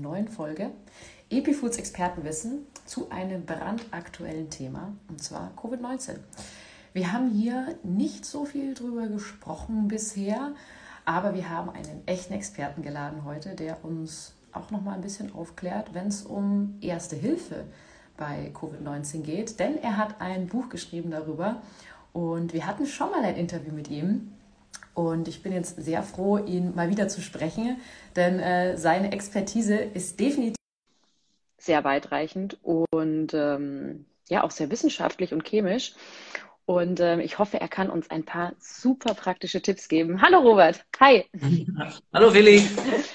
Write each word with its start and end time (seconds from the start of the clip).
neuen 0.00 0.28
Folge 0.28 0.70
Epifoods 1.30 1.76
Expertenwissen 1.78 2.66
zu 2.86 3.10
einem 3.10 3.46
brandaktuellen 3.46 4.50
Thema, 4.50 4.92
und 5.08 5.22
zwar 5.22 5.52
Covid-19. 5.56 6.16
Wir 6.92 7.12
haben 7.12 7.30
hier 7.30 7.76
nicht 7.84 8.24
so 8.24 8.44
viel 8.44 8.74
drüber 8.74 9.06
gesprochen 9.06 9.86
bisher, 9.86 10.52
aber 11.04 11.34
wir 11.34 11.48
haben 11.48 11.70
einen 11.70 12.02
echten 12.06 12.34
Experten 12.34 12.82
geladen 12.82 13.24
heute, 13.24 13.54
der 13.54 13.84
uns 13.84 14.34
auch 14.52 14.72
noch 14.72 14.82
mal 14.82 14.94
ein 14.94 15.02
bisschen 15.02 15.32
aufklärt, 15.32 15.94
wenn 15.94 16.08
es 16.08 16.22
um 16.22 16.76
Erste 16.80 17.14
Hilfe 17.14 17.64
bei 18.16 18.50
Covid-19 18.52 19.22
geht, 19.22 19.60
denn 19.60 19.78
er 19.78 19.96
hat 19.96 20.20
ein 20.20 20.48
Buch 20.48 20.68
geschrieben 20.68 21.10
darüber 21.10 21.62
und 22.12 22.52
wir 22.52 22.66
hatten 22.66 22.86
schon 22.86 23.10
mal 23.10 23.22
ein 23.22 23.36
Interview 23.36 23.72
mit 23.72 23.88
ihm 23.88 24.32
und 24.94 25.28
ich 25.28 25.42
bin 25.42 25.52
jetzt 25.52 25.82
sehr 25.82 26.02
froh, 26.02 26.38
ihn 26.38 26.74
mal 26.74 26.90
wieder 26.90 27.08
zu 27.08 27.20
sprechen, 27.20 27.80
denn 28.16 28.38
äh, 28.38 28.76
seine 28.76 29.12
Expertise 29.12 29.76
ist 29.76 30.20
definitiv 30.20 30.56
sehr 31.58 31.84
weitreichend 31.84 32.58
und 32.62 33.34
ähm, 33.34 34.06
ja 34.28 34.42
auch 34.44 34.50
sehr 34.50 34.70
wissenschaftlich 34.70 35.32
und 35.32 35.44
chemisch. 35.44 35.94
Und 36.64 37.00
ähm, 37.00 37.20
ich 37.20 37.38
hoffe, 37.38 37.60
er 37.60 37.68
kann 37.68 37.90
uns 37.90 38.10
ein 38.10 38.24
paar 38.24 38.52
super 38.58 39.14
praktische 39.14 39.60
Tipps 39.60 39.88
geben. 39.88 40.22
Hallo 40.22 40.38
Robert, 40.38 40.84
hi. 41.00 41.26
Hallo 42.12 42.32
Willi, 42.32 42.60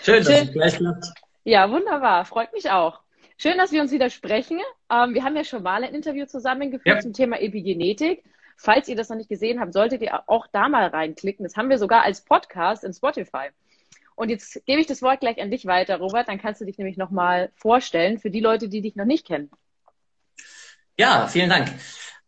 schön, 0.04 0.24
dass 0.24 0.42
es 0.42 0.52
gleich 0.52 0.76
klappt. 0.76 1.06
Ja, 1.44 1.70
wunderbar, 1.72 2.26
freut 2.26 2.52
mich 2.54 2.70
auch. 2.70 3.00
Schön, 3.38 3.58
dass 3.58 3.72
wir 3.72 3.82
uns 3.82 3.92
wieder 3.92 4.10
sprechen. 4.10 4.60
Ähm, 4.92 5.14
wir 5.14 5.24
haben 5.24 5.36
ja 5.36 5.44
schon 5.44 5.64
mal 5.64 5.84
ein 5.84 5.94
Interview 5.94 6.26
zusammengeführt 6.26 6.98
ja. 6.98 7.02
zum 7.02 7.14
Thema 7.14 7.40
Epigenetik. 7.40 8.24
Falls 8.56 8.88
ihr 8.88 8.96
das 8.96 9.10
noch 9.10 9.18
nicht 9.18 9.30
gesehen 9.30 9.60
habt, 9.60 9.74
solltet 9.74 10.02
ihr 10.02 10.24
auch 10.28 10.48
da 10.52 10.70
mal 10.70 10.88
reinklicken. 10.88 11.44
Das 11.44 11.58
haben 11.58 11.70
wir 11.70 11.78
sogar 11.78 12.04
als 12.04 12.22
Podcast 12.22 12.84
in 12.84 12.94
Spotify. 12.94 13.50
Und 14.16 14.30
jetzt 14.30 14.66
gebe 14.66 14.80
ich 14.80 14.88
das 14.88 15.02
Wort 15.02 15.20
gleich 15.20 15.42
an 15.42 15.52
dich 15.52 15.66
weiter, 15.66 15.98
Robert. 15.98 16.30
Dann 16.30 16.40
kannst 16.40 16.62
du 16.62 16.66
dich 16.66 16.78
nämlich 16.78 16.98
nochmal 16.98 17.52
vorstellen 17.56 18.18
für 18.18 18.30
die 18.30 18.40
Leute, 18.40 18.70
die 18.70 18.82
dich 18.82 18.96
noch 18.96 19.06
nicht 19.06 19.28
kennen. 19.28 19.52
Ja, 20.98 21.28
vielen 21.28 21.50
Dank. 21.50 21.74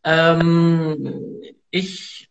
Ähm, 0.03 1.41
ich 1.71 2.29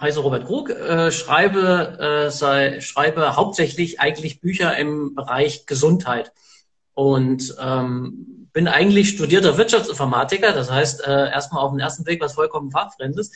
heiße 0.00 0.20
Robert 0.20 0.46
Krug, 0.46 0.70
äh, 0.70 1.10
schreibe, 1.10 2.26
äh, 2.26 2.30
sei, 2.30 2.80
schreibe 2.80 3.36
hauptsächlich 3.36 4.00
eigentlich 4.00 4.40
Bücher 4.40 4.76
im 4.76 5.14
Bereich 5.14 5.66
Gesundheit. 5.66 6.32
Und 6.94 7.54
ähm, 7.60 8.48
bin 8.52 8.68
eigentlich 8.68 9.10
studierter 9.10 9.56
Wirtschaftsinformatiker, 9.56 10.52
das 10.52 10.70
heißt 10.70 11.06
äh, 11.06 11.30
erstmal 11.30 11.62
auf 11.62 11.72
den 11.72 11.80
ersten 11.80 12.06
Weg 12.06 12.20
was 12.20 12.34
vollkommen 12.34 12.70
fachfremdes, 12.70 13.30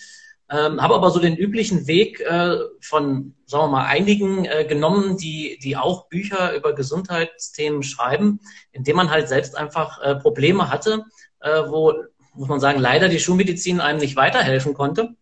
ähm, 0.50 0.82
habe 0.82 0.94
aber 0.94 1.10
so 1.10 1.20
den 1.20 1.36
üblichen 1.36 1.86
Weg 1.86 2.20
äh, 2.20 2.56
von, 2.80 3.34
sagen 3.46 3.64
wir 3.64 3.68
mal, 3.68 3.86
einigen 3.86 4.44
äh, 4.44 4.64
genommen, 4.64 5.16
die, 5.16 5.58
die 5.62 5.76
auch 5.76 6.08
Bücher 6.08 6.54
über 6.54 6.74
Gesundheitsthemen 6.74 7.82
schreiben, 7.82 8.40
indem 8.72 8.96
man 8.96 9.10
halt 9.10 9.28
selbst 9.28 9.56
einfach 9.56 10.02
äh, 10.02 10.16
Probleme 10.16 10.70
hatte, 10.70 11.04
äh, 11.40 11.62
wo, 11.66 11.94
muss 12.34 12.48
man 12.48 12.60
sagen, 12.60 12.78
leider 12.78 13.08
die 13.08 13.20
Schulmedizin 13.20 13.80
einem 13.80 14.00
nicht 14.00 14.16
weiterhelfen 14.16 14.74
konnte. 14.74 15.14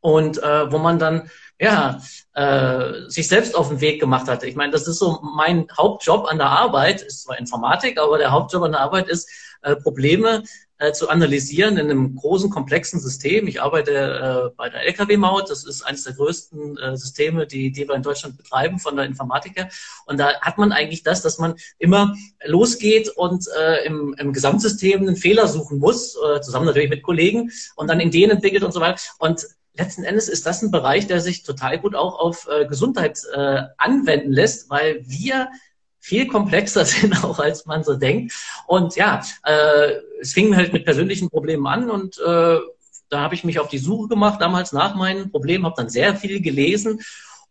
Und 0.00 0.42
äh, 0.42 0.72
wo 0.72 0.78
man 0.78 0.98
dann 0.98 1.28
ja, 1.60 2.00
äh, 2.34 3.08
sich 3.08 3.28
selbst 3.28 3.54
auf 3.54 3.68
den 3.68 3.80
Weg 3.80 4.00
gemacht 4.00 4.28
hatte. 4.28 4.46
Ich 4.46 4.56
meine, 4.56 4.72
das 4.72 4.88
ist 4.88 4.98
so 4.98 5.20
mein 5.22 5.66
Hauptjob 5.76 6.26
an 6.26 6.38
der 6.38 6.48
Arbeit, 6.48 7.02
ist 7.02 7.24
zwar 7.24 7.38
Informatik, 7.38 7.98
aber 8.00 8.16
der 8.16 8.32
Hauptjob 8.32 8.62
an 8.62 8.72
der 8.72 8.80
Arbeit 8.80 9.08
ist, 9.08 9.28
äh, 9.62 9.76
Probleme 9.76 10.42
äh, 10.78 10.92
zu 10.92 11.10
analysieren 11.10 11.76
in 11.76 11.90
einem 11.90 12.16
großen, 12.16 12.48
komplexen 12.48 12.98
System. 12.98 13.46
Ich 13.46 13.60
arbeite 13.60 13.92
äh, 13.92 14.54
bei 14.56 14.70
der 14.70 14.86
LKW-Maut, 14.86 15.50
das 15.50 15.66
ist 15.66 15.82
eines 15.82 16.04
der 16.04 16.14
größten 16.14 16.78
äh, 16.78 16.96
Systeme, 16.96 17.46
die, 17.46 17.70
die 17.70 17.86
wir 17.86 17.94
in 17.94 18.02
Deutschland 18.02 18.38
betreiben 18.38 18.78
von 18.78 18.96
der 18.96 19.04
Informatiker. 19.04 19.68
Und 20.06 20.18
da 20.18 20.40
hat 20.40 20.56
man 20.56 20.72
eigentlich 20.72 21.02
das, 21.02 21.20
dass 21.20 21.38
man 21.38 21.56
immer 21.78 22.16
losgeht 22.46 23.10
und 23.10 23.44
äh, 23.60 23.84
im, 23.84 24.14
im 24.16 24.32
Gesamtsystem 24.32 25.00
einen 25.00 25.16
Fehler 25.16 25.46
suchen 25.46 25.78
muss, 25.78 26.16
äh, 26.16 26.40
zusammen 26.40 26.64
natürlich 26.64 26.88
mit 26.88 27.02
Kollegen 27.02 27.52
und 27.76 27.88
dann 27.88 28.00
Ideen 28.00 28.30
entwickelt 28.30 28.64
und 28.64 28.72
so 28.72 28.80
weiter. 28.80 28.98
Und 29.18 29.46
letzten 29.74 30.04
Endes 30.04 30.28
ist 30.28 30.46
das 30.46 30.62
ein 30.62 30.70
Bereich, 30.70 31.06
der 31.06 31.20
sich 31.20 31.42
total 31.42 31.78
gut 31.78 31.94
auch 31.94 32.18
auf 32.18 32.48
äh, 32.50 32.66
Gesundheit 32.66 33.20
äh, 33.32 33.62
anwenden 33.76 34.32
lässt, 34.32 34.70
weil 34.70 35.02
wir 35.06 35.48
viel 35.98 36.26
komplexer 36.26 36.84
sind 36.86 37.24
auch 37.24 37.38
als 37.38 37.66
man 37.66 37.84
so 37.84 37.94
denkt. 37.94 38.32
Und 38.66 38.96
ja, 38.96 39.22
äh, 39.44 39.92
es 40.20 40.32
fing 40.32 40.56
halt 40.56 40.72
mit 40.72 40.84
persönlichen 40.84 41.30
Problemen 41.30 41.66
an 41.66 41.90
und 41.90 42.18
äh, 42.18 42.58
da 43.10 43.20
habe 43.20 43.34
ich 43.34 43.44
mich 43.44 43.58
auf 43.58 43.68
die 43.68 43.78
Suche 43.78 44.08
gemacht, 44.08 44.40
damals 44.40 44.72
nach 44.72 44.94
meinen 44.94 45.30
Problemen, 45.30 45.64
habe 45.64 45.74
dann 45.76 45.88
sehr 45.88 46.14
viel 46.14 46.40
gelesen 46.40 47.00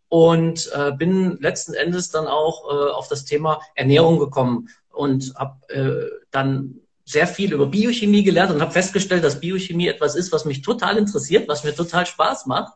und 0.08 0.70
äh, 0.74 0.92
bin 0.92 1.38
letzten 1.40 1.74
Endes 1.74 2.10
dann 2.10 2.26
auch 2.26 2.64
äh, 2.64 2.90
auf 2.90 3.08
das 3.08 3.24
Thema 3.24 3.60
Ernährung 3.74 4.18
gekommen 4.18 4.68
und 4.90 5.34
habe 5.36 5.72
äh, 5.72 6.10
dann 6.30 6.80
sehr 7.10 7.26
viel 7.26 7.52
über 7.52 7.66
Biochemie 7.66 8.22
gelernt 8.22 8.52
und 8.52 8.60
habe 8.60 8.72
festgestellt, 8.72 9.24
dass 9.24 9.40
Biochemie 9.40 9.88
etwas 9.88 10.14
ist, 10.14 10.32
was 10.32 10.44
mich 10.44 10.62
total 10.62 10.96
interessiert, 10.96 11.48
was 11.48 11.64
mir 11.64 11.74
total 11.74 12.06
Spaß 12.06 12.46
macht 12.46 12.72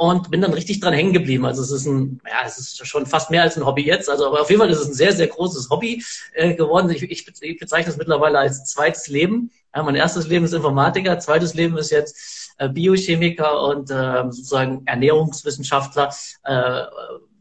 und 0.00 0.30
bin 0.30 0.40
dann 0.40 0.54
richtig 0.54 0.80
dran 0.80 0.94
hängen 0.94 1.12
geblieben. 1.12 1.44
Also 1.44 1.60
es 1.62 1.70
ist 1.70 1.84
ein, 1.84 2.22
ja, 2.26 2.46
es 2.46 2.56
ist 2.56 2.86
schon 2.86 3.04
fast 3.04 3.30
mehr 3.30 3.42
als 3.42 3.58
ein 3.58 3.66
Hobby 3.66 3.84
jetzt. 3.84 4.08
Also 4.08 4.26
aber 4.26 4.40
auf 4.40 4.48
jeden 4.48 4.60
Fall 4.60 4.70
ist 4.70 4.80
es 4.80 4.88
ein 4.88 4.94
sehr, 4.94 5.12
sehr 5.12 5.26
großes 5.26 5.68
Hobby 5.68 6.02
äh, 6.32 6.54
geworden. 6.54 6.88
Ich, 6.88 7.02
ich, 7.02 7.28
ich 7.42 7.58
bezeichne 7.58 7.92
es 7.92 7.98
mittlerweile 7.98 8.38
als 8.38 8.64
zweites 8.64 9.08
Leben. 9.08 9.50
Ja, 9.74 9.82
mein 9.82 9.96
erstes 9.96 10.26
Leben 10.26 10.46
ist 10.46 10.54
Informatiker, 10.54 11.18
zweites 11.18 11.52
Leben 11.52 11.76
ist 11.76 11.90
jetzt 11.90 12.54
äh, 12.56 12.70
Biochemiker 12.70 13.62
und 13.68 13.90
äh, 13.90 14.24
sozusagen 14.30 14.86
Ernährungswissenschaftler. 14.86 16.14
Äh, 16.44 16.82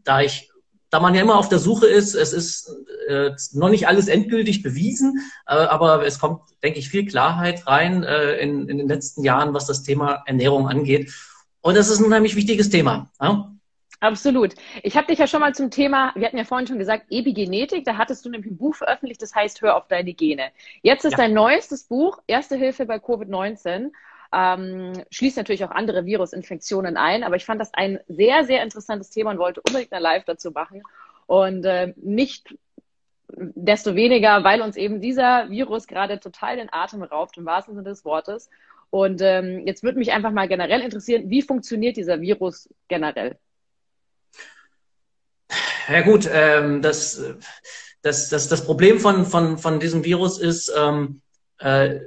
da 0.03 0.21
ich 0.21 0.51
da 0.89 0.99
man 0.99 1.13
ja 1.13 1.21
immer 1.21 1.37
auf 1.37 1.49
der 1.49 1.59
Suche 1.59 1.87
ist, 1.87 2.15
es 2.15 2.33
ist 2.33 2.75
äh, 3.07 3.31
noch 3.53 3.69
nicht 3.69 3.87
alles 3.87 4.07
endgültig 4.07 4.63
bewiesen, 4.63 5.19
äh, 5.47 5.53
aber 5.53 6.05
es 6.05 6.19
kommt, 6.19 6.41
denke 6.63 6.79
ich, 6.79 6.89
viel 6.89 7.05
Klarheit 7.05 7.67
rein 7.67 8.03
äh, 8.03 8.37
in, 8.37 8.67
in 8.67 8.77
den 8.77 8.87
letzten 8.87 9.23
Jahren, 9.23 9.53
was 9.53 9.67
das 9.67 9.83
Thema 9.83 10.23
Ernährung 10.25 10.67
angeht. 10.67 11.13
Und 11.61 11.75
das 11.75 11.89
ist 11.89 11.99
ein 11.99 12.05
unheimlich 12.05 12.35
wichtiges 12.35 12.69
Thema. 12.69 13.11
Ja? 13.21 13.51
Absolut. 14.01 14.53
Ich 14.81 14.95
habe 14.95 15.07
dich 15.07 15.19
ja 15.19 15.27
schon 15.27 15.41
mal 15.41 15.53
zum 15.53 15.71
Thema, 15.71 16.13
wir 16.15 16.25
hatten 16.25 16.37
ja 16.37 16.45
vorhin 16.45 16.67
schon 16.67 16.79
gesagt, 16.79 17.07
Epigenetik, 17.09 17.83
da 17.83 17.97
hattest 17.97 18.25
du 18.25 18.29
nämlich 18.29 18.51
ein 18.51 18.57
Buch 18.57 18.75
veröffentlicht, 18.75 19.21
das 19.21 19.35
heißt 19.35 19.61
Hör 19.61 19.75
auf 19.75 19.87
deine 19.87 20.13
Gene. 20.13 20.51
Jetzt 20.81 21.03
ist 21.03 21.11
ja. 21.11 21.17
dein 21.17 21.33
neuestes 21.33 21.83
Buch, 21.83 22.19
Erste 22.25 22.55
Hilfe 22.55 22.85
bei 22.85 22.95
Covid-19 22.95 23.91
ähm, 24.33 24.93
schließt 25.11 25.37
natürlich 25.37 25.63
auch 25.63 25.71
andere 25.71 26.05
Virusinfektionen 26.05 26.97
ein. 26.97 27.23
Aber 27.23 27.35
ich 27.35 27.45
fand 27.45 27.59
das 27.59 27.73
ein 27.73 27.99
sehr, 28.07 28.45
sehr 28.45 28.63
interessantes 28.63 29.09
Thema 29.09 29.31
und 29.31 29.39
wollte 29.39 29.61
unbedingt 29.67 29.91
eine 29.91 30.01
Live 30.01 30.25
dazu 30.25 30.51
machen. 30.51 30.83
Und 31.27 31.65
äh, 31.65 31.93
nicht 31.97 32.55
desto 33.31 33.95
weniger, 33.95 34.43
weil 34.43 34.61
uns 34.61 34.75
eben 34.75 35.01
dieser 35.01 35.49
Virus 35.49 35.87
gerade 35.87 36.19
total 36.19 36.57
den 36.57 36.71
Atem 36.71 37.03
raubt, 37.03 37.37
im 37.37 37.45
wahrsten 37.45 37.75
Sinne 37.75 37.89
des 37.89 38.05
Wortes. 38.05 38.49
Und 38.89 39.21
ähm, 39.21 39.65
jetzt 39.67 39.83
würde 39.83 39.99
mich 39.99 40.11
einfach 40.11 40.31
mal 40.31 40.47
generell 40.47 40.81
interessieren, 40.81 41.29
wie 41.29 41.41
funktioniert 41.41 41.97
dieser 41.97 42.21
Virus 42.21 42.69
generell? 42.87 43.37
Ja 45.87 46.01
gut, 46.01 46.29
ähm, 46.31 46.81
das, 46.81 47.23
das, 48.01 48.29
das, 48.29 48.47
das 48.47 48.65
Problem 48.65 48.99
von, 48.99 49.25
von, 49.25 49.57
von 49.57 49.79
diesem 49.79 50.03
Virus 50.03 50.39
ist, 50.39 50.71
ähm, 50.75 51.21
äh, 51.59 51.99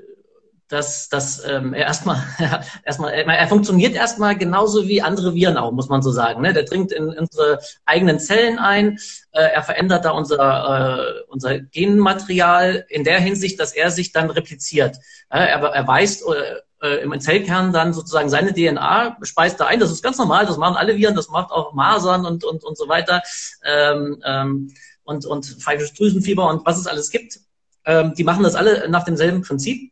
dass, 0.73 1.11
dass 1.11 1.45
ähm, 1.45 1.75
er 1.75 1.87
erstmal, 1.87 2.23
erstmal, 2.85 3.13
er 3.13 3.47
funktioniert 3.47 3.95
erstmal 3.95 4.37
genauso 4.37 4.89
wie 4.89 5.03
andere 5.03 5.35
Viren 5.35 5.59
auch, 5.59 5.71
muss 5.73 5.91
man 5.91 6.01
so 6.01 6.11
sagen. 6.11 6.41
Ne? 6.41 6.55
Der 6.55 6.63
dringt 6.63 6.93
in, 6.93 7.11
unsere 7.11 7.61
eigenen 7.85 8.19
Zellen 8.19 8.59
ein, 8.59 8.99
äh, 9.33 9.43
er 9.43 9.63
verändert 9.63 10.07
da 10.07 10.13
unser, 10.13 10.39
äh, 10.39 11.23
unser 11.29 11.59
Genmaterial 11.59 12.87
in 12.89 13.05
der 13.05 13.21
Hinsicht, 13.21 13.61
dass 13.61 13.73
er 13.73 13.91
sich 13.91 14.13
dann 14.13 14.31
repliziert. 14.31 14.97
Ja, 15.31 15.41
er, 15.41 15.87
weist 15.87 16.25
äh, 16.27 16.87
äh 16.87 17.03
im 17.03 17.21
Zellkern 17.21 17.75
dann 17.75 17.93
sozusagen 17.93 18.31
seine 18.31 18.55
DNA, 18.55 19.19
speist 19.23 19.61
da 19.61 19.67
ein. 19.67 19.79
Das 19.79 19.91
ist 19.91 20.03
ganz 20.03 20.17
normal, 20.17 20.47
das 20.47 20.57
machen 20.57 20.77
alle 20.77 20.97
Viren, 20.97 21.15
das 21.15 21.29
macht 21.29 21.51
auch 21.51 21.75
Masern 21.75 22.25
und, 22.25 22.45
und, 22.45 22.65
und 22.65 22.79
so 22.79 22.89
weiter. 22.89 23.23
Ähm, 23.63 24.23
ähm, 24.25 24.73
und, 25.05 25.27
und 25.27 25.57
Drüsenfieber 25.99 26.49
und 26.49 26.65
was 26.65 26.79
es 26.79 26.87
alles 26.87 27.11
gibt. 27.11 27.41
Ähm, 27.85 28.15
die 28.17 28.25
machen 28.25 28.45
das 28.45 28.55
alle 28.55 28.89
nach 28.89 29.05
demselben 29.05 29.43
Prinzip. 29.43 29.92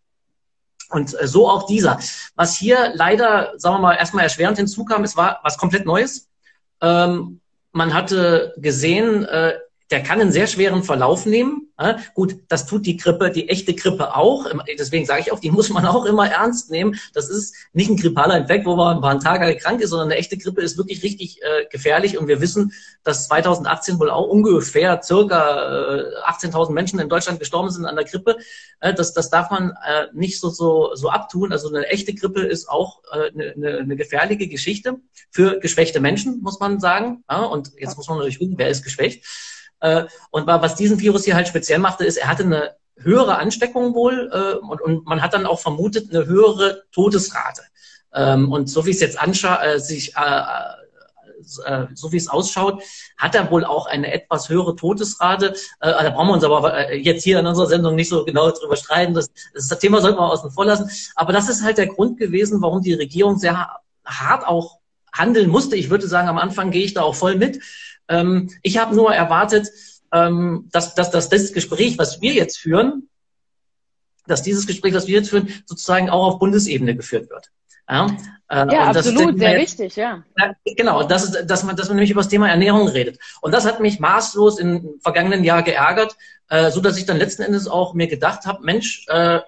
Und 0.91 1.19
äh, 1.21 1.27
so 1.27 1.49
auch 1.49 1.67
dieser. 1.67 1.99
Was 2.35 2.57
hier 2.57 2.93
leider, 2.95 3.53
sagen 3.57 3.77
wir 3.77 3.81
mal, 3.81 3.95
erstmal 3.95 4.25
erschwerend 4.25 4.59
hinzukam, 4.59 5.05
es 5.05 5.17
war 5.17 5.41
was 5.43 5.57
komplett 5.57 5.87
Neues. 5.87 6.29
Ähm, 6.81 7.41
man 7.73 7.95
hatte 7.95 8.55
gesehen, 8.59 9.25
äh, 9.25 9.55
der 9.91 10.03
kann 10.03 10.21
einen 10.21 10.31
sehr 10.31 10.47
schweren 10.47 10.85
Verlauf 10.85 11.27
nehmen. 11.27 11.69
Ja, 11.81 11.99
gut, 12.15 12.37
das 12.49 12.67
tut 12.67 12.87
die 12.87 12.97
Grippe, 12.97 13.31
die 13.31 13.49
echte 13.49 13.75
Grippe 13.75 14.15
auch. 14.15 14.47
Deswegen 14.79 15.07
sage 15.07 15.23
ich 15.23 15.33
auch, 15.33 15.41
die 15.41 15.51
muss 15.51 15.71
man 15.71 15.87
auch 15.87 16.05
immer 16.05 16.31
ernst 16.31 16.71
nehmen. 16.71 17.01
Das 17.15 17.29
ist 17.29 17.55
nicht 17.73 17.91
ein 17.91 17.97
grippaler 17.97 18.37
Infekt, 18.37 18.67
wo 18.67 18.77
man 18.77 18.97
ein 18.97 19.01
paar 19.01 19.19
Tage 19.19 19.57
krank 19.57 19.81
ist, 19.81 19.91
sondern 19.91 20.09
eine 20.09 20.19
echte 20.19 20.37
Grippe 20.37 20.61
ist 20.61 20.77
wirklich 20.77 21.03
richtig 21.03 21.41
äh, 21.43 21.65
gefährlich. 21.71 22.19
Und 22.19 22.29
wir 22.29 22.41
wissen, 22.41 22.73
dass 23.03 23.27
2018 23.29 23.99
wohl 23.99 24.11
auch 24.11 24.29
ungefähr 24.29 25.03
circa 25.03 25.97
äh, 25.97 26.31
18.000 26.31 26.71
Menschen 26.73 27.01
in 27.01 27.09
Deutschland 27.09 27.41
gestorben 27.41 27.71
sind 27.71 27.87
an 27.87 27.97
der 27.97 28.05
Grippe. 28.05 28.37
Äh, 28.81 28.95
das, 28.95 29.15
das 29.15 29.31
darf 29.31 29.51
man 29.51 29.71
äh, 29.71 30.07
nicht 30.13 30.39
so, 30.39 30.51
so, 30.51 30.95
so 30.95 31.09
abtun. 31.09 31.51
Also 31.51 31.69
eine 31.69 31.87
echte 31.87 32.15
Grippe 32.15 32.43
ist 32.43 32.69
auch 32.69 33.03
äh, 33.11 33.31
eine, 33.33 33.55
eine, 33.55 33.79
eine 33.79 33.97
gefährliche 33.97 34.47
Geschichte 34.49 34.97
für 35.31 35.59
geschwächte 35.59 36.01
Menschen, 36.01 36.43
muss 36.43 36.61
man 36.61 36.79
sagen. 36.79 37.25
Ja, 37.29 37.45
und 37.45 37.73
jetzt 37.79 37.97
muss 37.97 38.07
man 38.07 38.19
natürlich 38.19 38.39
gucken, 38.39 38.59
wer 38.59 38.69
ist 38.69 38.85
geschwächt. 38.85 39.25
Äh, 39.81 40.05
und 40.31 40.47
was 40.47 40.75
diesen 40.75 41.01
Virus 41.01 41.25
hier 41.25 41.35
halt 41.35 41.49
speziell 41.49 41.79
machte, 41.79 42.05
ist, 42.05 42.17
er 42.17 42.29
hatte 42.29 42.45
eine 42.45 42.77
höhere 42.97 43.39
Ansteckung 43.39 43.95
wohl 43.95 44.31
äh, 44.33 44.57
und, 44.65 44.81
und 44.81 45.07
man 45.07 45.23
hat 45.23 45.35
dann 45.35 45.47
auch 45.47 45.61
vermutet 45.61 46.11
eine 46.11 46.27
höhere 46.27 46.83
Todesrate. 46.93 47.63
Ähm, 48.13 48.53
und 48.53 48.69
so 48.69 48.87
wie 48.87 48.91
es 48.91 49.01
jetzt 49.01 49.19
äh, 49.23 49.79
sich 49.79 50.15
so 51.95 52.13
wie 52.13 52.17
es 52.17 52.29
ausschaut, 52.29 52.83
hat 53.17 53.35
er 53.35 53.51
wohl 53.51 53.65
auch 53.65 53.87
eine 53.87 54.13
etwas 54.13 54.51
höhere 54.51 54.77
Todesrate. 54.77 55.55
Äh, 55.81 55.91
da 55.91 56.11
brauchen 56.11 56.29
wir 56.29 56.35
uns 56.35 56.45
aber 56.45 56.93
jetzt 56.93 57.25
hier 57.25 57.39
in 57.39 57.47
unserer 57.47 57.67
Sendung 57.67 57.95
nicht 57.95 58.11
so 58.11 58.25
genau 58.25 58.51
drüber 58.51 58.77
streiten. 58.77 59.15
Das, 59.15 59.31
das 59.55 59.79
Thema 59.79 60.01
sollten 60.01 60.19
wir 60.19 60.31
außen 60.31 60.51
vor 60.51 60.67
lassen. 60.67 60.91
Aber 61.15 61.33
das 61.33 61.49
ist 61.49 61.63
halt 61.63 61.79
der 61.79 61.87
Grund 61.87 62.19
gewesen, 62.19 62.61
warum 62.61 62.83
die 62.83 62.93
Regierung 62.93 63.39
sehr 63.39 63.71
hart 64.05 64.47
auch 64.47 64.81
handeln 65.13 65.49
musste. 65.49 65.77
Ich 65.77 65.91
würde 65.91 66.07
sagen, 66.07 66.29
am 66.29 66.39
Anfang 66.39 66.71
gehe 66.71 66.85
ich 66.85 66.95
da 66.95 67.03
auch 67.03 67.15
voll 67.15 67.37
mit. 67.37 67.61
Ähm, 68.11 68.51
ich 68.63 68.77
habe 68.77 68.95
nur 68.95 69.15
erwartet, 69.15 69.69
ähm, 70.13 70.69
dass, 70.73 70.95
dass, 70.95 71.11
dass 71.11 71.29
das 71.29 71.53
Gespräch, 71.53 71.97
was 71.97 72.21
wir 72.21 72.35
jetzt 72.35 72.59
führen, 72.59 73.09
dass 74.27 74.43
dieses 74.43 74.67
Gespräch, 74.67 74.93
das 74.93 75.07
wir 75.07 75.19
jetzt 75.19 75.31
führen, 75.31 75.49
sozusagen 75.65 76.11
auch 76.11 76.27
auf 76.27 76.39
Bundesebene 76.39 76.95
geführt 76.95 77.31
wird. 77.31 77.51
Ja, 77.89 78.07
äh, 78.49 78.73
ja 78.73 78.91
absolut, 78.91 79.39
sehr 79.39 79.59
wichtig, 79.59 79.97
ja. 79.97 80.23
Genau, 80.65 81.03
das 81.03 81.25
ist, 81.25 81.47
dass 81.47 81.65
man, 81.65 81.75
dass 81.77 81.89
man 81.89 81.97
nämlich 81.97 82.11
über 82.11 82.21
das 82.21 82.29
Thema 82.29 82.49
Ernährung 82.49 82.89
redet. 82.89 83.19
Und 83.41 83.53
das 83.53 83.65
hat 83.65 83.81
mich 83.81 83.99
maßlos 83.99 84.59
im 84.59 85.01
vergangenen 85.01 85.43
Jahr 85.43 85.63
geärgert, 85.63 86.17
äh, 86.49 86.71
so 86.71 86.81
dass 86.81 86.97
ich 86.99 87.07
dann 87.07 87.17
letzten 87.17 87.43
Endes 87.43 87.67
auch 87.67 87.95
mir 87.95 88.07
gedacht 88.07 88.47
habe, 88.47 88.65
Mensch, 88.65 89.07
äh, 89.09 89.41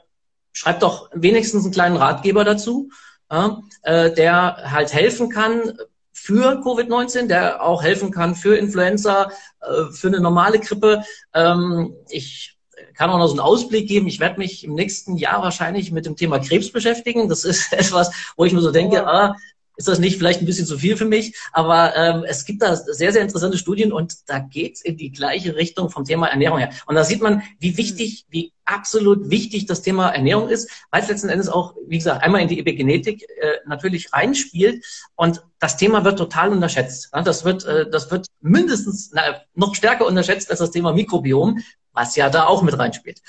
schreib 0.53 0.81
doch 0.81 1.09
wenigstens 1.13 1.65
einen 1.65 1.73
kleinen 1.73 1.97
Ratgeber 1.97 2.45
dazu, 2.45 2.91
äh, 3.31 4.11
der 4.13 4.71
halt 4.71 4.93
helfen 4.93 5.31
kann 5.31 5.73
für 6.13 6.61
Covid-19, 6.61 7.27
der 7.27 7.63
auch 7.63 7.83
helfen 7.83 8.11
kann 8.11 8.35
für 8.35 8.57
Influenza, 8.57 9.31
äh, 9.61 9.93
für 9.93 10.09
eine 10.09 10.21
normale 10.21 10.61
Grippe. 10.61 11.03
Ähm, 11.35 11.95
ich 12.09 12.59
kann 12.95 13.11
auch 13.11 13.19
noch 13.19 13.27
so 13.27 13.33
einen 13.33 13.41
Ausblick 13.41 13.89
geben. 13.89 14.07
Ich 14.07 14.21
werde 14.21 14.39
mich 14.39 14.65
im 14.65 14.75
nächsten 14.75 15.17
Jahr 15.17 15.43
wahrscheinlich 15.43 15.93
mit 15.93 16.07
dem 16.07 16.17
Thema 16.17 16.39
Krebs 16.39 16.71
beschäftigen. 16.71 17.29
Das 17.29 17.45
ist 17.45 17.73
etwas, 17.73 18.11
wo 18.37 18.45
ich 18.45 18.53
mir 18.53 18.61
so 18.61 18.71
denke, 18.71 19.07
ah, 19.07 19.37
ist 19.77 19.89
das 19.89 19.99
nicht 19.99 20.19
vielleicht 20.19 20.41
ein 20.41 20.47
bisschen 20.47 20.67
zu 20.67 20.79
viel 20.79 20.97
für 20.97 21.05
mich? 21.05 21.37
Aber 21.53 21.97
ähm, 21.97 22.25
es 22.27 22.45
gibt 22.45 22.63
da 22.63 22.77
sehr, 22.77 23.13
sehr 23.13 23.23
interessante 23.23 23.59
Studien 23.59 23.93
und 23.93 24.29
da 24.29 24.39
geht's 24.39 24.83
in 24.83 24.97
die 24.97 25.11
gleiche 25.11 25.57
Richtung 25.57 25.91
vom 25.91 26.05
Thema 26.05 26.29
Ernährung 26.29 26.59
her. 26.59 26.71
Und 26.87 26.95
da 26.95 27.05
sieht 27.05 27.23
man, 27.23 27.43
wie 27.59 27.77
wichtig, 27.77 28.27
wie 28.29 28.53
absolut 28.65 29.31
wichtig 29.31 29.67
das 29.67 29.83
Thema 29.83 30.11
Ernährung 30.11 30.49
ist, 30.49 30.71
weil 30.91 31.03
es 31.03 31.09
letzten 31.09 31.29
Endes 31.29 31.49
auch, 31.49 31.75
wie 31.87 31.99
gesagt, 31.99 32.23
einmal 32.23 32.43
in 32.43 32.49
die 32.49 32.61
Epigenetik 32.61 33.23
äh, 33.23 33.59
natürlich 33.67 34.13
reinspielt 34.13 34.85
und 35.17 35.43
das 35.59 35.77
Thema 35.77 36.05
wird 36.05 36.19
total 36.19 36.51
unterschätzt. 36.51 37.11
Das 37.25 37.45
wird, 37.45 37.65
äh, 37.65 37.89
das 37.91 38.11
wird 38.11 38.27
mindestens 38.41 39.11
na, 39.13 39.41
noch 39.55 39.75
stärker 39.75 40.07
unterschätzt 40.07 40.51
als 40.51 40.61
das 40.61 40.71
Thema 40.71 40.93
Mikrobiom, 40.93 41.61
was 41.93 42.17
ja 42.17 42.31
da 42.31 42.47
auch 42.47 42.63
mit 42.63 42.79
reinspielt. 42.79 43.21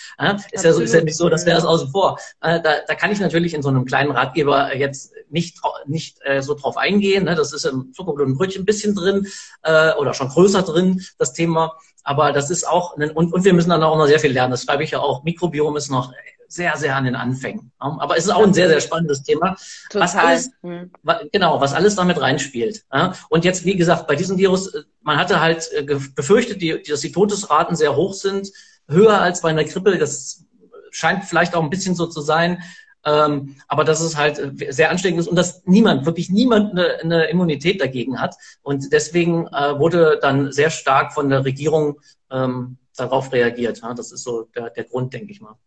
Ist, 0.51 0.63
ja 0.63 0.73
so, 0.73 0.81
ist 0.81 0.93
ja 0.93 1.01
nicht 1.01 1.17
so, 1.17 1.29
dass 1.29 1.45
wäre 1.45 1.57
es 1.57 1.65
außen 1.65 1.89
vor. 1.89 2.17
Da, 2.41 2.59
da 2.59 2.95
kann 2.95 3.11
ich 3.11 3.19
natürlich 3.19 3.53
in 3.53 3.61
so 3.61 3.69
einem 3.69 3.85
kleinen 3.85 4.11
Ratgeber 4.11 4.75
jetzt 4.75 5.13
nicht, 5.29 5.59
nicht 5.85 6.19
äh, 6.23 6.41
so 6.41 6.53
drauf 6.53 6.77
eingehen. 6.77 7.25
Ne? 7.25 7.35
Das 7.35 7.53
ist 7.53 7.65
im 7.65 7.91
Zuckerbrot 7.93 8.27
und 8.27 8.37
Brötchen 8.37 8.61
ein 8.61 8.65
bisschen 8.65 8.95
drin 8.95 9.27
äh, 9.63 9.93
oder 9.93 10.13
schon 10.13 10.29
größer 10.29 10.61
drin, 10.61 11.01
das 11.17 11.33
Thema. 11.33 11.73
Aber 12.03 12.33
das 12.33 12.49
ist 12.49 12.67
auch, 12.67 12.95
und, 12.95 13.33
und 13.33 13.45
wir 13.45 13.53
müssen 13.53 13.69
dann 13.69 13.83
auch 13.83 13.97
noch 13.97 14.07
sehr 14.07 14.19
viel 14.19 14.31
lernen. 14.31 14.51
Das 14.51 14.63
schreibe 14.63 14.83
ich 14.83 14.91
ja 14.91 14.99
auch. 14.99 15.23
Mikrobiom 15.23 15.75
ist 15.77 15.89
noch 15.89 16.13
sehr, 16.53 16.77
sehr 16.77 16.95
an 16.95 17.05
den 17.05 17.15
Anfängen. 17.15 17.71
Aber 17.79 18.15
es 18.15 18.25
ist 18.25 18.29
auch 18.31 18.43
ein 18.43 18.53
sehr, 18.53 18.67
sehr 18.67 18.79
spannendes 18.79 19.23
Thema. 19.23 19.57
Total. 19.89 20.01
Was 20.01 20.15
alles, 20.15 20.51
hm. 20.61 20.91
genau, 21.31 21.59
was 21.59 21.73
alles 21.73 21.95
damit 21.95 22.21
reinspielt. 22.21 22.85
Und 23.29 23.43
jetzt, 23.43 23.65
wie 23.65 23.75
gesagt, 23.75 24.07
bei 24.07 24.15
diesem 24.15 24.37
Virus, 24.37 24.73
äh, 24.73 24.83
man 25.01 25.17
hatte 25.17 25.41
halt 25.41 25.71
äh, 25.73 25.83
befürchtet, 26.15 26.61
dass 26.89 27.01
die 27.01 27.11
Todesraten 27.11 27.75
sehr 27.75 27.95
hoch 27.95 28.13
sind, 28.13 28.51
höher 28.87 29.19
als 29.19 29.41
bei 29.41 29.49
einer 29.49 29.63
Grippe. 29.63 29.97
Das 29.97 30.45
scheint 30.91 31.25
vielleicht 31.25 31.55
auch 31.55 31.63
ein 31.63 31.69
bisschen 31.71 31.95
so 31.95 32.05
zu 32.05 32.21
sein. 32.21 32.61
Ähm, 33.05 33.55
aber 33.67 33.83
dass 33.83 33.99
es 33.99 34.15
halt 34.15 34.39
äh, 34.39 34.71
sehr 34.71 34.89
ansteckend 34.89 35.19
ist 35.19 35.27
und 35.27 35.35
dass 35.35 35.63
niemand, 35.65 36.05
wirklich 36.05 36.29
niemand 36.29 36.71
eine, 36.71 36.99
eine 37.01 37.25
Immunität 37.25 37.81
dagegen 37.81 38.21
hat. 38.21 38.35
Und 38.61 38.93
deswegen 38.93 39.47
äh, 39.47 39.77
wurde 39.77 40.19
dann 40.21 40.51
sehr 40.51 40.69
stark 40.69 41.13
von 41.13 41.29
der 41.29 41.43
Regierung 41.43 41.99
ähm, 42.31 42.77
darauf 42.95 43.33
reagiert. 43.33 43.81
Ja? 43.81 43.93
Das 43.93 44.11
ist 44.11 44.23
so 44.23 44.43
der, 44.55 44.69
der 44.69 44.85
Grund, 44.85 45.13
denke 45.13 45.31
ich 45.31 45.41
mal. 45.41 45.57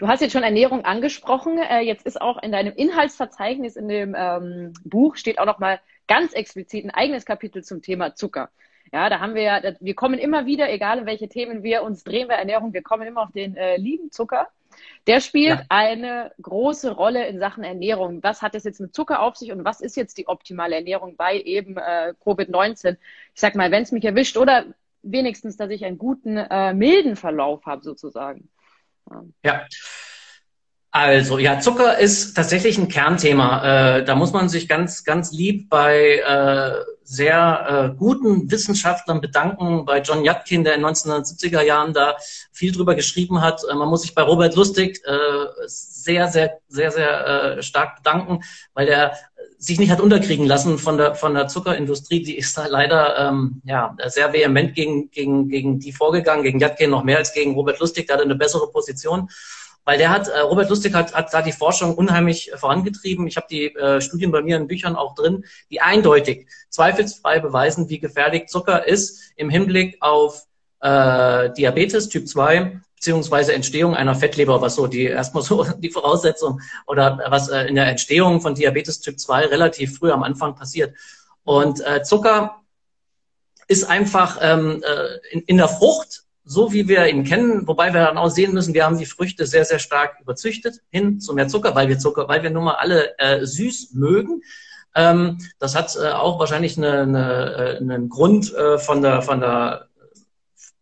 Du 0.00 0.08
hast 0.08 0.22
jetzt 0.22 0.32
schon 0.32 0.42
Ernährung 0.42 0.86
angesprochen. 0.86 1.58
Äh, 1.58 1.80
jetzt 1.80 2.06
ist 2.06 2.18
auch 2.18 2.42
in 2.42 2.52
deinem 2.52 2.72
Inhaltsverzeichnis 2.74 3.76
in 3.76 3.86
dem 3.86 4.16
ähm, 4.16 4.72
Buch 4.82 5.16
steht 5.16 5.38
auch 5.38 5.44
noch 5.44 5.58
mal 5.58 5.78
ganz 6.08 6.32
explizit 6.32 6.86
ein 6.86 6.90
eigenes 6.90 7.26
Kapitel 7.26 7.62
zum 7.62 7.82
Thema 7.82 8.14
Zucker. 8.14 8.48
Ja, 8.94 9.10
da 9.10 9.20
haben 9.20 9.34
wir 9.34 9.42
ja, 9.42 9.60
wir 9.78 9.94
kommen 9.94 10.18
immer 10.18 10.46
wieder, 10.46 10.72
egal 10.72 11.00
in 11.00 11.06
welche 11.06 11.28
Themen 11.28 11.62
wir 11.62 11.82
uns 11.82 12.02
drehen 12.02 12.28
bei 12.28 12.34
Ernährung, 12.34 12.72
wir 12.72 12.82
kommen 12.82 13.06
immer 13.06 13.24
auf 13.24 13.32
den 13.32 13.58
äh, 13.58 13.76
lieben 13.76 14.10
Zucker. 14.10 14.48
Der 15.06 15.20
spielt 15.20 15.58
ja. 15.58 15.64
eine 15.68 16.32
große 16.40 16.92
Rolle 16.92 17.26
in 17.26 17.38
Sachen 17.38 17.62
Ernährung. 17.62 18.22
Was 18.22 18.40
hat 18.40 18.54
es 18.54 18.64
jetzt 18.64 18.80
mit 18.80 18.94
Zucker 18.94 19.20
auf 19.20 19.36
sich 19.36 19.52
und 19.52 19.66
was 19.66 19.82
ist 19.82 19.98
jetzt 19.98 20.16
die 20.16 20.28
optimale 20.28 20.76
Ernährung 20.76 21.16
bei 21.16 21.38
eben 21.38 21.76
äh, 21.76 22.14
Covid-19? 22.24 22.96
Ich 23.34 23.40
sag 23.42 23.54
mal, 23.54 23.70
wenn 23.70 23.82
es 23.82 23.92
mich 23.92 24.06
erwischt 24.06 24.38
oder 24.38 24.64
wenigstens, 25.02 25.58
dass 25.58 25.68
ich 25.68 25.84
einen 25.84 25.98
guten, 25.98 26.38
äh, 26.38 26.72
milden 26.72 27.16
Verlauf 27.16 27.66
habe 27.66 27.82
sozusagen. 27.82 28.48
Ja. 29.42 29.66
Also 30.92 31.38
ja, 31.38 31.60
Zucker 31.60 31.98
ist 31.98 32.34
tatsächlich 32.34 32.76
ein 32.76 32.88
Kernthema. 32.88 33.98
Äh, 33.98 34.04
da 34.04 34.16
muss 34.16 34.32
man 34.32 34.48
sich 34.48 34.68
ganz, 34.68 35.04
ganz 35.04 35.30
lieb 35.30 35.68
bei 35.70 36.16
äh, 36.16 36.84
sehr 37.04 37.92
äh, 37.92 37.96
guten 37.96 38.50
Wissenschaftlern 38.50 39.20
bedanken. 39.20 39.84
Bei 39.84 40.00
John 40.00 40.24
Yatkin, 40.24 40.64
der 40.64 40.74
in 40.74 40.84
1970er 40.84 41.62
Jahren 41.62 41.92
da 41.92 42.16
viel 42.50 42.72
drüber 42.72 42.96
geschrieben 42.96 43.40
hat. 43.40 43.62
Äh, 43.70 43.74
man 43.74 43.88
muss 43.88 44.02
sich 44.02 44.16
bei 44.16 44.22
Robert 44.22 44.56
Lustig 44.56 45.00
äh, 45.04 45.46
sehr, 45.66 46.26
sehr, 46.26 46.58
sehr, 46.66 46.90
sehr 46.90 47.26
äh, 47.58 47.62
stark 47.62 47.96
bedanken, 47.96 48.40
weil 48.74 48.86
der 48.86 49.16
sich 49.60 49.78
nicht 49.78 49.90
hat 49.90 50.00
unterkriegen 50.00 50.46
lassen 50.46 50.78
von 50.78 50.96
der 50.96 51.14
von 51.14 51.34
der 51.34 51.46
Zuckerindustrie. 51.46 52.22
Die 52.22 52.36
ist 52.36 52.56
da 52.56 52.66
leider 52.66 53.18
ähm, 53.18 53.60
ja 53.64 53.94
sehr 54.06 54.32
vehement 54.32 54.74
gegen 54.74 55.10
gegen 55.10 55.48
gegen 55.48 55.78
die 55.78 55.92
vorgegangen, 55.92 56.42
gegen 56.42 56.58
Yatkin 56.58 56.90
noch 56.90 57.04
mehr 57.04 57.18
als 57.18 57.34
gegen 57.34 57.54
Robert 57.54 57.78
Lustig. 57.78 58.06
Der 58.06 58.16
hatte 58.16 58.24
eine 58.24 58.34
bessere 58.34 58.70
Position 58.70 59.28
weil 59.84 59.98
der 59.98 60.10
hat, 60.10 60.28
äh, 60.28 60.40
Robert 60.40 60.68
Lustig 60.68 60.94
hat, 60.94 61.14
hat 61.14 61.32
da 61.32 61.42
die 61.42 61.52
Forschung 61.52 61.94
unheimlich 61.94 62.52
vorangetrieben. 62.54 63.26
Ich 63.26 63.36
habe 63.36 63.46
die 63.50 63.74
äh, 63.74 64.00
Studien 64.00 64.30
bei 64.30 64.42
mir 64.42 64.56
in 64.56 64.68
Büchern 64.68 64.94
auch 64.94 65.14
drin, 65.14 65.44
die 65.70 65.80
eindeutig, 65.80 66.48
zweifelsfrei 66.68 67.40
beweisen, 67.40 67.88
wie 67.88 67.98
gefährlich 67.98 68.46
Zucker 68.46 68.86
ist 68.86 69.32
im 69.36 69.50
Hinblick 69.50 69.96
auf 70.00 70.46
äh, 70.80 71.50
Diabetes 71.54 72.08
Typ 72.08 72.28
2 72.28 72.80
beziehungsweise 73.00 73.54
Entstehung 73.54 73.94
einer 73.94 74.14
Fettleber, 74.14 74.60
was 74.60 74.74
so 74.74 74.86
die 74.86 75.04
erstmal 75.04 75.42
so 75.42 75.64
die 75.78 75.90
Voraussetzung 75.90 76.60
oder 76.86 77.18
was 77.28 77.48
äh, 77.48 77.62
in 77.62 77.74
der 77.74 77.86
Entstehung 77.86 78.42
von 78.42 78.54
Diabetes 78.54 79.00
Typ 79.00 79.18
2 79.18 79.46
relativ 79.46 79.98
früh 79.98 80.10
am 80.10 80.22
Anfang 80.22 80.54
passiert. 80.54 80.94
Und 81.42 81.80
äh, 81.80 82.02
Zucker 82.02 82.60
ist 83.68 83.84
einfach 83.84 84.38
ähm, 84.42 84.82
äh, 84.84 85.34
in, 85.34 85.40
in 85.40 85.56
der 85.56 85.68
Frucht 85.68 86.24
so 86.44 86.72
wie 86.72 86.88
wir 86.88 87.06
ihn 87.06 87.24
kennen, 87.24 87.66
wobei 87.68 87.94
wir 87.94 88.04
dann 88.04 88.18
auch 88.18 88.28
sehen 88.28 88.52
müssen, 88.52 88.74
wir 88.74 88.84
haben 88.84 88.98
die 88.98 89.06
Früchte 89.06 89.46
sehr, 89.46 89.64
sehr 89.64 89.78
stark 89.78 90.18
überzüchtet 90.20 90.80
hin 90.90 91.20
zu 91.20 91.32
mehr 91.32 91.48
Zucker, 91.48 91.74
weil 91.74 91.88
wir 91.88 91.98
Zucker, 91.98 92.28
weil 92.28 92.42
wir 92.42 92.50
nun 92.50 92.64
mal 92.64 92.74
alle 92.74 93.16
äh, 93.18 93.46
süß 93.46 93.92
mögen. 93.94 94.42
Ähm, 94.96 95.38
das 95.58 95.76
hat 95.76 95.96
äh, 95.96 96.08
auch 96.08 96.40
wahrscheinlich 96.40 96.76
eine, 96.76 97.02
eine, 97.02 97.54
äh, 97.54 97.76
einen 97.76 98.08
Grund 98.08 98.52
äh, 98.52 98.78
von 98.78 99.00
der 99.00 99.22
von 99.22 99.40
der 99.40 99.89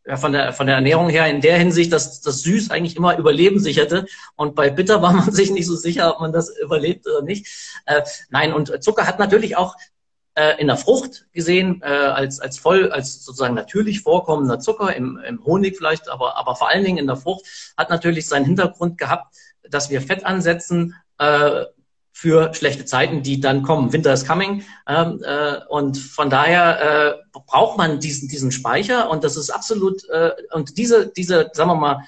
ja, 0.09 0.17
von 0.17 0.33
der 0.33 0.55
von 0.55 0.67
der 0.67 0.77
Ernährung 0.77 1.11
her 1.11 1.27
in 1.27 1.43
der 1.43 1.59
Hinsicht, 1.59 1.93
dass 1.93 2.23
das 2.23 2.41
Süß 2.41 2.71
eigentlich 2.71 2.97
immer 2.97 3.19
Überleben 3.19 3.61
sicherte 3.61 4.07
und 4.37 4.55
bei 4.55 4.71
Bitter 4.71 5.03
war 5.03 5.13
man 5.13 5.31
sich 5.33 5.51
nicht 5.51 5.67
so 5.67 5.77
sicher, 5.77 6.15
ob 6.15 6.21
man 6.21 6.33
das 6.33 6.57
überlebt 6.57 7.07
oder 7.07 7.23
nicht. 7.23 7.47
Äh, 7.85 8.03
nein, 8.31 8.55
und 8.55 8.83
Zucker 8.83 9.07
hat 9.07 9.19
natürlich 9.19 9.59
auch 9.59 9.77
äh, 10.35 10.59
in 10.59 10.69
der 10.69 10.79
Frucht 10.79 11.27
gesehen, 11.33 11.83
äh, 11.83 11.89
als, 11.89 12.41
als 12.41 12.59
voll, 12.59 12.91
als 12.91 13.23
sozusagen 13.23 13.55
natürlich 13.55 14.01
vorkommender 14.01 14.59
Zucker, 14.61 14.97
im, 14.97 15.19
im 15.19 15.45
Honig 15.45 15.77
vielleicht, 15.77 16.09
aber, 16.09 16.39
aber 16.39 16.57
vor 16.57 16.71
allen 16.71 16.85
Dingen 16.85 16.99
in 16.99 17.07
der 17.07 17.17
Frucht, 17.17 17.45
hat 17.77 17.91
natürlich 17.91 18.29
seinen 18.29 18.47
Hintergrund 18.47 18.97
gehabt, 18.97 19.35
dass 19.69 19.91
wir 19.91 20.01
Fett 20.01 20.25
ansetzen, 20.25 20.95
äh, 21.19 21.65
für 22.19 22.53
schlechte 22.53 22.85
Zeiten, 22.85 23.23
die 23.23 23.39
dann 23.39 23.63
kommen. 23.63 23.93
Winter 23.93 24.13
is 24.13 24.27
coming. 24.27 24.65
Ähm, 24.89 25.23
äh, 25.23 25.59
und 25.69 25.97
von 25.97 26.29
daher 26.29 27.21
äh, 27.31 27.39
braucht 27.47 27.79
man 27.79 28.01
diesen, 28.01 28.29
diesen 28.29 28.51
Speicher 28.51 29.09
und 29.09 29.23
das 29.23 29.37
ist 29.37 29.51
absolut, 29.51 30.03
äh, 30.09 30.33
und 30.51 30.77
diese, 30.79 31.13
diese, 31.13 31.49
sagen 31.53 31.71
wir 31.71 31.77
mal, 31.77 32.01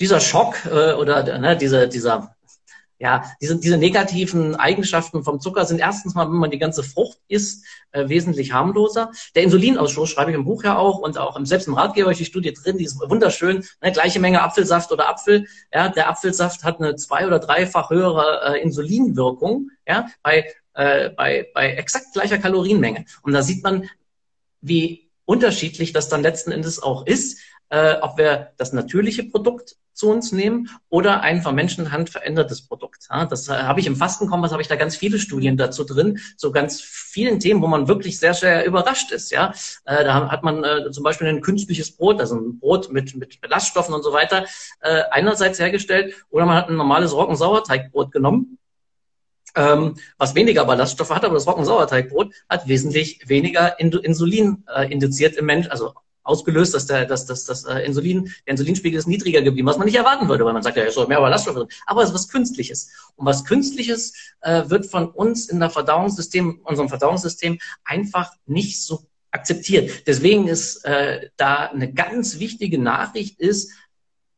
dieser 0.00 0.18
Schock 0.18 0.56
äh, 0.66 0.92
oder 0.94 1.38
ne, 1.38 1.56
diese, 1.56 1.86
dieser 1.86 2.34
ja, 2.98 3.24
diese, 3.40 3.58
diese 3.58 3.78
negativen 3.78 4.56
Eigenschaften 4.56 5.22
vom 5.22 5.40
Zucker 5.40 5.64
sind 5.64 5.78
erstens 5.78 6.14
mal, 6.14 6.26
wenn 6.26 6.38
man 6.38 6.50
die 6.50 6.58
ganze 6.58 6.82
Frucht 6.82 7.18
isst, 7.28 7.64
äh, 7.92 8.08
wesentlich 8.08 8.52
harmloser. 8.52 9.12
Der 9.36 9.44
Insulinausschuss 9.44 10.10
schreibe 10.10 10.32
ich 10.32 10.36
im 10.36 10.44
Buch 10.44 10.64
ja 10.64 10.76
auch 10.76 10.98
und 10.98 11.16
auch 11.16 11.36
im, 11.36 11.46
selbst 11.46 11.68
im 11.68 11.74
Ratgeber 11.74 12.10
ich 12.10 12.18
die 12.18 12.24
Studie 12.24 12.52
drin, 12.52 12.76
die 12.76 12.84
ist 12.84 12.98
wunderschön. 12.98 13.64
Ne, 13.80 13.92
gleiche 13.92 14.18
Menge 14.18 14.42
Apfelsaft 14.42 14.90
oder 14.90 15.08
Apfel. 15.08 15.46
Ja, 15.72 15.88
der 15.88 16.08
Apfelsaft 16.08 16.64
hat 16.64 16.80
eine 16.80 16.96
zwei- 16.96 17.26
oder 17.26 17.38
dreifach 17.38 17.90
höhere 17.90 18.54
äh, 18.54 18.62
Insulinwirkung 18.62 19.70
ja, 19.86 20.08
bei, 20.22 20.52
äh, 20.74 21.10
bei, 21.10 21.48
bei 21.54 21.74
exakt 21.74 22.06
gleicher 22.14 22.38
Kalorienmenge. 22.38 23.04
Und 23.22 23.32
da 23.32 23.42
sieht 23.42 23.62
man, 23.62 23.88
wie 24.60 25.08
unterschiedlich 25.24 25.92
das 25.92 26.08
dann 26.08 26.22
letzten 26.22 26.50
Endes 26.50 26.82
auch 26.82 27.06
ist, 27.06 27.38
äh, 27.70 27.94
ob 28.00 28.18
wir 28.18 28.52
das 28.56 28.72
natürliche 28.72 29.24
Produkt 29.24 29.76
zu 29.98 30.08
uns 30.10 30.30
nehmen 30.30 30.70
oder 30.88 31.22
ein 31.22 31.42
von 31.42 31.56
Menschenhand 31.56 32.08
verändertes 32.08 32.62
Produkt. 32.62 33.08
Ja, 33.10 33.26
das 33.26 33.48
äh, 33.48 33.54
habe 33.54 33.80
ich 33.80 33.86
im 33.86 33.96
Fastenkompass, 33.96 34.52
habe 34.52 34.62
ich 34.62 34.68
da 34.68 34.76
ganz 34.76 34.96
viele 34.96 35.18
Studien 35.18 35.56
dazu 35.56 35.82
drin, 35.82 36.20
so 36.36 36.52
ganz 36.52 36.80
vielen 36.80 37.40
Themen, 37.40 37.60
wo 37.62 37.66
man 37.66 37.88
wirklich 37.88 38.18
sehr, 38.20 38.32
sehr 38.32 38.64
überrascht 38.64 39.10
ist. 39.10 39.32
Ja, 39.32 39.52
äh, 39.84 40.04
da 40.04 40.30
hat 40.30 40.44
man 40.44 40.62
äh, 40.62 40.90
zum 40.92 41.02
Beispiel 41.02 41.26
ein 41.26 41.40
künstliches 41.40 41.96
Brot, 41.96 42.20
also 42.20 42.36
ein 42.36 42.60
Brot 42.60 42.92
mit, 42.92 43.16
mit 43.16 43.40
Ballaststoffen 43.40 43.92
und 43.92 44.04
so 44.04 44.12
weiter, 44.12 44.46
äh, 44.80 45.02
einerseits 45.10 45.58
hergestellt 45.58 46.14
oder 46.30 46.46
man 46.46 46.56
hat 46.56 46.68
ein 46.68 46.76
normales 46.76 47.12
Roggensauerteigbrot 47.12 48.12
genommen 48.12 48.58
ähm, 49.56 49.96
was 50.18 50.34
weniger 50.34 50.64
Ballaststoffe 50.64 51.10
hat, 51.10 51.24
aber 51.24 51.34
das 51.34 51.46
Roggensauerteigbrot 51.46 52.32
hat 52.48 52.68
wesentlich 52.68 53.28
weniger 53.28 53.80
Insulin 53.80 54.64
äh, 54.72 54.90
induziert 54.92 55.36
im 55.36 55.46
Mensch, 55.46 55.68
also 55.68 55.94
ausgelöst, 56.28 56.74
dass 56.74 56.86
der, 56.86 57.06
dass, 57.06 57.26
dass, 57.26 57.44
das 57.46 57.64
äh, 57.64 57.80
Insulin, 57.80 58.32
der 58.46 58.52
Insulinspiegel 58.52 58.98
ist 58.98 59.08
niedriger 59.08 59.42
geblieben, 59.42 59.66
was 59.66 59.78
man 59.78 59.86
nicht 59.86 59.96
erwarten 59.96 60.28
würde, 60.28 60.44
weil 60.44 60.52
man 60.52 60.62
sagt, 60.62 60.76
ja, 60.76 60.84
es 60.84 60.94
soll 60.94 61.06
mehr 61.06 61.20
Ballaststoffe 61.20 61.56
drin. 61.56 61.68
Aber 61.86 62.02
es 62.02 62.10
ist 62.10 62.14
was 62.14 62.28
Künstliches. 62.28 62.90
Und 63.16 63.26
was 63.26 63.44
Künstliches 63.44 64.12
äh, 64.42 64.68
wird 64.68 64.86
von 64.86 65.08
uns 65.08 65.48
in 65.48 65.58
der 65.58 65.70
Verdauungssystem, 65.70 66.60
unserem 66.64 66.88
Verdauungssystem 66.88 67.58
einfach 67.84 68.32
nicht 68.46 68.82
so 68.82 69.06
akzeptiert. 69.30 70.06
Deswegen 70.06 70.48
ist 70.48 70.84
äh, 70.84 71.30
da 71.36 71.66
eine 71.66 71.92
ganz 71.92 72.38
wichtige 72.38 72.78
Nachricht 72.78 73.40
ist, 73.40 73.72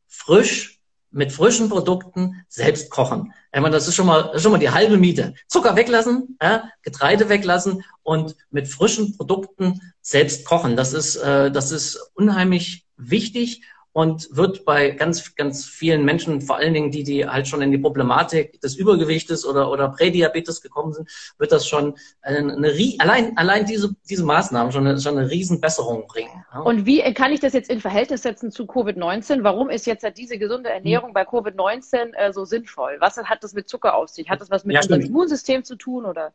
frisch 0.07 0.79
mit 1.11 1.31
frischen 1.31 1.69
Produkten 1.69 2.45
selbst 2.47 2.89
kochen. 2.89 3.33
Ich 3.53 3.59
meine, 3.59 3.75
das 3.75 3.87
ist 3.87 3.95
schon 3.95 4.05
mal, 4.05 4.31
ist 4.33 4.43
schon 4.43 4.51
mal 4.51 4.59
die 4.59 4.69
halbe 4.69 4.97
Miete. 4.97 5.33
Zucker 5.47 5.75
weglassen, 5.75 6.37
ja, 6.41 6.69
Getreide 6.83 7.27
weglassen 7.27 7.83
und 8.01 8.35
mit 8.49 8.67
frischen 8.67 9.17
Produkten 9.17 9.81
selbst 10.01 10.45
kochen. 10.45 10.77
Das 10.77 10.93
ist, 10.93 11.17
äh, 11.17 11.51
das 11.51 11.71
ist 11.71 11.99
unheimlich 12.13 12.85
wichtig 12.95 13.63
und 13.93 14.35
wird 14.35 14.63
bei 14.63 14.91
ganz, 14.91 15.35
ganz 15.35 15.65
vielen 15.65 16.05
Menschen, 16.05 16.41
vor 16.41 16.57
allen 16.57 16.73
Dingen 16.73 16.91
die, 16.91 17.03
die 17.03 17.27
halt 17.27 17.47
schon 17.47 17.61
in 17.61 17.71
die 17.71 17.77
Problematik 17.77 18.61
des 18.61 18.75
Übergewichtes 18.75 19.45
oder, 19.45 19.69
oder 19.69 19.89
Prädiabetes 19.89 20.61
gekommen 20.61 20.93
sind, 20.93 21.09
wird 21.37 21.51
das 21.51 21.67
schon 21.67 21.95
eine, 22.21 22.53
eine 22.53 22.95
allein, 22.99 23.37
allein 23.37 23.65
diese, 23.65 23.93
diese 24.09 24.23
Maßnahmen 24.23 24.71
schon 24.71 24.87
eine, 24.87 24.99
schon 24.99 25.17
eine 25.17 25.29
Riesenbesserung 25.29 26.07
bringen. 26.07 26.45
Und 26.63 26.85
wie 26.85 27.01
kann 27.13 27.33
ich 27.33 27.41
das 27.41 27.53
jetzt 27.53 27.69
in 27.69 27.81
Verhältnis 27.81 28.21
setzen 28.21 28.51
zu 28.51 28.63
Covid-19? 28.63 29.43
Warum 29.43 29.69
ist 29.69 29.85
jetzt 29.85 30.05
diese 30.17 30.37
gesunde 30.37 30.69
Ernährung 30.69 31.09
hm. 31.09 31.13
bei 31.13 31.23
Covid-19 31.23 32.13
äh, 32.13 32.31
so 32.31 32.45
sinnvoll? 32.45 32.97
Was 32.99 33.17
hat 33.17 33.43
das 33.43 33.53
mit 33.53 33.67
Zucker 33.67 33.95
auf 33.95 34.09
sich? 34.09 34.29
Hat 34.29 34.39
das 34.39 34.49
was 34.49 34.63
mit 34.63 34.75
ja, 34.75 34.81
unserem 34.81 35.01
Immunsystem 35.01 35.63
zu 35.63 35.75
tun 35.75 36.05
oder? 36.05 36.31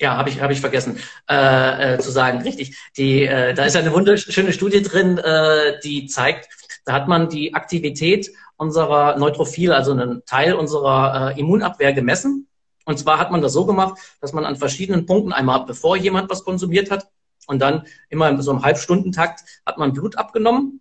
Ja, 0.00 0.16
habe 0.16 0.30
ich, 0.30 0.40
hab 0.40 0.50
ich 0.50 0.60
vergessen 0.60 1.00
äh, 1.28 1.94
äh, 1.94 1.98
zu 1.98 2.10
sagen. 2.12 2.40
Richtig. 2.42 2.76
Die, 2.96 3.24
äh, 3.24 3.52
da 3.52 3.64
ist 3.64 3.74
eine 3.74 3.92
wunderschöne 3.92 4.52
Studie 4.52 4.80
drin, 4.82 5.18
äh, 5.18 5.80
die 5.82 6.06
zeigt, 6.06 6.48
da 6.88 6.94
hat 6.94 7.06
man 7.06 7.28
die 7.28 7.52
Aktivität 7.52 8.32
unserer 8.56 9.18
Neutrophil, 9.18 9.72
also 9.72 9.92
einen 9.92 10.24
Teil 10.24 10.54
unserer 10.54 11.34
äh, 11.36 11.38
Immunabwehr 11.38 11.92
gemessen. 11.92 12.48
Und 12.86 12.98
zwar 12.98 13.18
hat 13.18 13.30
man 13.30 13.42
das 13.42 13.52
so 13.52 13.66
gemacht, 13.66 13.98
dass 14.22 14.32
man 14.32 14.46
an 14.46 14.56
verschiedenen 14.56 15.04
Punkten, 15.04 15.34
einmal 15.34 15.66
bevor 15.66 15.98
jemand 15.98 16.30
was 16.30 16.44
konsumiert 16.44 16.90
hat 16.90 17.06
und 17.46 17.58
dann 17.58 17.86
immer 18.08 18.30
in 18.30 18.40
so 18.40 18.50
einem 18.50 18.62
Halbstundentakt 18.62 19.44
hat 19.66 19.76
man 19.76 19.92
Blut 19.92 20.16
abgenommen 20.16 20.80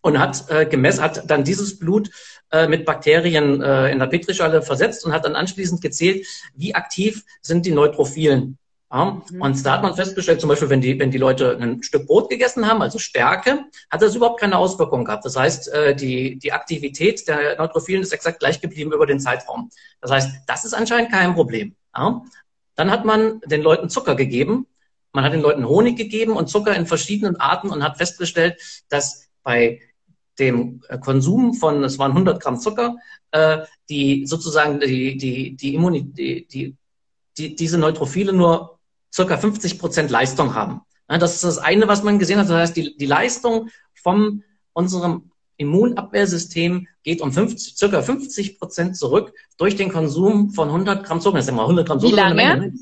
und 0.00 0.18
hat 0.18 0.48
äh, 0.48 0.64
gemessen, 0.64 1.02
hat 1.02 1.28
dann 1.30 1.44
dieses 1.44 1.78
Blut 1.78 2.10
äh, 2.50 2.66
mit 2.66 2.86
Bakterien 2.86 3.60
äh, 3.60 3.90
in 3.90 3.98
der 3.98 4.06
Petrischale 4.06 4.62
versetzt 4.62 5.04
und 5.04 5.12
hat 5.12 5.26
dann 5.26 5.36
anschließend 5.36 5.82
gezählt, 5.82 6.26
wie 6.54 6.74
aktiv 6.74 7.22
sind 7.42 7.66
die 7.66 7.72
Neutrophilen. 7.72 8.56
Ja, 8.92 9.20
mhm. 9.30 9.42
und 9.42 9.66
da 9.66 9.72
hat 9.72 9.82
man 9.82 9.96
festgestellt, 9.96 10.40
zum 10.40 10.48
Beispiel, 10.48 10.70
wenn 10.70 10.80
die, 10.80 10.98
wenn 10.98 11.10
die 11.10 11.18
Leute 11.18 11.58
ein 11.60 11.82
Stück 11.82 12.06
Brot 12.06 12.30
gegessen 12.30 12.68
haben, 12.68 12.82
also 12.82 12.98
Stärke, 12.98 13.64
hat 13.90 14.00
das 14.02 14.14
überhaupt 14.14 14.40
keine 14.40 14.58
Auswirkung 14.58 15.04
gehabt. 15.04 15.24
Das 15.24 15.36
heißt, 15.36 15.72
äh, 15.72 15.96
die, 15.96 16.38
die 16.38 16.52
Aktivität 16.52 17.26
der 17.26 17.56
Neutrophilen 17.58 18.02
ist 18.02 18.12
exakt 18.12 18.38
gleich 18.38 18.60
geblieben 18.60 18.92
über 18.92 19.06
den 19.06 19.18
Zeitraum. 19.18 19.70
Das 20.00 20.12
heißt, 20.12 20.30
das 20.46 20.64
ist 20.64 20.72
anscheinend 20.72 21.10
kein 21.10 21.34
Problem. 21.34 21.74
Ja. 21.96 22.22
Dann 22.76 22.90
hat 22.90 23.04
man 23.04 23.40
den 23.46 23.62
Leuten 23.62 23.88
Zucker 23.88 24.14
gegeben. 24.14 24.66
Man 25.12 25.24
hat 25.24 25.32
den 25.32 25.40
Leuten 25.40 25.66
Honig 25.66 25.96
gegeben 25.96 26.36
und 26.36 26.48
Zucker 26.48 26.76
in 26.76 26.86
verschiedenen 26.86 27.36
Arten 27.36 27.70
und 27.70 27.82
hat 27.82 27.96
festgestellt, 27.96 28.84
dass 28.88 29.28
bei 29.42 29.80
dem 30.38 30.82
Konsum 31.00 31.54
von, 31.54 31.82
es 31.82 31.98
waren 31.98 32.12
100 32.12 32.40
Gramm 32.40 32.60
Zucker, 32.60 32.96
äh, 33.32 33.60
die 33.88 34.26
sozusagen 34.26 34.78
die, 34.78 35.16
die, 35.16 35.56
die 35.56 35.74
Immunität, 35.74 36.52
die, 36.52 36.76
die, 37.38 37.56
diese 37.56 37.78
Neutrophile 37.78 38.32
nur 38.32 38.75
circa 39.12 39.36
50 39.36 39.78
Prozent 39.78 40.10
Leistung 40.10 40.54
haben. 40.54 40.82
Das 41.08 41.34
ist 41.34 41.44
das 41.44 41.58
eine, 41.58 41.88
was 41.88 42.02
man 42.02 42.18
gesehen 42.18 42.38
hat. 42.38 42.48
Das 42.48 42.56
heißt, 42.56 42.76
die, 42.76 42.96
die 42.96 43.06
Leistung 43.06 43.70
von 43.94 44.42
unserem 44.72 45.30
Immunabwehrsystem 45.56 46.86
geht 47.02 47.20
um 47.20 47.32
50, 47.32 47.76
circa 47.76 48.02
50 48.02 48.58
Prozent 48.58 48.96
zurück 48.96 49.32
durch 49.56 49.76
den 49.76 49.90
Konsum 49.90 50.50
von 50.50 50.68
100 50.68 51.04
Gramm 51.04 51.20
Zucker. 51.20 51.36
Das 51.36 51.46
ist 51.46 51.50
immer 51.50 51.62
100 51.62 51.86
Gramm 51.86 52.00
Zucker. 52.00 52.12
Wie 52.12 52.16
lange? 52.16 52.58
Ne? 52.58 52.74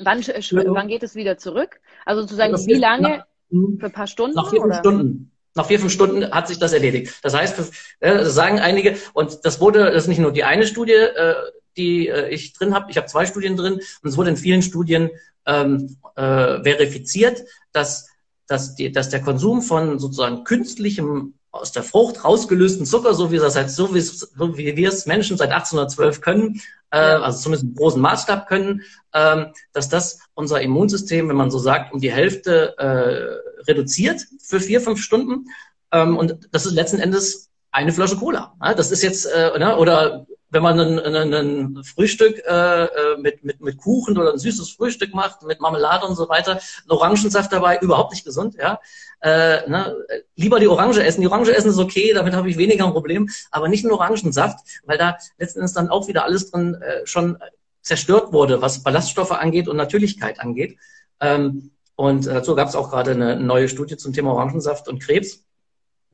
Wann, 0.00 0.20
wann 0.20 0.88
geht 0.88 1.02
es 1.02 1.14
wieder 1.14 1.38
zurück? 1.38 1.80
Also 2.04 2.22
sozusagen, 2.22 2.54
wie 2.66 2.74
lange? 2.74 3.24
Nach, 3.50 3.78
für 3.78 3.86
ein 3.86 3.92
paar 3.92 4.06
Stunden? 4.06 4.36
Nach 4.36 4.50
vier, 4.50 4.60
fünf 4.60 4.76
Stunden. 4.76 5.30
Nach 5.54 5.66
vier, 5.66 5.78
fünf 5.78 5.92
Stunden 5.92 6.30
hat 6.32 6.48
sich 6.48 6.58
das 6.58 6.72
erledigt. 6.72 7.14
Das 7.22 7.34
heißt, 7.34 7.58
äh, 8.00 8.14
das 8.14 8.34
sagen 8.34 8.58
einige, 8.58 8.96
und 9.12 9.44
das 9.44 9.60
wurde, 9.60 9.84
das 9.92 10.04
ist 10.04 10.08
nicht 10.08 10.18
nur 10.18 10.32
die 10.32 10.42
eine 10.42 10.66
Studie, 10.66 10.92
äh, 10.92 11.34
die 11.76 12.08
äh, 12.08 12.28
ich 12.28 12.52
drin 12.54 12.74
habe, 12.74 12.90
ich 12.90 12.96
habe 12.96 13.06
zwei 13.06 13.24
Studien 13.24 13.56
drin, 13.56 13.74
und 13.74 14.08
es 14.08 14.16
wurde 14.16 14.30
in 14.30 14.36
vielen 14.36 14.62
Studien 14.62 15.10
ähm, 15.46 15.96
äh, 16.16 16.62
verifiziert, 16.62 17.44
dass, 17.72 18.08
dass, 18.46 18.74
die, 18.74 18.92
dass 18.92 19.08
der 19.08 19.22
Konsum 19.22 19.62
von 19.62 19.98
sozusagen 19.98 20.44
künstlichem 20.44 21.34
aus 21.50 21.70
der 21.70 21.84
Frucht 21.84 22.24
rausgelösten 22.24 22.84
Zucker, 22.84 23.14
so 23.14 23.30
wie, 23.30 23.38
das 23.38 23.54
halt, 23.54 23.70
so 23.70 23.94
wie, 23.94 24.00
so 24.00 24.26
wie 24.58 24.76
wir 24.76 24.88
es 24.88 25.06
Menschen 25.06 25.36
seit 25.36 25.52
1812 25.52 26.20
können, 26.20 26.60
äh, 26.90 26.96
also 26.96 27.38
zumindest 27.38 27.64
im 27.64 27.74
großen 27.76 28.00
Maßstab 28.00 28.48
können, 28.48 28.82
ähm, 29.12 29.52
dass 29.72 29.88
das 29.88 30.18
unser 30.34 30.60
Immunsystem, 30.60 31.28
wenn 31.28 31.36
man 31.36 31.52
so 31.52 31.58
sagt, 31.58 31.92
um 31.92 32.00
die 32.00 32.12
Hälfte 32.12 32.76
äh, 32.78 33.62
reduziert 33.70 34.26
für 34.42 34.58
vier, 34.60 34.80
fünf 34.80 35.00
Stunden. 35.00 35.46
Ähm, 35.92 36.16
und 36.16 36.38
das 36.50 36.66
ist 36.66 36.72
letzten 36.72 36.98
Endes 36.98 37.50
eine 37.70 37.92
Flasche 37.92 38.16
Cola. 38.16 38.54
Das 38.76 38.90
ist 38.90 39.02
jetzt, 39.02 39.26
äh, 39.26 39.58
ne, 39.58 39.76
oder 39.76 40.26
wenn 40.54 40.62
man 40.62 40.78
ein, 40.78 40.98
ein, 41.00 41.34
ein 41.34 41.84
Frühstück 41.84 42.38
äh, 42.46 42.84
äh, 42.84 43.18
mit, 43.18 43.44
mit, 43.44 43.60
mit 43.60 43.76
Kuchen 43.76 44.16
oder 44.16 44.32
ein 44.32 44.38
süßes 44.38 44.70
Frühstück 44.70 45.12
macht, 45.12 45.42
mit 45.42 45.60
Marmelade 45.60 46.06
und 46.06 46.14
so 46.14 46.28
weiter, 46.28 46.60
Orangensaft 46.88 47.52
dabei, 47.52 47.78
überhaupt 47.80 48.12
nicht 48.12 48.24
gesund, 48.24 48.54
ja. 48.54 48.78
Äh, 49.20 49.68
ne, 49.68 49.96
lieber 50.36 50.60
die 50.60 50.68
Orange 50.68 51.02
essen. 51.02 51.22
Die 51.22 51.26
Orange 51.26 51.52
essen 51.54 51.70
ist 51.70 51.78
okay, 51.78 52.12
damit 52.14 52.34
habe 52.34 52.48
ich 52.48 52.56
weniger 52.56 52.86
ein 52.86 52.92
Problem, 52.92 53.28
aber 53.50 53.68
nicht 53.68 53.84
ein 53.84 53.90
Orangensaft, 53.90 54.60
weil 54.84 54.96
da 54.96 55.16
letzten 55.38 55.58
Endes 55.58 55.72
dann 55.72 55.88
auch 55.88 56.06
wieder 56.06 56.24
alles 56.24 56.50
drin 56.50 56.74
äh, 56.74 57.04
schon 57.04 57.36
zerstört 57.82 58.32
wurde, 58.32 58.62
was 58.62 58.82
Ballaststoffe 58.82 59.32
angeht 59.32 59.66
und 59.66 59.76
Natürlichkeit 59.76 60.38
angeht. 60.38 60.78
Ähm, 61.20 61.72
und 61.96 62.26
dazu 62.26 62.54
gab 62.54 62.68
es 62.68 62.76
auch 62.76 62.90
gerade 62.90 63.10
eine 63.10 63.36
neue 63.40 63.68
Studie 63.68 63.96
zum 63.96 64.12
Thema 64.12 64.32
Orangensaft 64.32 64.88
und 64.88 65.00
Krebs. 65.00 65.43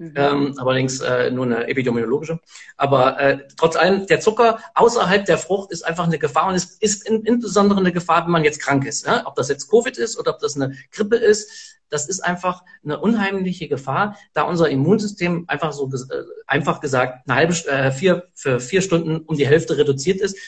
Mhm. 0.01 0.15
Ähm, 0.17 0.55
allerdings 0.57 1.01
äh, 1.03 1.31
nur 1.31 1.45
eine 1.45 1.69
epidemiologische. 1.69 2.41
Aber 2.79 3.21
äh, 3.21 3.47
trotz 3.59 3.77
allem, 3.77 4.07
der 4.07 4.21
Zucker 4.21 4.59
außerhalb 4.75 5.27
der 5.27 5.37
Frucht 5.37 5.73
ist 5.73 5.83
einfach 5.83 6.07
eine 6.07 6.19
Gefahr 6.19 6.49
und 6.49 6.55
es 6.55 6.65
ist 6.81 7.07
in, 7.07 7.23
insbesondere 7.25 7.81
eine 7.81 7.93
Gefahr, 7.93 8.25
wenn 8.25 8.33
man 8.33 8.43
jetzt 8.43 8.63
krank 8.63 8.87
ist. 8.87 9.07
Ja? 9.07 9.27
Ob 9.27 9.35
das 9.35 9.51
jetzt 9.51 9.71
Covid 9.71 9.99
ist 9.99 10.19
oder 10.19 10.33
ob 10.33 10.39
das 10.39 10.57
eine 10.57 10.75
Grippe 10.91 11.17
ist, 11.17 11.77
das 11.91 12.09
ist 12.09 12.21
einfach 12.21 12.63
eine 12.83 12.99
unheimliche 12.99 13.69
Gefahr, 13.69 14.17
da 14.33 14.45
unser 14.45 14.71
Immunsystem 14.71 15.45
einfach 15.49 15.73
so 15.73 15.91
äh, 15.93 16.23
einfach 16.47 16.81
gesagt 16.81 17.29
eine 17.29 17.37
halbe 17.37 17.53
äh, 17.69 17.93
vier 17.93 18.29
für 18.33 18.59
vier 18.59 18.81
Stunden 18.81 19.19
um 19.19 19.37
die 19.37 19.47
Hälfte 19.47 19.77
reduziert 19.77 20.23
ist 20.23 20.39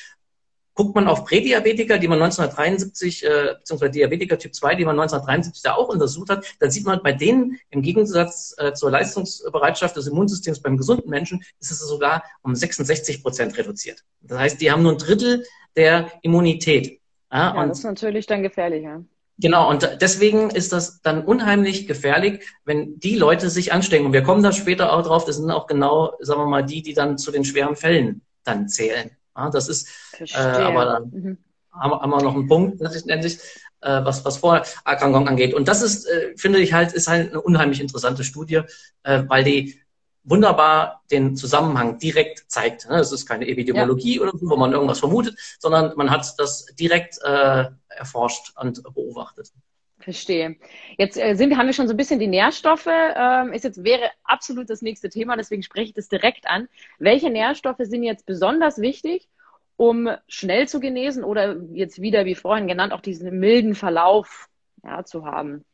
Guckt 0.74 0.94
man 0.94 1.06
auf 1.06 1.24
Prädiabetiker, 1.24 1.98
die 1.98 2.08
man 2.08 2.22
1973, 2.22 3.24
äh, 3.24 3.54
beziehungsweise 3.58 3.92
Diabetiker 3.92 4.38
Typ 4.38 4.54
2, 4.54 4.74
die 4.76 4.84
man 4.84 4.98
1973 4.98 5.62
da 5.62 5.74
auch 5.74 5.88
untersucht 5.88 6.30
hat, 6.30 6.44
dann 6.60 6.70
sieht 6.70 6.86
man 6.86 7.02
bei 7.02 7.12
denen 7.12 7.58
im 7.70 7.82
Gegensatz 7.82 8.54
äh, 8.58 8.72
zur 8.72 8.90
Leistungsbereitschaft 8.90 9.96
des 9.96 10.06
Immunsystems 10.06 10.60
beim 10.60 10.76
gesunden 10.76 11.10
Menschen, 11.10 11.42
ist 11.60 11.70
es 11.70 11.80
sogar 11.80 12.24
um 12.42 12.54
66 12.54 13.22
Prozent 13.22 13.56
reduziert. 13.58 14.02
Das 14.22 14.38
heißt, 14.38 14.60
die 14.60 14.70
haben 14.70 14.82
nur 14.82 14.92
ein 14.92 14.98
Drittel 14.98 15.44
der 15.76 16.10
Immunität. 16.22 17.00
Ja, 17.30 17.54
ja 17.54 17.66
das 17.66 17.78
ist 17.78 17.84
natürlich 17.84 18.26
dann 18.26 18.42
gefährlich, 18.42 18.84
ja. 18.84 19.02
Genau, 19.38 19.68
und 19.68 19.98
deswegen 20.00 20.50
ist 20.50 20.72
das 20.72 21.00
dann 21.02 21.24
unheimlich 21.24 21.88
gefährlich, 21.88 22.46
wenn 22.64 23.00
die 23.00 23.16
Leute 23.16 23.50
sich 23.50 23.72
anstecken. 23.72 24.06
Und 24.06 24.12
wir 24.12 24.22
kommen 24.22 24.42
da 24.42 24.52
später 24.52 24.92
auch 24.92 25.02
drauf, 25.02 25.24
das 25.24 25.36
sind 25.36 25.50
auch 25.50 25.66
genau, 25.66 26.12
sagen 26.20 26.42
wir 26.42 26.46
mal, 26.46 26.62
die, 26.62 26.82
die 26.82 26.94
dann 26.94 27.18
zu 27.18 27.32
den 27.32 27.44
schweren 27.44 27.74
Fällen 27.74 28.22
dann 28.44 28.68
zählen. 28.68 29.10
Ja, 29.36 29.50
das 29.50 29.68
ist, 29.68 29.88
äh, 30.18 30.36
aber 30.36 30.84
dann 30.84 31.10
mhm. 31.10 31.38
haben, 31.72 31.92
haben, 31.92 32.10
wir 32.10 32.22
noch 32.22 32.34
einen 32.34 32.48
Punkt, 32.48 32.78
sich, 32.78 33.38
äh, 33.80 34.04
was, 34.04 34.24
was 34.24 34.38
Vorerkrankungen 34.38 35.28
angeht. 35.28 35.54
Und 35.54 35.68
das 35.68 35.82
ist, 35.82 36.06
äh, 36.06 36.36
finde 36.36 36.60
ich 36.60 36.72
halt, 36.72 36.92
ist 36.92 37.08
halt 37.08 37.30
eine 37.30 37.40
unheimlich 37.40 37.80
interessante 37.80 38.24
Studie, 38.24 38.62
äh, 39.02 39.24
weil 39.26 39.44
die 39.44 39.80
wunderbar 40.24 41.02
den 41.10 41.36
Zusammenhang 41.36 41.98
direkt 41.98 42.50
zeigt. 42.50 42.88
Ne? 42.88 42.96
Es 42.96 43.12
ist 43.12 43.26
keine 43.26 43.48
Epidemiologie 43.48 44.16
ja. 44.16 44.22
oder 44.22 44.32
so, 44.32 44.48
wo 44.48 44.56
man 44.56 44.72
irgendwas 44.72 45.00
vermutet, 45.00 45.36
sondern 45.58 45.96
man 45.96 46.10
hat 46.10 46.34
das 46.38 46.66
direkt 46.78 47.18
äh, 47.22 47.66
erforscht 47.88 48.52
und 48.56 48.82
beobachtet. 48.82 49.52
Verstehe. 50.02 50.56
Jetzt 50.98 51.16
äh, 51.16 51.34
sind, 51.34 51.56
haben 51.56 51.66
wir 51.66 51.72
schon 51.72 51.86
so 51.86 51.94
ein 51.94 51.96
bisschen 51.96 52.18
die 52.18 52.26
Nährstoffe. 52.26 52.88
Ähm, 52.88 53.52
ist 53.52 53.64
jetzt 53.64 53.84
wäre 53.84 54.10
absolut 54.24 54.68
das 54.68 54.82
nächste 54.82 55.08
Thema, 55.08 55.36
deswegen 55.36 55.62
spreche 55.62 55.88
ich 55.88 55.94
das 55.94 56.08
direkt 56.08 56.46
an. 56.48 56.68
Welche 56.98 57.30
Nährstoffe 57.30 57.80
sind 57.80 58.02
jetzt 58.02 58.26
besonders 58.26 58.80
wichtig, 58.80 59.28
um 59.76 60.10
schnell 60.28 60.68
zu 60.68 60.80
genesen 60.80 61.24
oder 61.24 61.56
jetzt 61.72 62.02
wieder, 62.02 62.24
wie 62.24 62.34
vorhin 62.34 62.66
genannt, 62.66 62.92
auch 62.92 63.00
diesen 63.00 63.38
milden 63.38 63.74
Verlauf 63.74 64.48
ja, 64.82 65.04
zu 65.04 65.24
haben? 65.24 65.64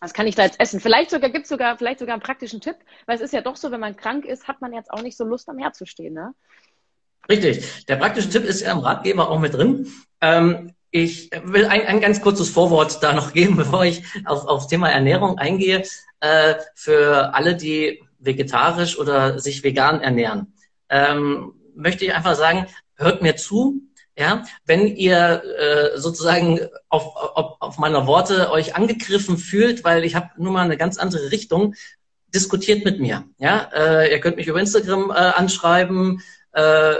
Was 0.00 0.14
kann 0.14 0.26
ich 0.26 0.34
da 0.34 0.44
jetzt 0.44 0.58
essen? 0.58 0.80
Vielleicht 0.80 1.10
sogar 1.10 1.28
gibt 1.30 1.44
es 1.44 1.50
sogar, 1.50 1.76
vielleicht 1.76 1.98
sogar 1.98 2.14
einen 2.14 2.22
praktischen 2.22 2.60
Tipp, 2.60 2.76
weil 3.06 3.16
es 3.16 3.22
ist 3.22 3.34
ja 3.34 3.42
doch 3.42 3.56
so, 3.56 3.70
wenn 3.70 3.80
man 3.80 3.96
krank 3.96 4.24
ist, 4.24 4.48
hat 4.48 4.62
man 4.62 4.72
jetzt 4.72 4.90
auch 4.90 5.02
nicht 5.02 5.16
so 5.16 5.24
Lust, 5.24 5.48
am 5.48 5.56
Meer 5.56 5.72
zu 5.72 5.84
stehen. 5.84 6.14
Ne? 6.14 6.34
Richtig. 7.28 7.84
Der 7.84 7.96
praktische 7.96 8.30
Tipp 8.30 8.44
ist 8.44 8.62
ja 8.62 8.72
im 8.72 8.78
Ratgeber 8.78 9.28
auch 9.28 9.38
mit 9.38 9.52
drin. 9.52 9.92
Ähm, 10.22 10.72
ich 10.90 11.30
will 11.44 11.66
ein, 11.66 11.86
ein 11.86 12.00
ganz 12.00 12.20
kurzes 12.20 12.50
Vorwort 12.50 13.02
da 13.02 13.12
noch 13.12 13.32
geben, 13.32 13.56
bevor 13.56 13.84
ich 13.84 14.02
auf, 14.24 14.46
aufs 14.46 14.68
Thema 14.68 14.90
Ernährung 14.90 15.38
eingehe. 15.38 15.84
Äh, 16.20 16.54
für 16.74 17.34
alle, 17.34 17.56
die 17.56 18.02
vegetarisch 18.18 18.98
oder 18.98 19.38
sich 19.38 19.64
vegan 19.64 20.00
ernähren, 20.00 20.52
ähm, 20.90 21.54
möchte 21.74 22.04
ich 22.04 22.14
einfach 22.14 22.34
sagen, 22.34 22.66
hört 22.96 23.22
mir 23.22 23.36
zu. 23.36 23.82
Ja, 24.18 24.44
wenn 24.66 24.86
ihr 24.86 25.42
äh, 25.58 25.98
sozusagen 25.98 26.60
auf, 26.90 27.16
auf, 27.16 27.56
auf 27.60 27.78
meiner 27.78 28.06
Worte 28.06 28.50
euch 28.50 28.76
angegriffen 28.76 29.38
fühlt, 29.38 29.82
weil 29.82 30.04
ich 30.04 30.14
habe 30.14 30.28
nun 30.36 30.52
mal 30.52 30.64
eine 30.64 30.76
ganz 30.76 30.98
andere 30.98 31.30
Richtung, 31.30 31.74
diskutiert 32.34 32.84
mit 32.84 33.00
mir. 33.00 33.24
Ja, 33.38 33.70
äh, 33.72 34.10
ihr 34.12 34.20
könnt 34.20 34.36
mich 34.36 34.46
über 34.46 34.60
Instagram 34.60 35.10
äh, 35.10 35.14
anschreiben. 35.14 36.22
Äh, 36.52 36.96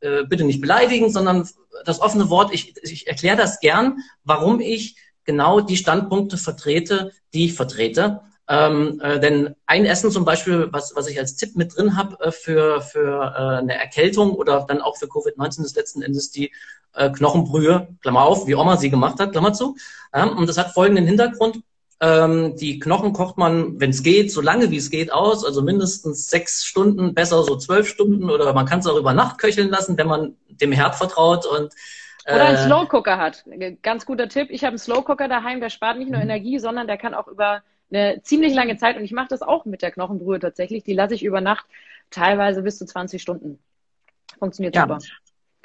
äh, 0.00 0.24
bitte 0.24 0.44
nicht 0.44 0.60
beleidigen, 0.60 1.10
sondern 1.10 1.48
das 1.84 2.00
offene 2.00 2.30
Wort, 2.30 2.52
ich, 2.52 2.74
ich 2.82 3.06
erkläre 3.06 3.36
das 3.36 3.60
gern, 3.60 3.98
warum 4.24 4.60
ich 4.60 4.96
genau 5.24 5.60
die 5.60 5.76
Standpunkte 5.76 6.38
vertrete, 6.38 7.12
die 7.34 7.46
ich 7.46 7.54
vertrete. 7.54 8.22
Ähm, 8.50 8.98
äh, 9.02 9.20
denn 9.20 9.54
ein 9.66 9.84
Essen 9.84 10.10
zum 10.10 10.24
Beispiel, 10.24 10.68
was, 10.72 10.96
was 10.96 11.06
ich 11.06 11.18
als 11.18 11.36
Tipp 11.36 11.54
mit 11.54 11.76
drin 11.76 11.96
habe 11.96 12.18
äh, 12.20 12.32
für, 12.32 12.80
für 12.80 13.34
äh, 13.36 13.58
eine 13.58 13.74
Erkältung 13.74 14.32
oder 14.32 14.64
dann 14.66 14.80
auch 14.80 14.96
für 14.96 15.04
Covid-19 15.04 15.64
ist 15.64 15.76
letzten 15.76 16.00
Endes 16.00 16.30
die 16.30 16.50
äh, 16.94 17.10
Knochenbrühe, 17.10 17.88
Klammer 18.00 18.22
auf, 18.22 18.46
wie 18.46 18.54
Oma 18.54 18.78
sie 18.78 18.88
gemacht 18.88 19.20
hat, 19.20 19.32
Klammer 19.32 19.52
zu. 19.52 19.76
Ja, 20.14 20.24
und 20.24 20.48
das 20.48 20.56
hat 20.56 20.72
folgenden 20.72 21.06
Hintergrund. 21.06 21.60
Ähm, 22.00 22.54
die 22.56 22.78
Knochen 22.78 23.12
kocht 23.12 23.38
man, 23.38 23.80
wenn 23.80 23.90
es 23.90 24.04
geht, 24.04 24.30
so 24.30 24.40
lange 24.40 24.70
wie 24.70 24.76
es 24.76 24.90
geht 24.90 25.12
aus, 25.12 25.44
also 25.44 25.62
mindestens 25.62 26.28
sechs 26.30 26.64
Stunden, 26.64 27.12
besser 27.12 27.42
so 27.42 27.56
zwölf 27.56 27.88
Stunden 27.88 28.30
oder 28.30 28.52
man 28.52 28.66
kann 28.66 28.78
es 28.78 28.86
auch 28.86 28.96
über 28.96 29.12
Nacht 29.12 29.38
köcheln 29.38 29.68
lassen, 29.68 29.98
wenn 29.98 30.06
man 30.06 30.36
dem 30.48 30.70
Herd 30.70 30.94
vertraut 30.94 31.44
und 31.44 31.74
äh, 32.24 32.34
oder 32.34 32.44
einen 32.44 32.58
Slow 32.58 32.86
Cooker 32.88 33.18
hat. 33.18 33.44
Ganz 33.82 34.06
guter 34.06 34.28
Tipp. 34.28 34.48
Ich 34.50 34.62
habe 34.62 34.70
einen 34.70 34.78
Slow 34.78 35.02
Cooker 35.02 35.26
daheim, 35.26 35.60
der 35.60 35.70
spart 35.70 35.98
nicht 35.98 36.10
nur 36.10 36.18
mhm. 36.18 36.30
Energie, 36.30 36.58
sondern 36.60 36.86
der 36.86 36.98
kann 36.98 37.14
auch 37.14 37.26
über 37.26 37.62
eine 37.90 38.20
ziemlich 38.22 38.54
lange 38.54 38.76
Zeit 38.76 38.96
und 38.96 39.04
ich 39.04 39.12
mache 39.12 39.28
das 39.30 39.42
auch 39.42 39.64
mit 39.64 39.82
der 39.82 39.90
Knochenbrühe 39.90 40.38
tatsächlich. 40.38 40.84
Die 40.84 40.92
lasse 40.92 41.14
ich 41.14 41.24
über 41.24 41.40
Nacht 41.40 41.66
teilweise 42.10 42.62
bis 42.62 42.78
zu 42.78 42.86
20 42.86 43.20
Stunden. 43.20 43.58
Funktioniert 44.38 44.76
ja. 44.76 44.82
super. 44.82 44.98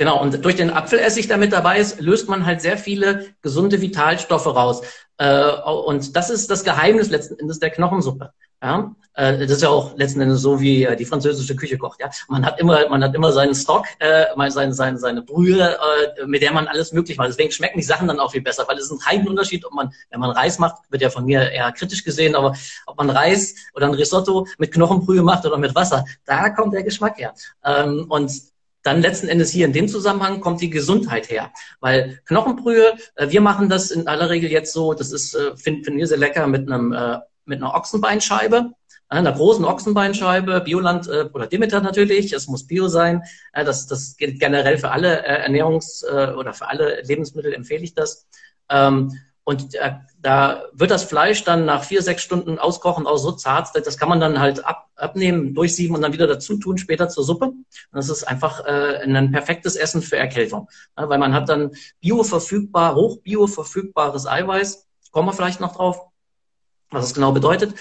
Genau, 0.04 0.22
und 0.22 0.44
durch 0.44 0.58
den 0.58 0.70
Apfelessig, 0.70 1.30
der 1.30 1.38
mit 1.38 1.54
dabei 1.54 1.80
ist, 1.80 2.02
löst 2.02 2.28
man 2.28 2.46
halt 2.46 2.60
sehr 2.60 2.78
viele 2.78 3.28
gesunde 3.42 3.80
Vitalstoffe 3.80 4.48
raus. 4.48 4.82
Äh, 5.18 5.50
und 5.50 6.18
das 6.18 6.30
ist 6.30 6.52
das 6.52 6.66
Geheimnis 6.66 7.10
letzten 7.10 7.40
Endes 7.40 7.60
der 7.60 7.70
Knochensuppe. 7.70 8.34
Ja, 8.62 8.94
äh, 9.14 9.38
das 9.38 9.52
ist 9.52 9.62
ja 9.62 9.70
auch 9.70 9.96
letzten 9.96 10.20
Endes 10.20 10.42
so, 10.42 10.60
wie 10.60 10.84
äh, 10.84 10.98
die 10.98 11.06
französische 11.06 11.56
Küche 11.56 11.78
kocht. 11.78 12.02
Ja, 12.02 12.10
man 12.28 12.46
hat 12.46 12.60
immer, 12.60 12.90
man 12.90 13.02
hat 13.02 13.16
immer 13.16 13.32
seinen 13.32 13.56
Stock, 13.56 13.86
äh, 14.00 14.26
seine, 14.50 14.74
seine, 14.74 14.98
seine 14.98 15.22
Brühe, 15.22 15.62
äh, 15.72 16.26
mit 16.26 16.42
der 16.42 16.52
man 16.52 16.68
alles 16.68 16.92
möglich 16.92 17.18
macht. 17.18 17.30
Deswegen 17.30 17.54
schmecken 17.54 17.80
die 17.80 17.86
Sachen 17.86 18.10
dann 18.10 18.20
auch 18.20 18.32
viel 18.32 18.42
besser, 18.42 18.66
weil 18.68 18.78
es 18.78 18.92
ist 18.92 18.92
ein 18.92 19.06
Heidenunterschied, 19.06 19.64
ob 19.64 19.72
man, 19.72 19.94
wenn 20.10 20.20
man 20.20 20.32
Reis 20.32 20.60
macht, 20.60 20.82
wird 20.90 21.02
ja 21.02 21.12
von 21.12 21.24
mir 21.24 21.50
eher 21.50 21.72
kritisch 21.72 22.04
gesehen, 22.04 22.36
aber 22.36 22.58
ob 22.88 22.98
man 22.98 23.10
Reis 23.10 23.56
oder 23.74 23.86
ein 23.86 23.94
Risotto 23.94 24.48
mit 24.58 24.74
Knochenbrühe 24.74 25.24
macht 25.24 25.46
oder 25.46 25.58
mit 25.58 25.74
Wasser, 25.76 26.04
da 26.26 26.50
kommt 26.50 26.74
der 26.74 26.84
Geschmack 26.84 27.18
her. 27.18 27.34
Ähm, 27.64 28.08
und 28.10 28.52
dann 28.84 29.02
letzten 29.02 29.28
Endes 29.28 29.50
hier 29.50 29.66
in 29.66 29.74
dem 29.74 29.88
Zusammenhang 29.88 30.42
kommt 30.42 30.62
die 30.62 30.70
Gesundheit 30.70 31.30
her. 31.30 31.52
Weil 31.80 32.20
Knochenbrühe, 32.26 32.94
äh, 33.16 33.30
wir 33.30 33.42
machen 33.42 33.70
das 33.70 33.92
in 33.92 34.08
aller 34.08 34.30
Regel 34.30 34.52
jetzt 34.52 34.74
so, 34.74 34.94
das 34.94 35.12
ist, 35.12 35.34
äh, 35.34 35.56
finden 35.58 35.84
find 35.86 35.98
wir 35.98 36.08
sehr 36.08 36.18
lecker 36.18 36.48
mit 36.48 36.70
einem, 36.70 36.94
äh, 36.94 37.20
mit 37.46 37.62
einer 37.62 37.74
Ochsenbeinscheibe, 37.74 38.72
einer 39.10 39.32
großen 39.32 39.66
Ochsenbeinscheibe, 39.66 40.62
Bioland 40.62 41.08
oder 41.08 41.46
Demeter 41.46 41.82
natürlich, 41.82 42.34
es 42.34 42.48
muss 42.48 42.66
Bio 42.66 42.88
sein. 42.88 43.22
Das, 43.54 43.86
das 43.86 44.18
gilt 44.18 44.40
generell 44.40 44.78
für 44.80 44.90
alle 44.90 45.24
äh, 45.24 45.48
Ernährungs- 45.48 46.04
äh, 46.04 46.34
oder 46.34 46.54
für 46.54 46.68
alle 46.68 47.02
Lebensmittel 47.02 47.54
empfehle 47.54 47.84
ich 47.84 47.94
das. 47.94 48.28
Ähm, 48.70 49.12
und 49.44 49.76
da 50.24 50.64
wird 50.72 50.90
das 50.90 51.04
Fleisch 51.04 51.44
dann 51.44 51.66
nach 51.66 51.84
vier, 51.84 52.02
sechs 52.02 52.24
Stunden 52.24 52.58
auskochen 52.58 53.06
auch 53.06 53.18
so 53.18 53.34
zart, 53.34 53.70
das 53.76 53.98
kann 53.98 54.08
man 54.08 54.22
dann 54.22 54.40
halt 54.40 54.66
ab, 54.66 54.88
abnehmen, 54.96 55.54
durchsieben 55.54 55.96
und 55.96 56.02
dann 56.02 56.14
wieder 56.14 56.28
dazu 56.28 56.58
tun, 56.58 56.78
später 56.78 57.10
zur 57.10 57.26
Suppe. 57.26 57.48
Und 57.48 57.66
das 57.92 58.08
ist 58.08 58.24
einfach 58.24 58.66
äh, 58.66 59.04
ein 59.04 59.32
perfektes 59.34 59.76
Essen 59.76 60.02
für 60.02 60.16
Erkältung. 60.16 60.70
Ja, 60.98 61.10
weil 61.10 61.20
man 61.20 61.34
hat 61.34 61.50
dann 61.50 61.72
bioverfügbar, 62.00 62.96
hoch 62.96 63.18
bioverfügbares 63.18 64.26
Eiweiß. 64.26 64.88
Kommen 65.12 65.28
wir 65.28 65.34
vielleicht 65.34 65.60
noch 65.60 65.76
drauf, 65.76 66.00
was 66.90 67.06
es 67.06 67.14
genau 67.14 67.34
bedeutet. 67.34 67.76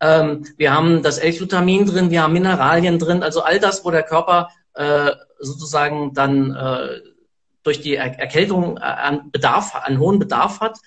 Ähm, 0.00 0.46
wir 0.56 0.72
haben 0.72 1.02
das 1.02 1.18
L-Glutamin 1.18 1.86
drin, 1.86 2.10
wir 2.12 2.22
haben 2.22 2.32
Mineralien 2.32 3.00
drin, 3.00 3.24
also 3.24 3.42
all 3.42 3.58
das, 3.58 3.84
wo 3.84 3.90
der 3.90 4.04
Körper 4.04 4.50
äh, 4.74 5.10
sozusagen 5.40 6.14
dann 6.14 6.54
äh, 6.54 7.00
durch 7.64 7.80
die 7.80 7.96
er 7.96 8.16
Erkältung 8.20 8.76
äh, 8.76 8.82
an 8.82 9.32
Bedarf, 9.32 9.74
an 9.74 9.98
hohen 9.98 10.20
Bedarf 10.20 10.60
hat, 10.60 10.78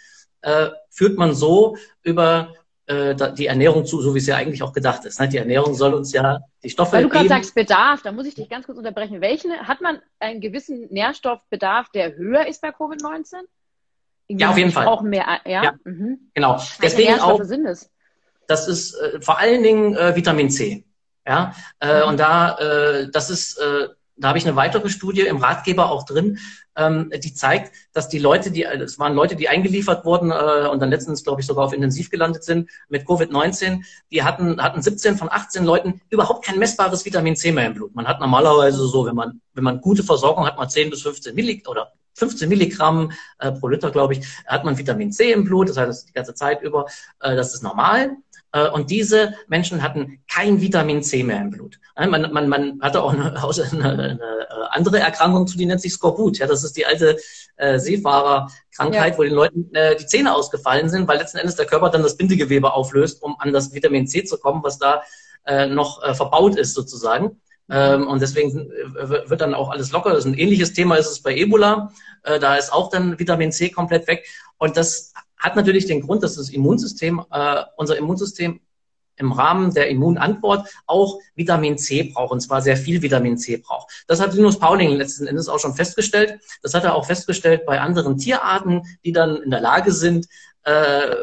äh, 0.41 0.69
führt 0.89 1.17
man 1.17 1.33
so 1.33 1.77
über 2.03 2.53
äh, 2.87 3.15
die 3.33 3.47
Ernährung 3.47 3.85
zu, 3.85 4.01
so 4.01 4.13
wie 4.13 4.19
es 4.19 4.27
ja 4.27 4.35
eigentlich 4.35 4.63
auch 4.63 4.73
gedacht 4.73 5.05
ist. 5.05 5.19
Ne? 5.19 5.29
Die 5.29 5.37
Ernährung 5.37 5.73
soll 5.75 5.93
uns 5.93 6.11
ja 6.13 6.41
die 6.63 6.69
Stoffe 6.69 6.93
Weil 6.93 7.03
du 7.03 7.09
gerade 7.09 7.29
sagst 7.29 7.55
Bedarf, 7.55 8.01
da 8.01 8.11
muss 8.11 8.25
ich 8.25 8.35
dich 8.35 8.49
ganz 8.49 8.65
kurz 8.65 8.77
unterbrechen. 8.77 9.21
Welchen 9.21 9.51
hat 9.67 9.81
man 9.81 9.99
einen 10.19 10.41
gewissen 10.41 10.87
Nährstoffbedarf, 10.89 11.89
der 11.89 12.15
höher 12.15 12.47
ist 12.47 12.61
bei 12.61 12.69
Covid-19? 12.69 13.35
Ja, 14.27 14.49
auf 14.49 14.57
jeden 14.57 14.71
Fall. 14.71 14.87
Auch 14.87 15.01
mehr, 15.01 15.25
ja. 15.45 15.63
ja 15.63 15.73
mhm. 15.83 16.31
Genau. 16.33 16.57
Welche 16.79 16.81
Deswegen 16.81 17.19
auch. 17.19 17.43
Sind 17.43 17.65
es? 17.65 17.91
Das 18.47 18.67
ist 18.67 18.95
äh, 18.95 19.21
vor 19.21 19.39
allen 19.39 19.63
Dingen 19.63 19.95
äh, 19.95 20.15
Vitamin 20.15 20.49
C. 20.49 20.85
Ja, 21.27 21.53
äh, 21.79 22.01
mhm. 22.01 22.09
und 22.09 22.19
da, 22.19 22.57
äh, 22.57 23.11
das 23.11 23.29
ist, 23.29 23.61
da 24.21 24.29
habe 24.29 24.37
ich 24.37 24.45
eine 24.45 24.55
weitere 24.55 24.89
Studie 24.89 25.21
im 25.21 25.37
Ratgeber 25.37 25.91
auch 25.91 26.05
drin, 26.05 26.37
ähm, 26.75 27.11
die 27.13 27.33
zeigt, 27.33 27.73
dass 27.93 28.07
die 28.07 28.19
Leute, 28.19 28.51
die, 28.51 28.63
es 28.63 28.97
waren 28.99 29.13
Leute, 29.13 29.35
die 29.35 29.49
eingeliefert 29.49 30.05
wurden 30.05 30.31
äh, 30.31 30.67
und 30.69 30.79
dann 30.79 30.89
letztens, 30.89 31.23
glaube 31.23 31.41
ich, 31.41 31.47
sogar 31.47 31.65
auf 31.65 31.73
Intensiv 31.73 32.09
gelandet 32.09 32.43
sind 32.43 32.69
mit 32.87 33.05
Covid-19, 33.05 33.83
die 34.11 34.23
hatten, 34.23 34.61
hatten 34.61 34.81
17 34.81 35.17
von 35.17 35.29
18 35.29 35.65
Leuten 35.65 36.01
überhaupt 36.09 36.45
kein 36.45 36.59
messbares 36.59 37.03
Vitamin 37.05 37.35
C 37.35 37.51
mehr 37.51 37.67
im 37.67 37.73
Blut. 37.73 37.95
Man 37.95 38.07
hat 38.07 38.19
normalerweise 38.19 38.87
so, 38.87 39.05
wenn 39.05 39.15
man, 39.15 39.41
wenn 39.53 39.63
man 39.63 39.81
gute 39.81 40.03
Versorgung 40.03 40.45
hat, 40.45 40.57
man 40.57 40.69
10 40.69 40.89
bis 40.89 41.01
15 41.01 41.35
Milligramm 41.35 41.71
oder 41.71 41.91
15 42.13 42.49
Milligramm 42.49 43.11
äh, 43.39 43.51
pro 43.51 43.67
Liter, 43.67 43.91
glaube 43.91 44.13
ich, 44.13 44.25
hat 44.45 44.63
man 44.63 44.77
Vitamin 44.77 45.11
C 45.11 45.31
im 45.31 45.43
Blut, 45.43 45.69
das 45.69 45.77
heißt 45.77 46.09
die 46.09 46.13
ganze 46.13 46.33
Zeit 46.33 46.61
über, 46.61 46.85
äh, 47.19 47.35
das 47.35 47.53
ist 47.53 47.63
normal. 47.63 48.17
Äh, 48.53 48.69
und 48.69 48.89
diese 48.89 49.33
Menschen 49.47 49.81
hatten 49.81 50.23
kein 50.29 50.61
Vitamin 50.61 51.03
C 51.03 51.23
mehr 51.23 51.41
im 51.41 51.51
Blut. 51.51 51.79
Man, 51.95 52.31
man, 52.31 52.49
man 52.49 52.79
hatte 52.81 53.01
auch 53.01 53.13
eine, 53.13 53.33
eine, 53.33 53.83
eine 53.83 54.19
äh, 54.19 54.67
andere 54.71 54.99
Erkrankung 54.99 55.47
zu, 55.47 55.57
die 55.57 55.65
nennt 55.65 55.81
sich 55.81 55.93
Skorbut. 55.93 56.39
Ja, 56.39 56.47
das 56.47 56.63
ist 56.63 56.75
die 56.77 56.85
alte 56.85 57.17
äh, 57.57 57.79
Seefahrerkrankheit, 57.79 59.13
ja. 59.13 59.17
wo 59.17 59.23
den 59.23 59.33
Leuten 59.33 59.73
äh, 59.73 59.95
die 59.95 60.05
Zähne 60.05 60.33
ausgefallen 60.33 60.89
sind, 60.89 61.07
weil 61.07 61.17
letzten 61.17 61.37
Endes 61.37 61.55
der 61.55 61.65
Körper 61.65 61.89
dann 61.89 62.03
das 62.03 62.17
Bindegewebe 62.17 62.73
auflöst, 62.73 63.21
um 63.21 63.35
an 63.39 63.53
das 63.53 63.73
Vitamin 63.73 64.07
C 64.07 64.23
zu 64.23 64.37
kommen, 64.37 64.63
was 64.63 64.77
da 64.77 65.03
äh, 65.45 65.67
noch 65.67 66.03
äh, 66.03 66.13
verbaut 66.13 66.55
ist 66.55 66.73
sozusagen. 66.73 67.41
Ähm, 67.69 68.07
und 68.07 68.21
deswegen 68.21 68.69
wird 69.25 69.39
dann 69.39 69.53
auch 69.53 69.69
alles 69.69 69.91
locker. 69.91 70.09
Das 70.09 70.19
ist 70.19 70.25
ein 70.25 70.37
ähnliches 70.37 70.73
Thema 70.73 70.97
ist 70.97 71.09
es 71.09 71.21
bei 71.21 71.33
Ebola. 71.35 71.91
Äh, 72.23 72.39
da 72.39 72.55
ist 72.55 72.73
auch 72.73 72.89
dann 72.89 73.17
Vitamin 73.17 73.51
C 73.51 73.69
komplett 73.69 74.07
weg. 74.07 74.27
Und 74.57 74.75
das 74.75 75.13
hat 75.41 75.55
natürlich 75.55 75.85
den 75.85 76.01
Grund, 76.01 76.23
dass 76.23 76.35
das 76.35 76.49
Immunsystem, 76.49 77.21
äh, 77.31 77.63
unser 77.75 77.97
Immunsystem 77.97 78.61
im 79.17 79.31
Rahmen 79.31 79.73
der 79.73 79.89
Immunantwort 79.89 80.67
auch 80.87 81.19
Vitamin 81.35 81.77
C 81.77 82.03
braucht, 82.03 82.31
und 82.31 82.41
zwar 82.41 82.61
sehr 82.61 82.77
viel 82.77 83.01
Vitamin 83.01 83.37
C 83.37 83.57
braucht. 83.57 84.05
Das 84.07 84.19
hat 84.19 84.33
Linus 84.33 84.57
Pauling 84.57 84.91
letzten 84.91 85.27
Endes 85.27 85.49
auch 85.49 85.59
schon 85.59 85.75
festgestellt. 85.75 86.39
Das 86.61 86.73
hat 86.73 86.83
er 86.83 86.95
auch 86.95 87.05
festgestellt 87.05 87.65
bei 87.65 87.79
anderen 87.79 88.17
Tierarten, 88.17 88.81
die 89.03 89.11
dann 89.11 89.37
in 89.37 89.51
der 89.51 89.61
Lage 89.61 89.91
sind, 89.91 90.27
äh, 90.63 91.15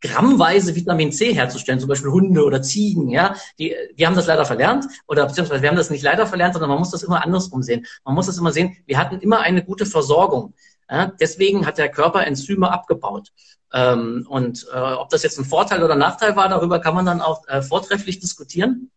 grammweise 0.00 0.74
Vitamin 0.74 1.10
C 1.10 1.32
herzustellen, 1.32 1.80
zum 1.80 1.88
Beispiel 1.88 2.10
Hunde 2.10 2.44
oder 2.44 2.62
Ziegen, 2.62 3.08
ja, 3.08 3.34
die, 3.58 3.74
die 3.98 4.06
haben 4.06 4.14
das 4.14 4.26
leider 4.26 4.44
verlernt 4.44 4.84
oder 5.08 5.26
beziehungsweise 5.26 5.62
wir 5.62 5.68
haben 5.70 5.76
das 5.76 5.90
nicht 5.90 6.02
leider 6.02 6.26
verlernt, 6.26 6.54
sondern 6.54 6.70
man 6.70 6.78
muss 6.78 6.90
das 6.90 7.02
immer 7.02 7.24
andersrum 7.24 7.62
sehen. 7.62 7.86
Man 8.04 8.14
muss 8.14 8.26
das 8.26 8.38
immer 8.38 8.52
sehen, 8.52 8.76
wir 8.86 8.98
hatten 8.98 9.20
immer 9.20 9.40
eine 9.40 9.64
gute 9.64 9.86
Versorgung. 9.86 10.54
Ja, 10.90 11.12
deswegen 11.20 11.66
hat 11.66 11.78
der 11.78 11.90
Körper 11.90 12.24
Enzyme 12.26 12.70
abgebaut. 12.70 13.32
Ähm, 13.72 14.26
und 14.28 14.66
äh, 14.72 14.78
ob 14.78 15.08
das 15.08 15.22
jetzt 15.22 15.38
ein 15.38 15.44
Vorteil 15.44 15.82
oder 15.82 15.96
Nachteil 15.96 16.36
war, 16.36 16.48
darüber 16.48 16.78
kann 16.78 16.94
man 16.94 17.06
dann 17.06 17.20
auch 17.20 17.46
äh, 17.48 17.62
vortrefflich 17.62 18.20
diskutieren. 18.20 18.90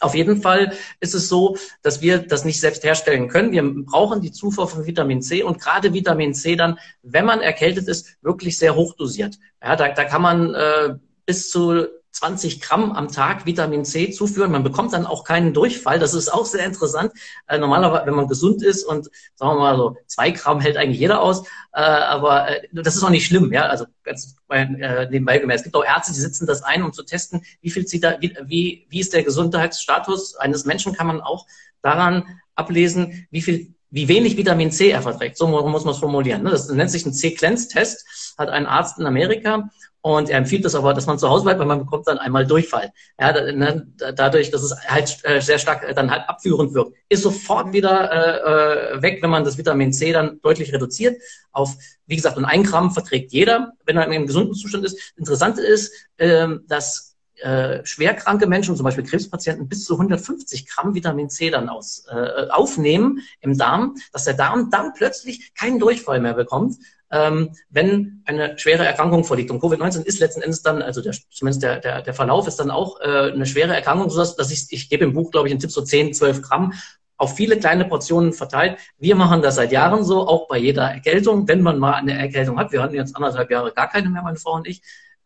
Auf 0.00 0.14
jeden 0.14 0.40
Fall 0.40 0.72
ist 1.00 1.14
es 1.14 1.28
so, 1.28 1.58
dass 1.82 2.00
wir 2.00 2.18
das 2.18 2.44
nicht 2.46 2.58
selbst 2.58 2.84
herstellen 2.84 3.28
können. 3.28 3.52
Wir 3.52 3.62
brauchen 3.84 4.22
die 4.22 4.32
Zufuhr 4.32 4.66
von 4.66 4.86
Vitamin 4.86 5.20
C 5.20 5.42
und 5.42 5.60
gerade 5.60 5.92
Vitamin 5.92 6.32
C 6.32 6.56
dann, 6.56 6.78
wenn 7.02 7.26
man 7.26 7.40
erkältet 7.40 7.86
ist, 7.86 8.16
wirklich 8.22 8.56
sehr 8.56 8.74
hochdosiert. 8.74 9.38
Ja, 9.62 9.76
da, 9.76 9.88
da 9.88 10.04
kann 10.04 10.22
man 10.22 10.54
äh, 10.54 10.94
bis 11.26 11.50
zu 11.50 11.86
20 12.12 12.60
Gramm 12.60 12.92
am 12.92 13.08
Tag 13.08 13.46
Vitamin 13.46 13.84
C 13.84 14.10
zuführen. 14.10 14.50
Man 14.50 14.62
bekommt 14.62 14.92
dann 14.92 15.06
auch 15.06 15.24
keinen 15.24 15.54
Durchfall. 15.54 15.98
Das 15.98 16.14
ist 16.14 16.28
auch 16.28 16.46
sehr 16.46 16.64
interessant. 16.64 17.12
Äh, 17.46 17.58
normalerweise, 17.58 18.06
wenn 18.06 18.14
man 18.14 18.28
gesund 18.28 18.62
ist 18.62 18.84
und 18.84 19.10
sagen 19.34 19.56
wir 19.56 19.60
mal 19.60 19.76
so 19.76 19.96
zwei 20.06 20.30
Gramm 20.30 20.60
hält 20.60 20.76
eigentlich 20.76 21.00
jeder 21.00 21.20
aus, 21.20 21.46
äh, 21.72 21.80
aber 21.80 22.48
äh, 22.48 22.68
das 22.72 22.96
ist 22.96 23.02
auch 23.02 23.10
nicht 23.10 23.26
schlimm. 23.26 23.52
Ja, 23.52 23.66
also 23.66 23.86
ganz 24.02 24.36
äh, 24.50 25.06
nebenbei 25.10 25.38
gemerkt. 25.38 25.60
Es 25.60 25.64
gibt 25.64 25.76
auch 25.76 25.84
Ärzte, 25.84 26.12
die 26.12 26.20
setzen 26.20 26.46
das 26.46 26.62
ein, 26.62 26.82
um 26.82 26.92
zu 26.92 27.04
testen, 27.04 27.44
wie 27.60 27.70
viel 27.70 27.86
zieht 27.86 28.04
da, 28.04 28.20
wie, 28.20 28.36
wie, 28.44 28.86
wie 28.88 29.00
ist 29.00 29.12
der 29.12 29.22
Gesundheitsstatus 29.22 30.36
eines 30.36 30.64
Menschen? 30.64 30.94
Kann 30.94 31.06
man 31.06 31.20
auch 31.20 31.46
daran 31.82 32.40
ablesen, 32.54 33.26
wie 33.30 33.42
viel 33.42 33.74
wie 33.90 34.08
wenig 34.08 34.36
Vitamin 34.36 34.70
C 34.70 34.90
er 34.90 35.02
verträgt. 35.02 35.36
So 35.36 35.46
muss 35.46 35.84
man 35.84 35.94
es 35.94 35.98
formulieren. 35.98 36.42
Ne? 36.42 36.50
Das 36.50 36.68
nennt 36.68 36.90
sich 36.90 37.04
ein 37.04 37.12
C-Cleanse-Test, 37.12 38.34
hat 38.38 38.48
ein 38.48 38.66
Arzt 38.66 38.98
in 38.98 39.06
Amerika 39.06 39.68
und 40.02 40.30
er 40.30 40.38
empfiehlt 40.38 40.64
es 40.64 40.74
aber, 40.74 40.94
dass 40.94 41.06
man 41.06 41.18
zu 41.18 41.28
Hause 41.28 41.44
bleibt, 41.44 41.60
weil 41.60 41.66
man 41.66 41.80
bekommt 41.80 42.08
dann 42.08 42.18
einmal 42.18 42.46
Durchfall. 42.46 42.90
Ja, 43.18 43.32
ne, 43.32 43.86
dadurch, 44.14 44.50
dass 44.50 44.62
es 44.62 44.74
halt 44.86 45.18
äh, 45.24 45.40
sehr 45.40 45.58
stark 45.58 45.82
äh, 45.82 45.92
dann 45.92 46.10
halt 46.10 46.26
abführend 46.26 46.72
wirkt, 46.72 46.96
ist 47.10 47.22
sofort 47.22 47.72
wieder 47.74 48.94
äh, 48.94 49.02
weg, 49.02 49.22
wenn 49.22 49.30
man 49.30 49.44
das 49.44 49.58
Vitamin 49.58 49.92
C 49.92 50.12
dann 50.12 50.40
deutlich 50.40 50.72
reduziert. 50.72 51.20
Auf, 51.52 51.76
wie 52.06 52.16
gesagt, 52.16 52.38
ein 52.38 52.62
Gramm 52.62 52.92
verträgt 52.92 53.32
jeder, 53.32 53.72
wenn 53.84 53.98
er 53.98 54.06
in 54.06 54.12
einem 54.12 54.26
gesunden 54.26 54.54
Zustand 54.54 54.84
ist. 54.84 55.12
Interessant 55.16 55.58
ist, 55.58 55.92
äh, 56.16 56.48
dass 56.66 57.09
äh, 57.42 57.84
schwerkranke 57.84 58.46
Menschen, 58.46 58.76
zum 58.76 58.84
Beispiel 58.84 59.04
Krebspatienten, 59.04 59.68
bis 59.68 59.84
zu 59.84 59.94
150 59.94 60.66
Gramm 60.66 60.94
Vitamin 60.94 61.30
C 61.30 61.50
dann 61.50 61.68
aus, 61.68 62.06
äh, 62.10 62.48
aufnehmen 62.50 63.20
im 63.40 63.56
Darm, 63.56 63.96
dass 64.12 64.24
der 64.24 64.34
Darm 64.34 64.70
dann 64.70 64.92
plötzlich 64.94 65.54
keinen 65.54 65.78
Durchfall 65.78 66.20
mehr 66.20 66.34
bekommt 66.34 66.76
ähm, 67.10 67.50
wenn 67.70 68.22
eine 68.24 68.58
schwere 68.58 68.86
Erkrankung 68.86 69.24
vorliegt. 69.24 69.50
Und 69.50 69.60
Covid-19 69.62 70.04
ist 70.04 70.20
letzten 70.20 70.42
Endes 70.42 70.62
dann, 70.62 70.82
also 70.82 71.02
der, 71.02 71.14
zumindest 71.30 71.62
der, 71.62 71.80
der, 71.80 72.02
der 72.02 72.14
Verlauf 72.14 72.46
ist 72.46 72.56
dann 72.56 72.70
auch 72.70 73.00
äh, 73.00 73.32
eine 73.32 73.46
schwere 73.46 73.74
Erkrankung, 73.74 74.10
sodass 74.10 74.36
dass 74.36 74.50
ich, 74.50 74.66
ich 74.70 74.88
gebe 74.88 75.04
im 75.04 75.12
Buch, 75.12 75.30
glaube 75.30 75.48
ich, 75.48 75.52
einen 75.52 75.60
Tipp 75.60 75.72
so 75.72 75.82
10, 75.82 76.14
12 76.14 76.42
Gramm 76.42 76.72
auf 77.16 77.36
viele 77.36 77.58
kleine 77.58 77.84
Portionen 77.84 78.32
verteilt. 78.32 78.78
Wir 78.98 79.14
machen 79.14 79.42
das 79.42 79.56
seit 79.56 79.72
Jahren 79.72 80.04
so, 80.04 80.26
auch 80.26 80.48
bei 80.48 80.56
jeder 80.56 80.84
Erkältung, 80.84 81.46
wenn 81.48 81.60
man 81.60 81.78
mal 81.78 81.94
eine 81.94 82.16
Erkältung 82.18 82.58
hat. 82.58 82.72
Wir 82.72 82.82
hatten 82.82 82.94
jetzt 82.94 83.14
anderthalb 83.14 83.50
Jahre 83.50 83.72
gar 83.72 83.90
keine 83.90 84.08
mehr, 84.08 84.22
meine 84.22 84.38
Frau 84.38 84.54
und 84.54 84.66
ich. 84.66 84.80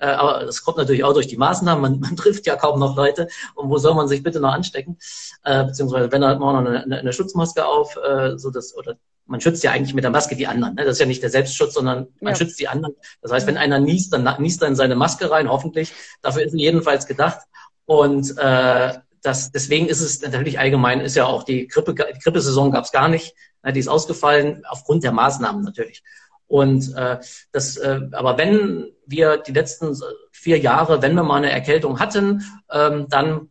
Äh, 0.05 0.09
aber 0.09 0.45
das 0.45 0.63
kommt 0.63 0.77
natürlich 0.77 1.03
auch 1.03 1.15
durch 1.15 1.29
die 1.29 1.39
Maßnahmen. 1.39 1.81
Man, 1.81 2.01
man 2.01 2.17
trifft 2.17 2.47
ja 2.47 2.57
kaum 2.57 2.79
noch 2.79 2.97
Leute. 2.97 3.29
Und 3.55 3.71
wo 3.71 3.79
soll 3.79 3.95
man 3.95 4.07
sich 4.07 4.23
bitte 4.23 4.41
noch 4.41 4.53
anstecken? 4.53 4.99
Äh, 5.45 5.65
beziehungsweise 5.65 6.13
wenn, 6.13 6.25
hat 6.25 6.39
man 6.39 6.65
noch 6.65 6.71
eine, 6.71 6.99
eine, 6.99 7.13
Schutzmaske 7.13 7.65
auf, 7.65 7.97
äh, 7.97 8.37
so 8.37 8.51
dass, 8.51 8.77
oder 8.77 8.97
man 9.27 9.41
schützt 9.41 9.65
ja 9.65 9.71
eigentlich 9.71 9.95
mit 9.95 10.05
der 10.05 10.11
Maske 10.11 10.37
die 10.37 10.47
anderen. 10.47 10.75
Ne? 10.75 10.85
Das 10.85 10.95
ist 10.95 11.01
ja 11.01 11.07
nicht 11.07 11.23
der 11.23 11.31
Selbstschutz, 11.31 11.73
sondern 11.75 12.09
man 12.21 12.35
ja. 12.35 12.37
schützt 12.37 12.61
die 12.61 12.69
anderen. 12.69 12.95
Das 13.23 13.33
heißt, 13.33 13.47
wenn 13.47 13.57
einer 13.57 13.79
niest, 13.79 14.13
dann 14.13 14.29
niest 14.43 14.61
er 14.61 14.69
in 14.69 14.77
seine 14.77 14.97
Maske 14.97 15.31
rein, 15.31 15.49
hoffentlich. 15.49 15.93
Dafür 16.21 16.43
ist 16.43 16.55
jedenfalls 16.55 17.07
gedacht. 17.07 17.39
Und 17.87 18.37
äh, 18.37 18.93
das, 19.23 19.53
deswegen 19.53 19.87
ist 19.87 20.03
es 20.03 20.21
natürlich 20.21 20.59
allgemein, 20.59 21.01
ist 21.01 21.17
ja 21.17 21.25
auch 21.25 21.45
die 21.45 21.67
Grippe, 21.67 21.95
die 21.95 22.19
Grippesaison 22.19 22.71
gab 22.71 22.85
es 22.85 22.93
gar 22.93 23.09
nicht. 23.09 23.35
Die 23.67 23.81
ist 23.81 23.89
ausgefallen 23.89 24.63
aufgrund 24.69 25.05
der 25.05 25.13
Maßnahmen 25.13 25.63
natürlich. 25.63 26.03
Und 26.47 26.95
äh, 26.95 27.19
das, 27.53 27.77
äh, 27.77 28.01
aber 28.13 28.39
wenn 28.39 28.91
wir 29.07 29.39
die 29.39 29.53
letzten 29.53 29.97
vier 30.31 30.59
Jahre, 30.59 31.03
wenn 31.03 31.15
wir 31.15 31.23
mal 31.23 31.37
eine 31.37 31.51
Erkältung 31.51 32.01
hatten, 32.01 32.43
ähm, 32.71 33.07
dann 33.09 33.49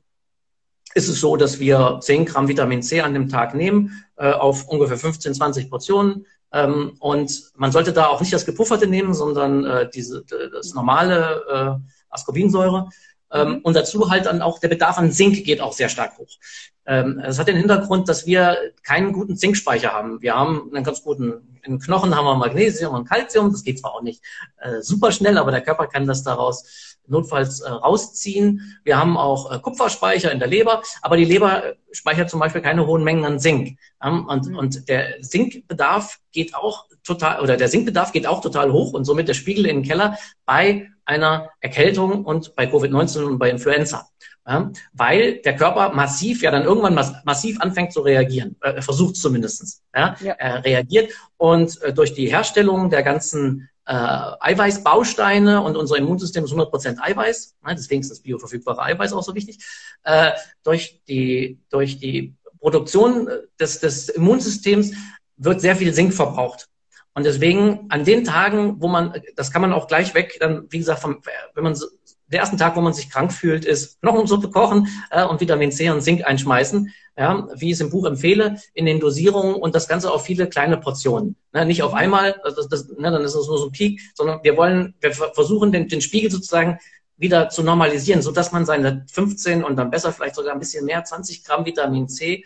ist 0.96 1.10
es 1.10 1.20
so, 1.20 1.36
dass 1.36 1.60
wir 1.60 2.00
10 2.02 2.26
Gramm 2.26 2.48
Vitamin 2.48 2.84
C 2.84 3.02
an 3.02 3.14
dem 3.14 3.30
Tag 3.30 3.56
nehmen, 3.56 4.04
äh, 4.16 4.32
auf 4.32 4.68
ungefähr 4.68 4.98
15, 4.98 5.34
20 5.34 5.70
Portionen. 5.70 6.26
Ähm, 6.52 6.96
und 7.00 7.52
man 7.56 7.72
sollte 7.72 7.94
da 7.94 8.08
auch 8.08 8.22
nicht 8.22 8.32
das 8.32 8.46
Gepufferte 8.46 8.88
nehmen, 8.88 9.14
sondern 9.14 9.66
äh, 9.66 9.90
diese, 9.90 10.24
das 10.52 10.74
normale 10.74 11.82
äh, 11.82 11.90
Ascorbinsäure. 12.10 12.90
Ähm, 13.34 13.50
mhm. 13.50 13.58
und 13.64 13.76
dazu 13.76 14.10
halt 14.12 14.28
dann 14.28 14.42
auch 14.42 14.60
der 14.60 14.68
Bedarf 14.68 14.98
an 14.98 15.12
Zink 15.12 15.44
geht 15.44 15.60
auch 15.60 15.74
sehr 15.74 15.90
stark 15.90 16.18
hoch. 16.20 16.38
Ähm, 16.86 17.20
es 17.26 17.40
hat 17.40 17.48
den 17.48 17.58
Hintergrund, 17.58 18.08
dass 18.10 18.26
wir 18.26 18.58
keinen 18.84 19.14
guten 19.14 19.38
Zinkspeicher 19.38 19.92
haben. 19.92 20.22
Wir 20.22 20.36
haben 20.36 20.70
einen 20.74 20.84
ganz 20.84 21.02
guten, 21.02 21.58
in 21.64 21.80
Knochen 21.80 22.16
haben 22.16 22.26
wir 22.26 22.36
Magnesium 22.36 22.94
und 22.94 23.10
Calcium. 23.10 23.52
Das 23.52 23.64
geht 23.64 23.80
zwar 23.80 23.96
auch 23.96 24.02
nicht 24.02 24.22
äh, 24.60 24.82
super 24.82 25.12
schnell, 25.12 25.38
aber 25.38 25.52
der 25.52 25.62
Körper 25.62 25.88
kann 25.88 26.06
das 26.06 26.24
daraus 26.24 26.93
notfalls 27.08 27.62
äh, 27.62 27.70
rausziehen. 27.70 28.80
Wir 28.84 28.98
haben 28.98 29.18
auch 29.18 29.52
äh, 29.52 29.60
Kupferspeicher 29.60 30.32
in 30.32 30.40
der 30.40 30.48
Leber, 30.48 30.82
aber 31.02 31.18
die 31.18 31.26
Leber 31.26 31.76
speichert 31.92 32.30
zum 32.30 32.40
Beispiel 32.40 32.62
keine 32.62 32.86
hohen 32.88 33.04
Mengen 33.04 33.26
an 33.26 33.40
Zink. 33.40 33.78
Ähm, 34.04 34.26
und, 34.28 34.48
mhm. 34.48 34.58
und 34.58 34.90
der 34.90 35.22
Zinkbedarf 35.22 36.20
geht 36.32 36.56
auch 36.56 36.86
total, 37.04 37.42
oder 37.42 37.58
der 37.58 37.70
Zinkbedarf 37.70 38.12
geht 38.12 38.28
auch 38.28 38.42
total 38.42 38.72
hoch 38.72 38.94
und 38.94 39.06
somit 39.06 39.28
der 39.28 39.34
Spiegel 39.34 39.66
in 39.66 39.78
den 39.78 39.84
Keller 39.84 40.18
bei 40.46 40.90
einer 41.06 41.50
Erkältung 41.60 42.24
und 42.26 42.56
bei 42.56 42.66
Covid-19 42.66 43.24
und 43.24 43.40
bei 43.40 43.50
Influenza. 43.50 44.08
Ja, 44.46 44.72
weil 44.92 45.38
der 45.38 45.56
Körper 45.56 45.94
massiv, 45.94 46.42
ja 46.42 46.52
dann 46.52 46.66
irgendwann 46.66 46.96
massiv 47.24 47.62
anfängt 47.62 47.94
zu 47.94 48.02
reagieren, 48.02 48.58
äh, 48.60 48.82
versucht 48.82 49.16
zumindestens. 49.16 49.82
Ja, 49.96 50.18
ja. 50.20 50.34
Er 50.34 50.66
reagiert 50.66 51.14
und 51.38 51.82
äh, 51.82 51.94
durch 51.94 52.14
die 52.14 52.28
Herstellung 52.28 52.90
der 52.90 53.04
ganzen 53.04 53.70
äh, 53.86 53.94
Eiweißbausteine 53.94 55.62
und 55.62 55.76
unser 55.76 55.98
Immunsystem 55.98 56.46
ist 56.46 56.54
100% 56.54 57.00
Eiweiß, 57.00 57.56
ne, 57.66 57.76
deswegen 57.76 58.02
ist 58.02 58.12
das 58.12 58.22
bioverfügbare 58.22 58.82
Eiweiß 58.82 59.14
auch 59.14 59.24
so 59.24 59.36
wichtig, 59.36 59.60
äh, 60.04 60.32
durch, 60.64 61.02
die, 61.08 61.60
durch 61.70 62.00
die 62.00 62.36
Produktion 62.60 63.30
des, 63.60 63.80
des 63.80 64.10
Immunsystems 64.10 64.94
wird 65.38 65.62
sehr 65.62 65.76
viel 65.76 65.94
Zink 65.94 66.14
verbraucht. 66.14 66.70
Und 67.16 67.26
deswegen 67.26 67.86
an 67.90 68.06
den 68.06 68.24
Tagen, 68.24 68.82
wo 68.82 68.88
man, 68.88 69.22
das 69.36 69.52
kann 69.52 69.62
man 69.62 69.74
auch 69.74 69.88
gleich 69.88 70.14
weg, 70.16 70.38
dann, 70.40 70.66
wie 70.70 70.80
gesagt, 70.80 71.02
vom, 71.02 71.22
wenn 71.54 71.64
man 71.64 71.78
der 72.28 72.40
ersten 72.40 72.58
Tag, 72.58 72.76
wo 72.76 72.82
man 72.82 72.94
sich 72.94 73.10
krank 73.10 73.32
fühlt, 73.32 73.66
ist 73.66 74.02
Knochensuppe 74.02 74.50
kochen 74.50 74.88
äh, 75.12 75.24
und 75.24 75.40
Vitamin 75.40 75.72
C 75.72 75.90
und 75.90 76.02
Zink 76.02 76.26
einschmeißen, 76.26 76.92
ja, 77.18 77.48
wie 77.56 77.68
ich 77.68 77.74
es 77.74 77.82
im 77.82 77.90
Buch 77.90 78.06
empfehle, 78.06 78.58
in 78.74 78.86
den 78.86 79.00
Dosierungen 79.00 79.56
und 79.56 79.76
das 79.76 79.88
Ganze 79.88 80.12
auf 80.12 80.24
viele 80.24 80.48
kleine 80.48 80.78
Portionen. 80.78 81.36
Ne, 81.52 81.66
nicht 81.66 81.84
auf 81.84 81.94
einmal, 81.94 82.42
das, 82.44 82.68
das, 82.68 82.88
ne, 82.88 83.12
dann 83.12 83.24
ist 83.24 83.36
es 83.36 83.48
nur 83.48 83.60
so 83.60 83.66
ein 83.68 83.72
Peak, 83.72 84.02
sondern 84.16 84.40
wir 84.44 84.58
wollen, 84.58 84.96
wir 85.00 85.12
versuchen 85.14 85.72
den, 85.72 85.88
den 85.88 86.02
Spiegel 86.02 86.32
sozusagen 86.32 86.80
wieder 87.18 87.50
zu 87.50 87.62
normalisieren, 87.62 88.22
so 88.22 88.32
dass 88.32 88.52
man 88.52 88.66
seine 88.66 89.06
15 89.12 89.64
und 89.64 89.76
dann 89.76 89.92
besser 89.92 90.12
vielleicht 90.12 90.36
sogar 90.36 90.54
ein 90.54 90.60
bisschen 90.60 90.86
mehr, 90.86 91.04
20 91.04 91.44
Gramm 91.44 91.66
Vitamin 91.66 92.10
C 92.10 92.44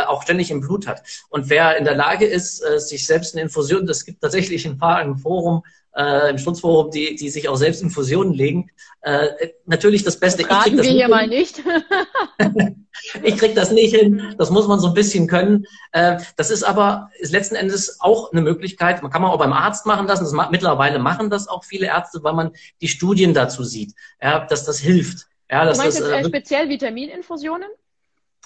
auch 0.00 0.22
ständig 0.22 0.50
im 0.50 0.60
Blut 0.60 0.86
hat. 0.86 1.02
Und 1.28 1.50
wer 1.50 1.76
in 1.76 1.84
der 1.84 1.94
Lage 1.94 2.26
ist, 2.26 2.60
äh, 2.64 2.78
sich 2.78 3.06
selbst 3.06 3.34
eine 3.34 3.42
Infusion, 3.42 3.86
das 3.86 4.04
gibt 4.04 4.20
tatsächlich 4.20 4.66
ein 4.66 4.78
paar 4.78 5.02
im 5.02 5.16
Forum, 5.16 5.62
äh, 5.94 6.30
im 6.30 6.38
Sturzforum, 6.38 6.90
die, 6.90 7.16
die 7.16 7.28
sich 7.28 7.48
auch 7.48 7.56
selbst 7.56 7.82
Infusionen 7.82 8.32
legen. 8.32 8.70
Äh, 9.02 9.28
natürlich 9.66 10.04
das 10.04 10.18
Beste. 10.18 10.48
Raten 10.48 10.54
ich 10.56 10.62
krieg 10.64 10.76
das 10.76 10.86
wir 10.86 10.92
hier 10.92 11.02
hin. 11.02 11.10
mal 11.10 11.26
nicht. 11.28 11.62
ich 13.22 13.36
krieg 13.36 13.54
das 13.54 13.70
nicht 13.70 13.94
hin. 13.94 14.34
Das 14.38 14.50
muss 14.50 14.66
man 14.68 14.80
so 14.80 14.88
ein 14.88 14.94
bisschen 14.94 15.26
können. 15.26 15.66
Äh, 15.92 16.18
das 16.36 16.50
ist 16.50 16.62
aber 16.62 17.10
ist 17.18 17.32
letzten 17.32 17.56
Endes 17.56 18.00
auch 18.00 18.32
eine 18.32 18.40
Möglichkeit. 18.40 19.02
Man 19.02 19.10
kann 19.10 19.22
man 19.22 19.30
auch 19.30 19.38
beim 19.38 19.52
Arzt 19.52 19.86
machen 19.86 20.06
lassen. 20.06 20.24
Das, 20.24 20.50
mittlerweile 20.50 20.98
machen 20.98 21.30
das 21.30 21.48
auch 21.48 21.64
viele 21.64 21.86
Ärzte, 21.86 22.22
weil 22.22 22.34
man 22.34 22.52
die 22.80 22.88
Studien 22.88 23.34
dazu 23.34 23.64
sieht, 23.64 23.94
ja, 24.20 24.44
dass 24.46 24.64
das 24.64 24.78
hilft. 24.78 25.26
Ja, 25.50 25.64
du 25.70 25.76
meinst 25.76 26.00
das, 26.00 26.08
jetzt 26.08 26.24
äh, 26.24 26.24
speziell 26.24 26.68
Vitamininfusionen? 26.68 27.68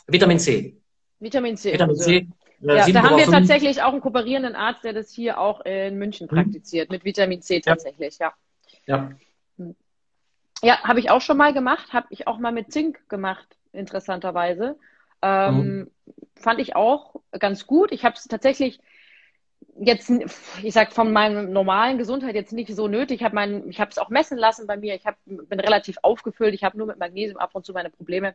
Vitamin 0.09 0.38
C. 0.38 0.76
Vitamin 1.20 1.57
C. 1.57 1.72
Vitamin 1.72 1.96
C. 1.96 2.29
Ja, 2.61 2.88
da 2.88 3.02
haben 3.02 3.16
wir 3.16 3.26
tatsächlich 3.26 3.83
auch 3.83 3.92
einen 3.92 4.00
kooperierenden 4.00 4.55
Arzt, 4.55 4.85
der 4.85 4.92
das 4.92 5.12
hier 5.12 5.38
auch 5.38 5.61
in 5.64 5.98
München 5.98 6.26
mhm. 6.31 6.37
praktiziert, 6.37 6.90
mit 6.90 7.05
Vitamin 7.05 7.42
C 7.42 7.61
tatsächlich, 7.61 8.18
ja. 8.18 8.33
Ja, 8.87 9.11
ja. 9.59 9.66
ja 10.62 10.83
habe 10.83 11.00
ich 11.00 11.11
auch 11.11 11.20
schon 11.20 11.37
mal 11.37 11.52
gemacht, 11.52 11.92
habe 11.92 12.07
ich 12.11 12.26
auch 12.26 12.38
mal 12.38 12.52
mit 12.52 12.72
Zink 12.72 13.09
gemacht, 13.09 13.46
interessanterweise. 13.72 14.79
Ähm, 15.22 15.57
mhm. 15.57 15.90
Fand 16.35 16.61
ich 16.61 16.76
auch 16.76 17.16
ganz 17.38 17.66
gut. 17.66 17.92
Ich 17.92 18.05
habe 18.05 18.16
es 18.16 18.24
tatsächlich 18.24 18.81
jetzt, 19.79 20.11
ich 20.62 20.73
sag 20.75 20.92
von 20.92 21.12
meiner 21.12 21.42
normalen 21.42 21.99
Gesundheit 21.99 22.35
jetzt 22.35 22.53
nicht 22.53 22.75
so 22.75 22.88
nötig. 22.88 23.21
Ich 23.21 23.25
habe 23.81 23.90
es 23.90 23.99
auch 23.99 24.09
messen 24.09 24.38
lassen 24.38 24.66
bei 24.66 24.77
mir. 24.77 24.95
Ich 24.95 25.07
hab, 25.07 25.16
bin 25.25 25.61
relativ 25.61 25.99
aufgefüllt. 26.03 26.55
Ich 26.55 26.64
habe 26.64 26.79
nur 26.79 26.87
mit 26.87 26.99
Magnesium 26.99 27.38
ab 27.38 27.51
und 27.55 27.66
zu 27.66 27.73
meine 27.73 27.90
Probleme. 27.90 28.35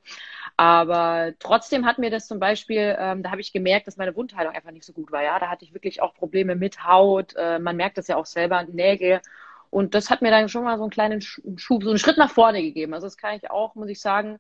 Aber 0.58 1.34
trotzdem 1.40 1.86
hat 1.86 1.98
mir 1.98 2.10
das 2.12 2.28
zum 2.28 2.40
Beispiel, 2.40 2.96
ähm, 3.00 3.24
da 3.24 3.32
habe 3.32 3.42
ich 3.42 3.54
gemerkt, 3.54 3.88
dass 3.88 3.98
meine 3.98 4.16
Wundheilung 4.16 4.54
einfach 4.54 4.72
nicht 4.72 4.86
so 4.86 4.94
gut 4.94 5.12
war. 5.12 5.24
Ja, 5.24 5.40
da 5.40 5.50
hatte 5.50 5.66
ich 5.66 5.74
wirklich 5.74 6.02
auch 6.02 6.14
Probleme 6.14 6.56
mit 6.56 6.86
Haut. 6.86 7.36
Äh, 7.36 7.60
man 7.60 7.76
merkt 7.78 7.98
das 7.98 8.08
ja 8.08 8.18
auch 8.18 8.26
selber, 8.26 8.64
Nägel. 8.64 9.22
Und 9.70 9.96
das 9.96 10.10
hat 10.10 10.22
mir 10.22 10.32
dann 10.32 10.50
schon 10.50 10.64
mal 10.64 10.78
so 10.78 10.84
einen 10.84 10.92
kleinen 10.92 11.22
Schub, 11.22 11.84
so 11.84 11.90
einen 11.90 12.00
Schritt 12.00 12.18
nach 12.18 12.32
vorne 12.32 12.62
gegeben. 12.62 12.94
Also 12.94 13.08
das 13.08 13.18
kann 13.18 13.36
ich 13.36 13.50
auch, 13.50 13.74
muss 13.76 13.90
ich 13.90 14.02
sagen, 14.02 14.40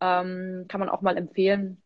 ähm, 0.00 0.64
kann 0.68 0.80
man 0.80 0.88
auch 0.88 1.02
mal 1.02 1.16
empfehlen. 1.16 1.80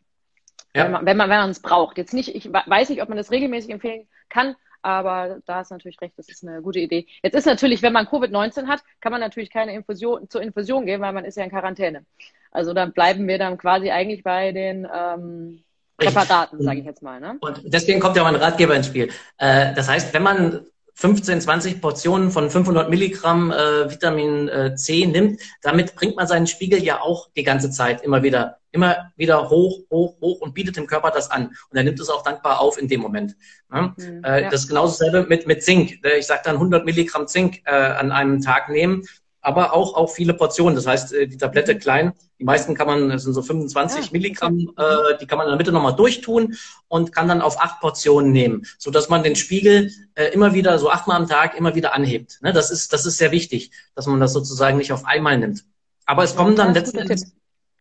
Ja. 0.74 0.84
Wenn 0.84 1.16
man, 1.16 1.28
wenn 1.30 1.38
man, 1.38 1.50
es 1.50 1.60
braucht. 1.60 1.98
Jetzt 1.98 2.14
nicht, 2.14 2.34
ich 2.34 2.52
weiß 2.52 2.88
nicht, 2.88 3.02
ob 3.02 3.08
man 3.08 3.18
das 3.18 3.30
regelmäßig 3.30 3.70
empfehlen 3.70 4.08
kann, 4.28 4.56
aber 4.82 5.38
da 5.46 5.60
ist 5.60 5.70
natürlich 5.70 6.00
recht, 6.00 6.14
das 6.18 6.28
ist 6.28 6.46
eine 6.46 6.60
gute 6.60 6.80
Idee. 6.80 7.06
Jetzt 7.22 7.34
ist 7.34 7.46
natürlich, 7.46 7.80
wenn 7.82 7.92
man 7.92 8.06
Covid-19 8.06 8.66
hat, 8.66 8.82
kann 9.00 9.12
man 9.12 9.20
natürlich 9.20 9.50
keine 9.50 9.72
Infusion, 9.72 10.28
zur 10.28 10.42
Infusion 10.42 10.84
gehen, 10.84 11.00
weil 11.00 11.12
man 11.12 11.24
ist 11.24 11.36
ja 11.36 11.44
in 11.44 11.50
Quarantäne. 11.50 12.04
Also 12.50 12.74
dann 12.74 12.92
bleiben 12.92 13.26
wir 13.26 13.38
dann 13.38 13.56
quasi 13.56 13.90
eigentlich 13.90 14.22
bei 14.22 14.52
den 14.52 14.86
ähm, 14.92 15.64
Präparaten, 15.96 16.62
sage 16.62 16.80
ich 16.80 16.84
jetzt 16.84 17.02
mal. 17.02 17.20
Ne? 17.20 17.36
Und 17.40 17.62
deswegen 17.64 18.00
kommt 18.00 18.16
ja 18.16 18.24
mein 18.24 18.36
Ratgeber 18.36 18.74
ins 18.74 18.86
Spiel. 18.86 19.10
Äh, 19.38 19.74
das 19.74 19.88
heißt, 19.88 20.12
wenn 20.12 20.22
man 20.22 20.66
15, 20.94 21.40
20 21.40 21.80
Portionen 21.80 22.30
von 22.30 22.50
500 22.50 22.88
Milligramm 22.90 23.50
äh, 23.50 23.90
Vitamin 23.90 24.48
äh, 24.48 24.74
C 24.76 25.06
nimmt, 25.06 25.40
damit 25.62 25.94
bringt 25.94 26.16
man 26.16 26.26
seinen 26.26 26.46
Spiegel 26.46 26.82
ja 26.82 27.00
auch 27.00 27.28
die 27.36 27.42
ganze 27.42 27.70
Zeit 27.70 28.02
immer 28.02 28.22
wieder, 28.22 28.58
immer 28.74 29.12
wieder 29.16 29.48
hoch, 29.50 29.80
hoch, 29.90 30.16
hoch 30.20 30.40
und 30.40 30.54
bietet 30.54 30.76
dem 30.76 30.86
Körper 30.86 31.10
das 31.10 31.30
an. 31.30 31.56
Und 31.70 31.76
er 31.76 31.84
nimmt 31.84 32.00
es 32.00 32.10
auch 32.10 32.22
dankbar 32.22 32.60
auf 32.60 32.78
in 32.78 32.88
dem 32.88 33.00
Moment. 33.00 33.36
Ne? 33.70 33.94
Mhm, 33.96 34.24
äh, 34.24 34.42
ja. 34.42 34.50
Das 34.50 34.62
ist 34.62 34.68
genauso 34.68 34.98
dasselbe 34.98 35.28
mit, 35.28 35.46
mit 35.46 35.62
Zink. 35.62 35.98
Ich 36.18 36.26
sage 36.26 36.42
dann 36.44 36.56
100 36.56 36.84
Milligramm 36.84 37.26
Zink 37.26 37.62
äh, 37.64 37.70
an 37.70 38.12
einem 38.12 38.40
Tag 38.40 38.68
nehmen 38.68 39.04
aber 39.44 39.74
auch, 39.74 39.94
auch 39.94 40.08
viele 40.08 40.34
Portionen. 40.34 40.74
Das 40.74 40.86
heißt, 40.86 41.12
äh, 41.12 41.28
die 41.28 41.36
Tablette 41.36 41.76
klein, 41.76 42.12
die 42.38 42.44
meisten 42.44 42.74
kann 42.74 42.86
man, 42.86 43.10
das 43.10 43.24
sind 43.24 43.34
so 43.34 43.42
25 43.42 44.06
ja, 44.06 44.10
Milligramm, 44.12 44.72
äh, 44.76 45.18
die 45.20 45.26
kann 45.26 45.38
man 45.38 45.46
in 45.46 45.50
der 45.52 45.58
Mitte 45.58 45.70
nochmal 45.70 45.94
durchtun 45.94 46.56
und 46.88 47.12
kann 47.12 47.28
dann 47.28 47.42
auf 47.42 47.60
acht 47.60 47.80
Portionen 47.80 48.32
nehmen, 48.32 48.66
so 48.78 48.90
dass 48.90 49.08
man 49.08 49.22
den 49.22 49.36
Spiegel 49.36 49.92
äh, 50.14 50.26
immer 50.32 50.54
wieder, 50.54 50.78
so 50.78 50.90
achtmal 50.90 51.18
am 51.18 51.28
Tag, 51.28 51.56
immer 51.56 51.74
wieder 51.74 51.94
anhebt. 51.94 52.38
Ne? 52.42 52.52
Das 52.52 52.70
ist, 52.70 52.92
das 52.92 53.06
ist 53.06 53.18
sehr 53.18 53.30
wichtig, 53.30 53.70
dass 53.94 54.06
man 54.06 54.18
das 54.18 54.32
sozusagen 54.32 54.78
nicht 54.78 54.92
auf 54.92 55.04
einmal 55.04 55.38
nimmt. 55.38 55.64
Aber 56.06 56.24
es 56.24 56.34
kommen 56.34 56.56
dann 56.56 56.74
letzten 56.74 57.06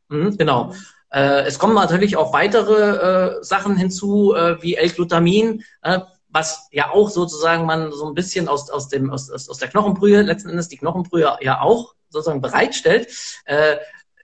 Endes, 0.09 0.33
mh, 0.33 0.37
genau. 0.37 0.73
Äh, 1.11 1.45
es 1.45 1.59
kommen 1.59 1.75
natürlich 1.75 2.17
auch 2.17 2.33
weitere 2.33 3.37
äh, 3.39 3.43
Sachen 3.43 3.77
hinzu, 3.77 4.33
äh, 4.35 4.61
wie 4.61 4.75
L-Glutamin. 4.75 5.63
Äh, 5.81 5.99
was 6.33 6.67
ja 6.71 6.89
auch 6.89 7.09
sozusagen 7.09 7.65
man 7.65 7.91
so 7.91 8.07
ein 8.07 8.15
bisschen 8.15 8.47
aus, 8.47 8.69
aus, 8.71 8.89
dem, 8.89 9.11
aus, 9.11 9.29
aus 9.29 9.57
der 9.59 9.69
Knochenbrühe, 9.69 10.23
letzten 10.23 10.49
Endes 10.49 10.67
die 10.67 10.77
Knochenbrühe 10.77 11.37
ja 11.41 11.61
auch 11.61 11.93
sozusagen 12.09 12.41
bereitstellt. 12.41 13.07
Äh, 13.45 13.77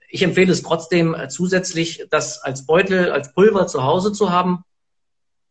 ich 0.08 0.22
empfehle 0.22 0.52
es 0.52 0.62
trotzdem 0.62 1.14
äh, 1.14 1.28
zusätzlich, 1.28 2.06
das 2.10 2.42
als 2.42 2.66
Beutel, 2.66 3.12
als 3.12 3.32
Pulver 3.32 3.68
zu 3.68 3.84
Hause 3.84 4.12
zu 4.12 4.30
haben. 4.30 4.64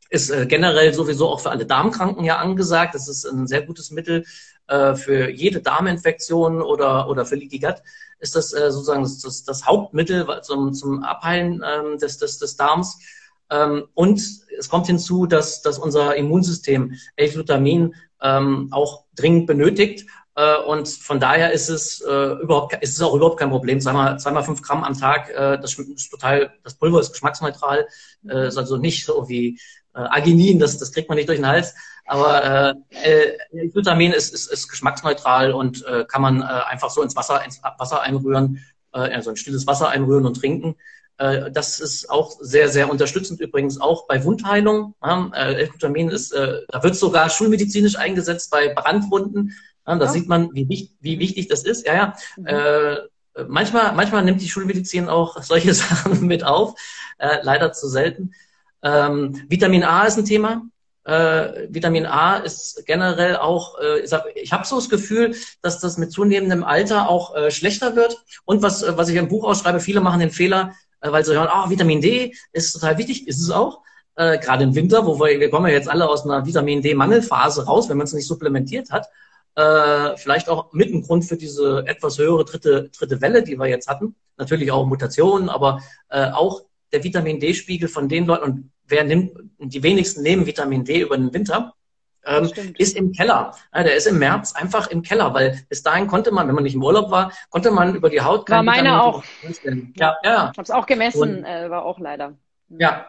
Ist 0.10 0.32
äh, 0.32 0.46
generell 0.48 0.94
sowieso 0.94 1.30
auch 1.30 1.40
für 1.40 1.50
alle 1.50 1.66
Darmkranken 1.66 2.26
ja 2.26 2.38
angesagt. 2.38 2.94
Das 2.94 3.08
ist 3.08 3.26
ein 3.26 3.48
sehr 3.48 3.62
gutes 3.62 3.92
Mittel 3.92 4.26
äh, 4.68 4.96
für 4.96 5.30
jede 5.30 5.62
Darminfektion 5.62 6.62
oder, 6.62 7.08
oder 7.10 7.26
für 7.26 7.36
Leaky 7.36 7.60
Gut. 7.60 7.76
Ist 8.20 8.36
das 8.36 8.54
äh, 8.54 8.72
sozusagen 8.72 9.04
das, 9.04 9.20
das, 9.20 9.44
das 9.44 9.66
Hauptmittel 9.66 10.28
zum, 10.42 10.74
zum 10.74 11.04
Abheilen 11.04 11.64
ähm, 11.66 11.98
des, 11.98 12.18
des, 12.18 12.38
des 12.38 12.56
Darms. 12.56 13.00
Ähm, 13.50 13.88
und 13.94 14.22
es 14.58 14.70
kommt 14.70 14.88
hinzu, 14.88 15.26
dass, 15.26 15.62
dass 15.62 15.80
unser 15.80 16.16
Immunsystem 16.16 16.94
L-Glutamin 17.16 17.96
ähm, 18.22 18.68
auch 18.72 19.06
dringend 19.16 19.48
benötigt. 19.48 20.06
Äh, 20.36 20.58
und 20.58 20.88
von 20.88 21.20
daher 21.20 21.52
ist 21.52 21.70
es, 21.70 22.02
äh, 22.02 22.34
überhaupt, 22.42 22.74
ist 22.82 22.96
es 22.96 23.02
auch 23.02 23.14
überhaupt 23.16 23.40
kein 23.40 23.50
Problem. 23.50 23.82
Zweimal, 23.82 24.20
zweimal 24.20 24.44
fünf 24.44 24.62
Gramm 24.62 24.84
am 24.84 24.98
Tag, 24.98 25.30
äh, 25.32 25.60
das 25.60 25.78
ist 25.78 26.10
total, 26.10 26.54
das 26.64 26.76
Pulver 26.76 27.00
ist 27.00 27.12
geschmacksneutral, 27.12 27.88
äh, 28.28 28.48
ist 28.48 28.58
also 28.58 28.78
nicht 28.78 29.06
so 29.06 29.28
wie 29.28 29.60
äh, 29.94 30.00
Arginin, 30.00 30.60
das, 30.60 30.78
das 30.78 30.92
kriegt 30.92 31.10
man 31.10 31.18
nicht 31.18 31.30
durch 31.30 31.40
den 31.40 31.48
Hals. 31.48 31.74
Aber 32.06 32.76
äh, 33.04 33.34
äh, 33.52 33.68
Glutamin 33.68 34.14
ist, 34.14 34.34
ist, 34.34 34.52
ist 34.52 34.68
geschmacksneutral 34.68 35.52
und 35.54 35.86
äh, 35.86 36.06
kann 36.06 36.22
man 36.22 36.42
äh, 36.42 36.46
einfach 36.46 36.90
so 36.90 37.04
ins 37.04 37.16
Wasser, 37.16 37.44
ins 37.46 37.62
Wasser 37.78 38.02
einrühren, 38.02 38.66
äh, 38.94 39.00
also 39.00 39.30
in 39.30 39.36
stilles 39.36 39.68
Wasser 39.68 39.90
einrühren 39.90 40.26
und 40.26 40.40
trinken. 40.40 40.76
Äh, 41.20 41.52
das 41.52 41.80
ist 41.80 42.10
auch 42.10 42.32
sehr, 42.40 42.70
sehr 42.70 42.90
unterstützend 42.90 43.42
übrigens 43.42 43.80
auch 43.80 44.08
bei 44.08 44.24
Wundheilung. 44.24 44.96
Äh, 45.04 45.54
L-Glutamin 45.54 46.10
ist, 46.10 46.32
äh, 46.32 46.62
da 46.70 46.82
wird 46.82 46.96
sogar 46.96 47.30
schulmedizinisch 47.30 47.98
eingesetzt 47.98 48.50
bei 48.50 48.70
Brandwunden. 48.74 49.54
Da 49.86 49.98
ja. 49.98 50.08
sieht 50.08 50.28
man, 50.28 50.50
wie, 50.54 50.92
wie 51.00 51.20
wichtig 51.20 51.48
das 51.48 51.64
ist. 51.64 51.86
Ja, 51.86 51.94
ja. 51.94 52.14
Mhm. 52.38 52.48
Äh, 52.48 52.96
manchmal, 53.48 53.94
manchmal 53.94 54.24
nimmt 54.24 54.42
die 54.42 54.50
Schulmedizin 54.50 55.10
auch 55.10 55.42
solche 55.44 55.74
Sachen 55.76 56.26
mit 56.26 56.44
auf. 56.44 56.74
Äh, 57.18 57.40
leider 57.44 57.74
zu 57.74 57.88
selten. 57.88 58.34
Ähm, 58.84 59.44
Vitamin 59.48 59.84
A 59.84 60.06
ist 60.06 60.18
ein 60.18 60.26
Thema. 60.26 60.64
Äh, 61.04 61.68
Vitamin 61.70 62.06
A 62.06 62.38
ist 62.38 62.86
generell 62.86 63.38
auch, 63.38 63.80
äh, 63.80 64.00
ich, 64.00 64.12
ich 64.36 64.54
habe 64.54 64.66
so 64.66 64.76
das 64.76 64.90
Gefühl, 64.90 65.36
dass 65.62 65.80
das 65.80 65.98
mit 65.98 66.12
zunehmendem 66.12 66.64
Alter 66.64 67.10
auch 67.10 67.36
äh, 67.36 67.52
schlechter 67.52 67.96
wird. 67.96 68.18
Und 68.46 68.62
was, 68.62 68.86
was 68.96 69.10
ich 69.10 69.16
im 69.16 69.28
Buch 69.28 69.44
ausschreibe, 69.44 69.80
viele 69.80 70.02
machen 70.02 70.20
den 70.20 70.32
Fehler, 70.32 70.74
äh, 71.02 71.12
weil 71.12 71.26
sie 71.26 71.34
hören, 71.34 71.48
ah, 71.50 71.70
Vitamin 71.70 72.02
D 72.02 72.36
ist 72.52 72.74
total 72.74 72.98
wichtig, 72.98 73.28
ist 73.28 73.42
es 73.42 73.50
auch. 73.50 73.82
Äh, 74.16 74.38
Gerade 74.38 74.66
im 74.66 74.76
Winter, 74.76 75.06
wo 75.06 75.20
wir, 75.20 75.40
wir 75.40 75.50
kommen 75.50 75.68
ja 75.68 75.74
jetzt 75.74 75.90
alle 75.90 76.08
aus 76.08 76.26
einer 76.26 76.46
Vitamin 76.46 76.82
D-Mangelphase 76.82 77.66
raus, 77.66 77.90
wenn 77.90 77.98
man 77.98 78.06
es 78.06 78.14
nicht 78.14 78.28
supplementiert 78.28 78.92
hat. 78.92 79.08
Äh, 79.56 80.16
vielleicht 80.18 80.48
auch 80.48 80.72
mit 80.74 80.94
ein 80.94 81.02
Grund 81.02 81.26
für 81.26 81.38
diese 81.38 81.84
etwas 81.88 82.18
höhere 82.18 82.46
dritte, 82.46 82.90
dritte 82.98 83.20
Welle, 83.22 83.44
die 83.44 83.58
wir 83.58 83.68
jetzt 83.68 83.88
hatten. 83.88 84.16
Natürlich 84.38 84.72
auch 84.72 84.86
Mutationen, 84.86 85.50
aber 85.50 85.82
äh, 86.10 86.30
auch 86.32 86.62
der 86.92 87.04
Vitamin 87.04 87.40
D-Spiegel 87.40 87.88
von 87.88 88.08
den 88.08 88.26
Leuten, 88.26 88.44
und 88.44 88.72
wer 88.88 89.04
nimmt, 89.04 89.32
die 89.60 89.84
wenigsten 89.84 90.24
nehmen 90.24 90.46
Vitamin 90.46 90.84
D 90.84 91.02
über 91.02 91.18
den 91.18 91.34
Winter, 91.34 91.74
ähm, 92.26 92.52
ist 92.78 92.96
im 92.96 93.12
Keller. 93.12 93.56
Ja, 93.74 93.84
der 93.84 93.96
ist 93.96 94.08
im 94.08 94.20
März 94.20 94.54
einfach 94.54 94.88
im 94.88 95.02
Keller, 95.02 95.34
weil 95.34 95.64
bis 95.70 95.84
dahin 95.84 96.08
konnte 96.08 96.32
man, 96.32 96.48
wenn 96.48 96.56
man 96.56 96.64
nicht 96.64 96.76
im 96.76 96.84
Urlaub 96.84 97.12
war, 97.12 97.32
konnte 97.50 97.72
man 97.72 97.96
über 97.96 98.10
die 98.10 98.22
Haut. 98.22 98.50
War 98.50 98.64
meine 98.64 99.02
auch. 99.02 99.24
Ja, 99.96 100.18
ja. 100.24 100.50
Ich 100.52 100.58
habe 100.58 100.62
es 100.62 100.72
auch 100.72 100.86
gemessen, 100.86 101.22
Und, 101.22 101.46
äh, 101.46 101.70
war 101.70 101.86
auch 101.86 102.00
leider. 102.00 102.34
Ja. 102.70 103.08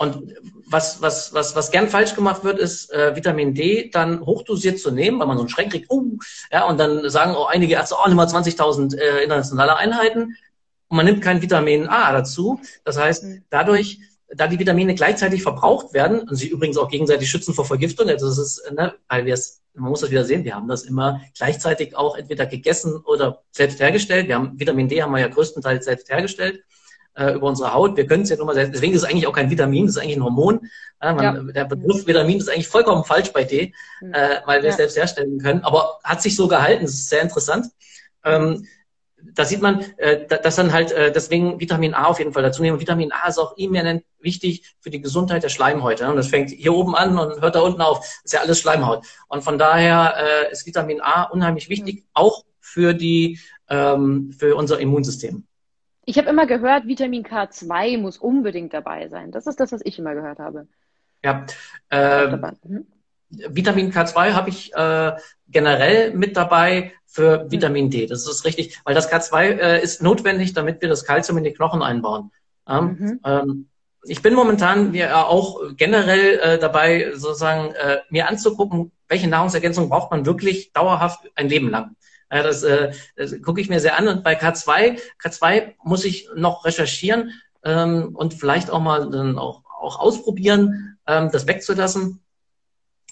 Und 0.00 0.32
was, 0.66 1.02
was, 1.02 1.34
was, 1.34 1.56
was 1.56 1.72
gern 1.72 1.88
falsch 1.88 2.14
gemacht 2.14 2.44
wird, 2.44 2.60
ist 2.60 2.92
äh, 2.92 3.16
Vitamin 3.16 3.52
D 3.52 3.90
dann 3.92 4.20
hochdosiert 4.20 4.78
zu 4.78 4.92
nehmen, 4.92 5.18
weil 5.18 5.26
man 5.26 5.36
so 5.36 5.42
einen 5.42 5.48
Schreck 5.48 5.70
kriegt. 5.70 5.90
Uh, 5.90 6.18
ja, 6.52 6.66
und 6.66 6.78
dann 6.78 7.10
sagen 7.10 7.34
auch 7.34 7.48
einige 7.48 7.74
Ärzte, 7.74 7.96
oh, 7.98 8.06
nimm 8.06 8.16
mal 8.16 8.28
20.000 8.28 8.96
äh, 8.96 9.24
internationale 9.24 9.76
Einheiten. 9.76 10.36
Und 10.88 10.96
man 10.96 11.06
nimmt 11.06 11.22
kein 11.22 11.42
Vitamin 11.42 11.86
A 11.86 12.12
dazu. 12.12 12.60
Das 12.84 12.98
heißt, 12.98 13.24
mhm. 13.24 13.44
dadurch 13.50 14.00
da 14.34 14.46
die 14.46 14.58
Vitamine 14.58 14.94
gleichzeitig 14.94 15.42
verbraucht 15.42 15.94
werden 15.94 16.20
und 16.20 16.36
sie 16.36 16.48
übrigens 16.48 16.76
auch 16.76 16.90
gegenseitig 16.90 17.30
schützen 17.30 17.54
vor 17.54 17.64
Vergiftung, 17.64 18.08
also 18.08 18.28
das 18.28 18.38
ist, 18.38 18.72
ne, 18.72 18.94
weil 19.08 19.24
wir 19.24 19.34
es, 19.34 19.62
man 19.74 19.90
muss 19.90 20.00
das 20.00 20.10
wieder 20.10 20.24
sehen, 20.24 20.44
wir 20.44 20.54
haben 20.54 20.68
das 20.68 20.82
immer 20.82 21.22
gleichzeitig 21.36 21.96
auch 21.96 22.16
entweder 22.16 22.44
gegessen 22.44 22.96
oder 23.06 23.42
selbst 23.52 23.80
hergestellt. 23.80 24.28
Wir 24.28 24.34
haben 24.34 24.58
Vitamin 24.58 24.88
D 24.88 25.02
haben 25.02 25.12
wir 25.12 25.20
ja 25.20 25.28
größtenteils 25.28 25.84
selbst 25.84 26.10
hergestellt 26.10 26.62
äh, 27.14 27.32
über 27.32 27.46
unsere 27.46 27.72
Haut. 27.72 27.96
Wir 27.96 28.06
können 28.06 28.24
es 28.24 28.28
ja 28.28 28.36
nur 28.36 28.46
mal 28.46 28.54
selbst, 28.54 28.74
deswegen 28.74 28.92
ist 28.92 29.02
es 29.02 29.08
eigentlich 29.08 29.26
auch 29.26 29.32
kein 29.32 29.50
Vitamin, 29.50 29.86
das 29.86 29.96
ist 29.96 30.02
eigentlich 30.02 30.16
ein 30.16 30.24
Hormon. 30.24 30.60
Ja, 31.02 31.14
man, 31.14 31.24
ja. 31.24 31.52
Der 31.52 31.64
Begriff 31.64 32.06
Vitamin 32.06 32.38
ist 32.38 32.50
eigentlich 32.50 32.68
vollkommen 32.68 33.04
falsch 33.04 33.32
bei 33.32 33.44
D, 33.44 33.72
äh, 34.12 34.36
weil 34.44 34.60
wir 34.60 34.68
ja. 34.68 34.70
es 34.70 34.76
selbst 34.76 34.96
herstellen 34.96 35.38
können, 35.38 35.62
aber 35.62 36.00
hat 36.04 36.20
sich 36.20 36.36
so 36.36 36.48
gehalten, 36.48 36.84
das 36.84 36.94
ist 36.94 37.08
sehr 37.08 37.22
interessant. 37.22 37.68
Ähm, 38.24 38.66
da 39.22 39.44
sieht 39.44 39.62
man, 39.62 39.84
äh, 39.96 40.26
dass 40.26 40.56
dann 40.56 40.72
halt 40.72 40.92
äh, 40.92 41.12
deswegen 41.12 41.60
Vitamin 41.60 41.94
A 41.94 42.06
auf 42.06 42.18
jeden 42.18 42.32
Fall 42.32 42.42
dazu 42.42 42.62
nehmen. 42.62 42.80
Vitamin 42.80 43.12
A 43.12 43.28
ist 43.28 43.38
auch 43.38 43.56
eminent 43.56 44.04
wichtig 44.20 44.74
für 44.80 44.90
die 44.90 45.00
Gesundheit 45.00 45.42
der 45.42 45.48
Schleimhäute. 45.48 46.08
Und 46.08 46.16
das 46.16 46.28
fängt 46.28 46.50
hier 46.50 46.74
oben 46.74 46.94
an 46.94 47.18
und 47.18 47.40
hört 47.40 47.54
da 47.54 47.60
unten 47.60 47.80
auf. 47.80 47.98
Das 48.00 48.24
ist 48.24 48.32
ja 48.32 48.40
alles 48.40 48.60
Schleimhaut. 48.60 49.06
Und 49.28 49.42
von 49.42 49.58
daher 49.58 50.14
äh, 50.16 50.52
ist 50.52 50.66
Vitamin 50.66 51.00
A 51.00 51.24
unheimlich 51.24 51.68
wichtig, 51.68 52.04
auch 52.14 52.44
für 52.60 52.94
die 52.94 53.38
ähm, 53.68 54.32
für 54.38 54.56
unser 54.56 54.80
Immunsystem. 54.80 55.44
Ich 56.04 56.16
habe 56.16 56.30
immer 56.30 56.46
gehört, 56.46 56.86
Vitamin 56.86 57.22
K2 57.22 57.98
muss 57.98 58.16
unbedingt 58.16 58.72
dabei 58.72 59.08
sein. 59.08 59.30
Das 59.30 59.46
ist 59.46 59.60
das, 59.60 59.72
was 59.72 59.82
ich 59.84 59.98
immer 59.98 60.14
gehört 60.14 60.38
habe. 60.38 60.66
Ja. 61.22 61.44
Äh, 61.90 62.28
mhm. 62.28 62.86
Vitamin 63.30 63.92
K2 63.92 64.32
habe 64.32 64.50
ich 64.50 64.72
äh, 64.74 65.12
generell 65.48 66.14
mit 66.14 66.36
dabei 66.36 66.92
für 67.06 67.42
hm. 67.42 67.50
Vitamin 67.50 67.90
D. 67.90 68.06
Das 68.06 68.26
ist 68.26 68.44
richtig, 68.44 68.78
weil 68.84 68.94
das 68.94 69.10
K2 69.10 69.42
äh, 69.42 69.82
ist 69.82 70.02
notwendig, 70.02 70.54
damit 70.54 70.80
wir 70.80 70.88
das 70.88 71.04
Kalzium 71.04 71.38
in 71.38 71.44
die 71.44 71.52
Knochen 71.52 71.82
einbauen. 71.82 72.30
Ähm, 72.68 72.96
mhm. 72.98 73.20
ähm, 73.24 73.68
ich 74.04 74.22
bin 74.22 74.34
momentan 74.34 74.94
ja 74.94 75.24
auch 75.24 75.60
generell 75.76 76.38
äh, 76.38 76.58
dabei, 76.58 77.12
sozusagen 77.14 77.72
äh, 77.74 77.98
mir 78.10 78.28
anzugucken, 78.28 78.92
welche 79.08 79.28
Nahrungsergänzung 79.28 79.88
braucht 79.88 80.10
man 80.10 80.26
wirklich 80.26 80.72
dauerhaft 80.72 81.20
ein 81.34 81.48
Leben 81.48 81.70
lang. 81.70 81.96
Ja, 82.30 82.42
das, 82.42 82.62
äh, 82.62 82.92
das 83.16 83.40
gucke 83.42 83.60
ich 83.60 83.68
mir 83.68 83.80
sehr 83.80 83.98
an. 83.98 84.08
Und 84.08 84.22
bei 84.22 84.38
K2, 84.38 85.00
K2 85.22 85.74
muss 85.82 86.04
ich 86.04 86.28
noch 86.34 86.64
recherchieren 86.64 87.32
ähm, 87.64 88.14
und 88.14 88.34
vielleicht 88.34 88.70
auch 88.70 88.80
mal 88.80 89.10
dann 89.10 89.38
auch, 89.38 89.62
auch 89.80 89.98
ausprobieren, 89.98 90.98
ähm, 91.06 91.30
das 91.32 91.46
wegzulassen. 91.46 92.20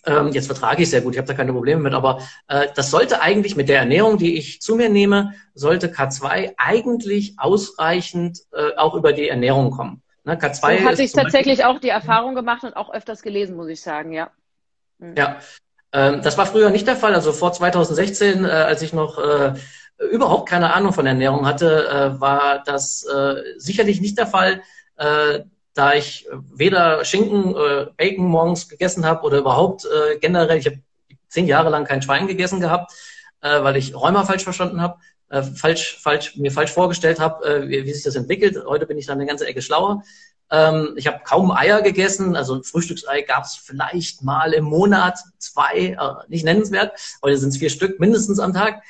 Ähm, 0.06 0.28
jetzt 0.32 0.46
vertrage 0.46 0.82
ich 0.82 0.90
sehr 0.90 1.00
gut, 1.00 1.14
ich 1.14 1.18
habe 1.18 1.28
da 1.28 1.34
keine 1.34 1.52
Probleme 1.52 1.82
mit, 1.82 1.92
aber 1.92 2.20
äh, 2.46 2.68
das 2.74 2.90
sollte 2.90 3.20
eigentlich 3.20 3.56
mit 3.56 3.68
der 3.68 3.80
Ernährung, 3.80 4.18
die 4.18 4.36
ich 4.36 4.60
zu 4.60 4.76
mir 4.76 4.88
nehme, 4.88 5.34
sollte 5.54 5.88
K2 5.88 6.54
eigentlich 6.56 7.34
ausreichend 7.38 8.40
äh, 8.52 8.76
auch 8.76 8.94
über 8.94 9.12
die 9.12 9.28
Ernährung 9.28 9.70
kommen. 9.70 10.02
Ne, 10.24 10.36
K2 10.36 10.78
so 10.78 10.84
hatte 10.84 11.02
ich 11.02 11.12
tatsächlich 11.12 11.58
Beispiel, 11.58 11.76
auch 11.76 11.80
die 11.80 11.88
Erfahrung 11.88 12.34
gemacht 12.34 12.64
und 12.64 12.76
auch 12.76 12.92
öfters 12.92 13.22
gelesen, 13.22 13.56
muss 13.56 13.68
ich 13.68 13.80
sagen, 13.80 14.12
ja. 14.12 14.30
Mhm. 14.98 15.14
Ja, 15.16 15.38
ähm, 15.92 16.20
das 16.22 16.36
war 16.38 16.46
früher 16.46 16.70
nicht 16.70 16.86
der 16.86 16.96
Fall. 16.96 17.14
Also 17.14 17.32
vor 17.32 17.52
2016, 17.52 18.44
äh, 18.44 18.48
als 18.48 18.82
ich 18.82 18.92
noch 18.92 19.18
äh, 19.18 19.54
überhaupt 20.10 20.48
keine 20.48 20.74
Ahnung 20.74 20.92
von 20.92 21.06
Ernährung 21.06 21.46
hatte, 21.46 21.88
äh, 21.88 22.20
war 22.20 22.62
das 22.64 23.04
äh, 23.04 23.42
sicherlich 23.56 24.00
nicht 24.00 24.18
der 24.18 24.26
Fall. 24.26 24.62
Äh, 24.96 25.40
da 25.76 25.94
ich 25.94 26.26
weder 26.32 27.04
Schinken, 27.04 27.54
äh, 27.54 27.86
Bacon 27.96 28.26
morgens 28.26 28.68
gegessen 28.68 29.04
habe 29.04 29.22
oder 29.22 29.38
überhaupt 29.38 29.84
äh, 29.84 30.18
generell, 30.18 30.58
ich 30.58 30.66
habe 30.66 30.78
zehn 31.28 31.46
Jahre 31.46 31.70
lang 31.70 31.84
kein 31.84 32.02
Schwein 32.02 32.26
gegessen 32.26 32.60
gehabt, 32.60 32.92
äh, 33.42 33.62
weil 33.62 33.76
ich 33.76 33.94
Rheuma 33.94 34.24
falsch 34.24 34.44
verstanden 34.44 34.80
habe. 34.80 34.98
äh, 35.28 35.42
falsch, 35.42 35.98
falsch, 36.00 36.36
mir 36.36 36.52
falsch 36.52 36.72
vorgestellt 36.72 37.20
habe, 37.20 37.44
äh, 37.44 37.68
wie, 37.68 37.84
wie 37.84 37.92
sich 37.92 38.04
das 38.04 38.14
entwickelt. 38.14 38.56
Heute 38.66 38.86
bin 38.86 38.98
ich 38.98 39.06
dann 39.06 39.18
eine 39.18 39.26
ganze 39.26 39.46
Ecke 39.46 39.60
schlauer. 39.60 40.02
Ähm, 40.50 40.94
ich 40.96 41.06
habe 41.06 41.20
kaum 41.24 41.50
Eier 41.50 41.82
gegessen, 41.82 42.36
also 42.36 42.54
ein 42.54 42.62
Frühstücksei 42.62 43.22
gab 43.22 43.44
es 43.44 43.56
vielleicht 43.56 44.22
mal 44.22 44.52
im 44.52 44.64
Monat 44.64 45.18
zwei, 45.38 45.96
äh, 45.98 46.28
nicht 46.28 46.44
nennenswert. 46.44 46.98
Heute 47.22 47.38
sind 47.38 47.50
es 47.50 47.56
vier 47.56 47.70
Stück 47.70 47.98
mindestens 47.98 48.38
am 48.38 48.52
Tag. 48.52 48.82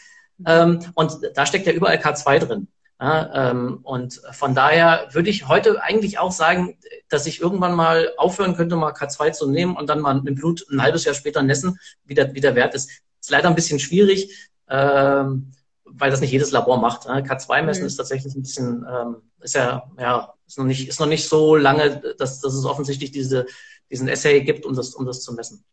Ähm, 0.47 0.81
und 0.95 1.19
da 1.35 1.47
steckt 1.47 1.67
ja 1.67 1.73
überall 1.73 1.97
K2 1.97 2.39
drin. 2.41 2.69
Ja, 2.99 3.51
ähm, 3.51 3.81
und 3.83 4.23
von 4.33 4.55
daher 4.55 5.09
würde 5.13 5.29
ich 5.29 5.49
heute 5.49 5.83
eigentlich 5.83 6.19
auch 6.19 6.33
sagen, 6.33 6.79
dass 7.11 7.27
ich 7.27 7.41
irgendwann 7.41 7.75
mal 7.75 8.13
aufhören 8.17 8.57
könnte, 8.57 8.77
mal 8.77 8.93
K2 8.93 9.33
zu 9.33 9.51
nehmen 9.51 9.77
und 9.77 9.91
dann 9.91 10.01
mal 10.01 10.23
im 10.25 10.35
Blut 10.35 10.65
ein 10.71 10.81
halbes 10.81 11.05
Jahr 11.05 11.15
später 11.15 11.43
messen, 11.43 11.79
wie 12.05 12.15
der, 12.15 12.35
wie 12.35 12.41
der 12.41 12.55
Wert 12.55 12.75
ist. 12.75 12.91
Ist 13.21 13.31
leider 13.31 13.49
ein 13.49 13.55
bisschen 13.55 13.79
schwierig, 13.79 14.51
ähm, 14.71 15.53
weil 15.85 16.11
das 16.11 16.23
nicht 16.23 16.31
jedes 16.33 16.53
Labor 16.53 16.79
macht. 16.79 17.07
Ne? 17.07 17.23
K2 17.23 17.63
messen 17.63 17.83
mhm. 17.83 17.89
ist 17.89 17.97
tatsächlich 17.97 18.35
ein 18.35 18.43
bisschen, 18.43 18.87
ähm, 18.91 19.17
ist 19.41 19.55
ja, 19.55 19.91
ja, 19.99 20.33
ist 20.47 20.57
noch 20.57 20.65
nicht, 20.65 20.89
ist 20.89 21.01
noch 21.01 21.07
nicht 21.07 21.29
so 21.29 21.55
lange, 21.55 22.15
dass, 22.19 22.41
dass 22.41 22.55
es 22.55 22.65
offensichtlich 22.65 23.11
diese, 23.11 23.47
diesen 23.91 24.09
Essay 24.09 24.41
gibt, 24.43 24.65
um 24.65 24.75
das, 24.75 24.95
um 24.95 25.05
das 25.05 25.21
zu 25.21 25.35
messen. 25.35 25.65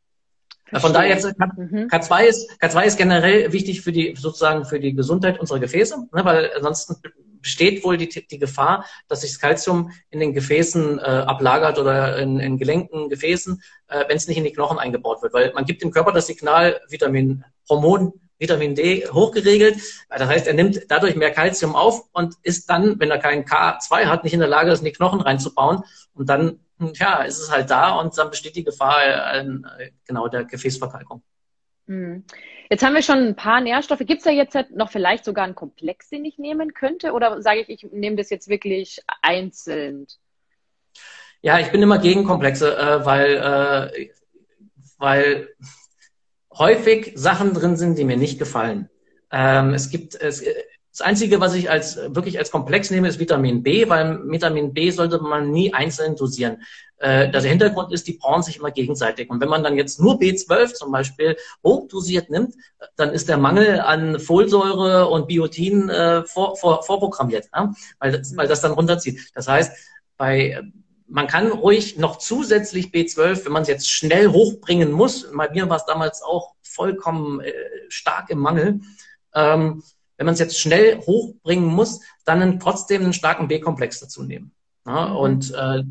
Verstehe. 0.66 0.82
Von 0.82 0.94
daher 0.94 1.10
jetzt 1.10 1.26
K2 1.26 2.22
mhm. 2.22 2.28
ist 2.28 2.52
K2 2.62 2.84
ist 2.84 2.98
generell 2.98 3.54
wichtig 3.54 3.82
für 3.82 3.92
die 3.92 4.16
sozusagen 4.18 4.66
für 4.66 4.80
die 4.80 4.94
Gesundheit 4.94 5.40
unserer 5.40 5.60
Gefäße, 5.60 6.08
ne, 6.12 6.26
weil 6.26 6.52
ansonsten 6.56 6.96
besteht 7.42 7.84
wohl 7.84 7.98
die, 7.98 8.08
die 8.08 8.40
Gefahr, 8.40 8.86
dass 9.08 9.22
sich 9.22 9.32
das 9.32 9.40
Kalzium 9.40 9.92
in 10.10 10.20
den 10.20 10.34
Gefäßen 10.34 10.98
äh, 10.98 11.02
ablagert 11.02 11.78
oder 11.78 12.18
in, 12.18 12.40
in 12.40 12.58
Gelenken, 12.58 13.10
Gefäßen, 13.10 13.62
äh, 13.90 14.06
wenn 14.08 14.18
es 14.18 14.28
nicht 14.28 14.38
in 14.38 14.46
die 14.46 14.54
Knochen 14.54 14.80
eingebaut 14.80 15.22
wird, 15.22 15.34
weil 15.34 15.52
man 15.54 15.66
gibt 15.66 15.84
dem 15.84 15.92
Körper 15.92 16.14
das 16.14 16.28
Signal 16.28 16.80
Vitamin 16.90 17.44
Hormon 17.70 18.14
Vitamin 18.40 18.76
D 18.76 19.08
hochgeregelt. 19.08 19.78
Das 20.10 20.28
heißt, 20.28 20.48
er 20.48 20.54
nimmt 20.54 20.82
dadurch 20.90 21.16
mehr 21.16 21.32
Kalzium 21.32 21.76
auf 21.76 22.04
und 22.12 22.36
ist 22.44 22.70
dann, 22.70 23.00
wenn 23.00 23.12
er 23.12 23.20
kein 23.20 23.46
K2 23.46 24.06
hat, 24.06 24.24
nicht 24.24 24.34
in 24.34 24.40
der 24.40 24.50
Lage, 24.50 24.70
das 24.70 24.80
in 24.80 24.86
die 24.86 24.92
Knochen 24.92 25.22
reinzubauen. 25.22 25.84
Und 26.14 26.30
dann 26.30 26.60
ja, 26.94 27.24
ist 27.24 27.40
es 27.40 27.52
halt 27.52 27.70
da 27.70 28.00
und 28.00 28.18
dann 28.18 28.30
besteht 28.30 28.56
die 28.56 28.64
Gefahr 28.64 29.36
äh, 29.36 29.92
genau 30.06 30.28
der 30.28 30.46
Gefäßverkalkung. 30.46 31.24
Hm. 31.88 32.24
Jetzt 32.70 32.84
haben 32.84 32.94
wir 32.94 33.02
schon 33.02 33.20
ein 33.20 33.36
paar 33.36 33.62
Nährstoffe. 33.62 34.00
Gibt 34.00 34.20
es 34.20 34.24
da 34.24 34.32
jetzt 34.32 34.56
halt 34.56 34.76
noch 34.76 34.90
vielleicht 34.90 35.26
sogar 35.26 35.46
einen 35.46 35.56
Komplex, 35.56 36.10
den 36.10 36.26
ich 36.26 36.38
nehmen 36.38 36.74
könnte? 36.74 37.12
Oder 37.12 37.42
sage 37.42 37.62
ich, 37.62 37.70
ich 37.70 37.92
nehme 37.92 38.16
das 38.16 38.30
jetzt 38.30 38.48
wirklich 38.48 39.02
einzeln? 39.22 40.08
Ja, 41.42 41.60
ich 41.60 41.72
bin 41.72 41.82
immer 41.82 42.00
gegen 42.00 42.24
Komplexe, 42.24 42.78
äh, 42.78 43.06
weil, 43.06 43.92
äh, 43.94 44.10
weil 44.98 45.50
häufig 46.58 47.12
Sachen 47.16 47.54
drin 47.54 47.76
sind, 47.76 47.98
die 47.98 48.06
mir 48.06 48.18
nicht 48.18 48.40
gefallen. 48.40 48.90
Ähm, 49.30 49.74
es 49.74 49.90
gibt, 49.90 50.16
es, 50.16 50.44
das 50.94 51.02
Einzige, 51.02 51.42
was 51.42 51.56
ich 51.56 51.72
als 51.72 51.98
wirklich 51.98 52.38
als 52.38 52.52
Komplex 52.52 52.92
nehme, 52.92 53.08
ist 53.08 53.18
Vitamin 53.18 53.64
B, 53.64 53.90
weil 53.90 54.20
Vitamin 54.30 54.74
B 54.74 54.92
sollte 54.92 55.18
man 55.18 55.50
nie 55.50 55.74
einzeln 55.74 56.16
dosieren. 56.16 56.62
Äh, 56.98 57.32
der 57.32 57.42
Hintergrund 57.42 57.92
ist, 57.92 58.08
die 58.08 58.14
brauchen 58.14 58.44
sich 58.44 58.58
immer 58.58 58.70
gegenseitig. 58.70 59.32
Und 59.32 59.42
wenn 59.42 59.50
man 59.50 59.64
dann 59.64 59.76
jetzt 59.76 60.00
nur 60.00 60.20
B12 60.20 60.74
zum 60.74 60.92
Beispiel 60.92 61.36
hochdosiert 61.64 62.30
nimmt, 62.30 62.54
dann 62.96 63.10
ist 63.10 63.28
der 63.28 63.38
Mangel 63.38 63.80
an 63.80 64.20
Folsäure 64.20 65.08
und 65.08 65.28
Biotin 65.28 65.90
äh, 65.90 66.24
vor, 66.26 66.58
vor, 66.58 66.84
vorprogrammiert, 66.84 67.50
ja? 67.56 67.74
weil, 67.98 68.12
das, 68.12 68.38
weil 68.38 68.48
das 68.48 68.62
dann 68.62 68.74
runterzieht. 68.74 69.32
Das 69.34 69.48
heißt, 69.48 69.72
bei 70.18 70.62
man 71.08 71.28
kann 71.28 71.52
ruhig 71.52 71.98
noch 71.98 72.18
zusätzlich 72.18 72.88
B12, 72.88 73.46
wenn 73.46 73.52
man 73.52 73.64
es 73.64 73.68
jetzt 73.68 73.90
schnell 73.90 74.30
hochbringen 74.30 74.92
muss, 74.92 75.30
bei 75.36 75.50
mir 75.50 75.70
war 75.70 75.78
es 75.78 75.86
damals 75.86 76.22
auch 76.22 76.54
vollkommen 76.62 77.42
äh, 77.42 77.52
stark 77.90 78.30
im 78.30 78.40
Mangel, 78.40 78.82
ähm, 79.34 79.84
wenn 80.18 80.26
man 80.26 80.34
es 80.34 80.40
jetzt 80.40 80.60
schnell 80.60 81.00
hochbringen 81.00 81.66
muss, 81.66 82.02
dann 82.26 82.60
trotzdem 82.60 83.04
einen 83.04 83.14
starken 83.14 83.48
B-Komplex 83.48 84.00
dazu 84.00 84.24
nehmen. 84.24 84.52
Ja, 84.86 85.08
mhm. 85.08 85.16
Und 85.16 85.54
äh, 85.54 85.84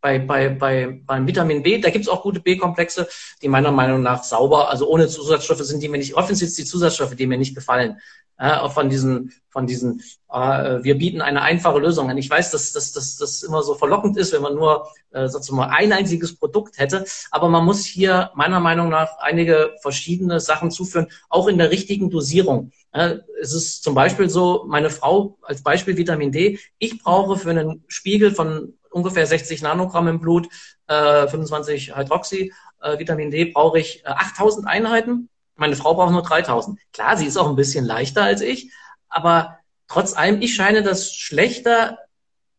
bei, 0.00 0.18
bei, 0.18 0.48
bei, 0.50 1.00
beim 1.04 1.26
Vitamin 1.26 1.62
B, 1.62 1.78
da 1.78 1.90
gibt 1.90 2.04
es 2.04 2.08
auch 2.08 2.22
gute 2.22 2.40
B-Komplexe, 2.40 3.08
die 3.42 3.48
meiner 3.48 3.72
Meinung 3.72 4.02
nach 4.02 4.22
sauber, 4.22 4.70
also 4.70 4.88
ohne 4.88 5.08
Zusatzstoffe 5.08 5.62
sind, 5.62 5.82
die 5.82 5.88
mir 5.88 5.98
nicht, 5.98 6.14
offen 6.14 6.36
sind 6.36 6.56
die 6.56 6.64
Zusatzstoffe, 6.64 7.16
die 7.16 7.26
mir 7.26 7.38
nicht 7.38 7.54
gefallen. 7.54 7.98
Auch 8.38 8.72
von 8.72 8.90
diesen, 8.90 9.32
von 9.48 9.66
diesen, 9.66 10.02
äh, 10.30 10.82
wir 10.82 10.98
bieten 10.98 11.22
eine 11.22 11.40
einfache 11.40 11.78
Lösung 11.78 12.10
an. 12.10 12.18
Ich 12.18 12.28
weiß, 12.28 12.50
dass 12.50 12.72
das 12.72 13.42
immer 13.42 13.62
so 13.62 13.74
verlockend 13.74 14.18
ist, 14.18 14.34
wenn 14.34 14.42
man 14.42 14.54
nur 14.54 14.88
äh, 15.10 15.26
sozusagen 15.26 15.72
ein 15.72 15.90
einziges 15.94 16.36
Produkt 16.36 16.78
hätte, 16.78 17.06
aber 17.30 17.48
man 17.48 17.64
muss 17.64 17.86
hier 17.86 18.30
meiner 18.34 18.60
Meinung 18.60 18.90
nach 18.90 19.16
einige 19.20 19.74
verschiedene 19.80 20.38
Sachen 20.38 20.70
zuführen, 20.70 21.08
auch 21.30 21.48
in 21.48 21.56
der 21.56 21.70
richtigen 21.70 22.10
Dosierung. 22.10 22.72
Äh, 22.96 23.18
es 23.40 23.52
ist 23.52 23.82
zum 23.82 23.94
Beispiel 23.94 24.28
so, 24.28 24.64
meine 24.68 24.90
Frau 24.90 25.38
als 25.42 25.62
Beispiel 25.62 25.96
Vitamin 25.96 26.32
D, 26.32 26.58
ich 26.78 27.02
brauche 27.02 27.36
für 27.36 27.50
einen 27.50 27.84
Spiegel 27.88 28.30
von 28.32 28.74
ungefähr 28.90 29.26
60 29.26 29.62
Nanogramm 29.62 30.08
im 30.08 30.20
Blut, 30.20 30.48
äh, 30.86 31.26
25 31.28 31.96
Hydroxy, 31.96 32.52
äh, 32.80 32.98
Vitamin 32.98 33.30
D 33.30 33.46
brauche 33.46 33.78
ich 33.78 34.04
äh, 34.04 34.08
8000 34.08 34.66
Einheiten 34.66 35.28
meine 35.56 35.76
Frau 35.76 35.94
braucht 35.94 36.12
nur 36.12 36.22
3000. 36.22 36.78
Klar, 36.92 37.16
sie 37.16 37.26
ist 37.26 37.36
auch 37.36 37.48
ein 37.48 37.56
bisschen 37.56 37.84
leichter 37.84 38.22
als 38.22 38.40
ich, 38.40 38.70
aber 39.08 39.58
trotz 39.88 40.16
allem, 40.16 40.40
ich 40.42 40.54
scheine 40.54 40.82
das 40.82 41.14
schlechter 41.14 41.98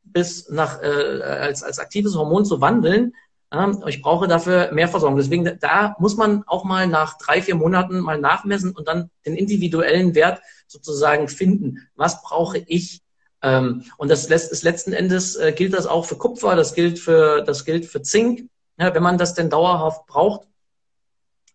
bis 0.04 0.50
nach, 0.50 0.82
äh, 0.82 1.22
als, 1.22 1.64
als 1.64 1.80
aktives 1.80 2.16
Hormon 2.16 2.46
zu 2.46 2.60
wandeln. 2.60 3.14
Ähm, 3.52 3.84
ich 3.88 4.02
brauche 4.02 4.28
dafür 4.28 4.72
mehr 4.72 4.88
Versorgung. 4.88 5.18
Deswegen, 5.18 5.58
da 5.60 5.96
muss 6.00 6.18
man 6.18 6.44
auch 6.48 6.64
mal 6.64 6.88
nach 6.88 7.18
drei, 7.18 7.42
vier 7.42 7.56
Monaten 7.56 8.00
mal 8.00 8.20
nachmessen 8.20 8.76
und 8.76 8.88
dann 8.88 9.10
den 9.26 9.36
individuellen 9.36 10.16
Wert 10.16 10.42
sozusagen 10.68 11.28
finden. 11.28 11.88
Was 11.96 12.22
brauche 12.22 12.58
ich? 12.58 13.02
Ähm, 13.42 13.84
und 13.98 14.10
das 14.10 14.26
ist 14.26 14.64
letzten 14.64 14.94
Endes 14.94 15.36
äh, 15.36 15.54
gilt 15.54 15.74
das 15.74 15.88
auch 15.88 16.06
für 16.06 16.18
Kupfer, 16.18 16.56
das 16.56 16.74
gilt 16.74 17.00
für, 17.00 17.44
das 17.44 17.66
gilt 17.66 17.86
für 17.86 18.02
Zink. 18.02 18.50
Wenn 18.80 19.02
man 19.02 19.18
das 19.18 19.34
denn 19.34 19.50
dauerhaft 19.50 20.06
braucht, 20.06 20.48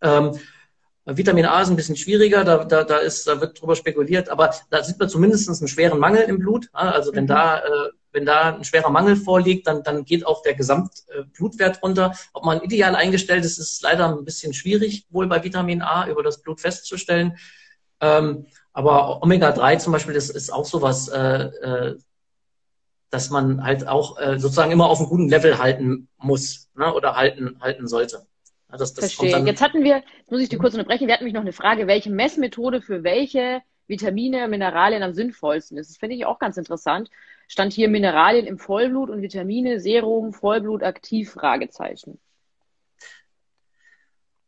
ähm, 0.00 0.32
Vitamin 1.04 1.46
A 1.46 1.62
ist 1.62 1.68
ein 1.68 1.76
bisschen 1.76 1.96
schwieriger, 1.96 2.44
da, 2.44 2.64
da, 2.64 2.84
da, 2.84 2.98
ist, 2.98 3.26
da 3.26 3.40
wird 3.40 3.60
drüber 3.60 3.74
spekuliert, 3.74 4.28
aber 4.28 4.54
da 4.70 4.84
sieht 4.84 4.98
man 4.98 5.08
zumindest 5.08 5.48
einen 5.48 5.68
schweren 5.68 5.98
Mangel 5.98 6.22
im 6.22 6.38
Blut. 6.38 6.68
Also 6.72 7.14
wenn 7.14 7.24
mhm. 7.24 7.28
da, 7.28 7.58
äh, 7.58 7.90
wenn 8.12 8.26
da 8.26 8.54
ein 8.54 8.64
schwerer 8.64 8.90
Mangel 8.90 9.16
vorliegt, 9.16 9.66
dann, 9.66 9.82
dann 9.82 10.04
geht 10.04 10.26
auch 10.26 10.42
der 10.42 10.54
Gesamtblutwert 10.54 11.82
runter. 11.82 12.14
Ob 12.32 12.44
man 12.44 12.60
ideal 12.60 12.94
eingestellt 12.94 13.44
ist, 13.44 13.58
ist 13.58 13.82
leider 13.82 14.08
ein 14.08 14.24
bisschen 14.24 14.52
schwierig, 14.54 15.06
wohl 15.10 15.26
bei 15.26 15.42
Vitamin 15.42 15.82
A 15.82 16.06
über 16.06 16.22
das 16.22 16.42
Blut 16.42 16.60
festzustellen. 16.60 17.36
Ähm, 18.00 18.46
aber 18.72 19.22
Omega-3 19.22 19.78
zum 19.78 19.92
Beispiel, 19.92 20.14
das 20.14 20.30
ist 20.30 20.52
auch 20.52 20.64
sowas, 20.64 21.08
äh, 21.08 21.44
äh, 21.44 21.98
dass 23.10 23.30
man 23.30 23.62
halt 23.62 23.86
auch 23.86 24.18
äh, 24.18 24.38
sozusagen 24.38 24.72
immer 24.72 24.88
auf 24.88 24.98
einem 24.98 25.08
guten 25.08 25.28
Level 25.28 25.58
halten 25.58 26.08
muss 26.18 26.70
ne, 26.74 26.92
oder 26.92 27.16
halten, 27.16 27.58
halten 27.60 27.86
sollte. 27.86 28.26
Das, 28.68 28.94
das 28.94 29.12
Verstehe. 29.12 29.44
Jetzt 29.44 29.60
hatten 29.60 29.84
wir, 29.84 30.02
muss 30.30 30.40
ich 30.40 30.48
dir 30.48 30.58
kurz 30.58 30.72
unterbrechen, 30.72 31.06
wir 31.06 31.14
hatten 31.14 31.24
mich 31.24 31.34
noch 31.34 31.42
eine 31.42 31.52
Frage, 31.52 31.86
welche 31.86 32.10
Messmethode 32.10 32.80
für 32.80 33.04
welche 33.04 33.60
Vitamine, 33.86 34.48
Mineralien 34.48 35.02
am 35.02 35.12
sinnvollsten 35.12 35.76
ist. 35.76 35.90
Das 35.90 35.98
finde 35.98 36.16
ich 36.16 36.24
auch 36.24 36.38
ganz 36.38 36.56
interessant. 36.56 37.10
Stand 37.52 37.74
hier 37.74 37.90
Mineralien 37.90 38.46
im 38.46 38.58
Vollblut 38.58 39.10
und 39.10 39.20
Vitamine, 39.20 39.78
Serum, 39.78 40.32
Vollblut 40.32 40.82
aktiv, 40.82 41.32
Fragezeichen. 41.32 42.18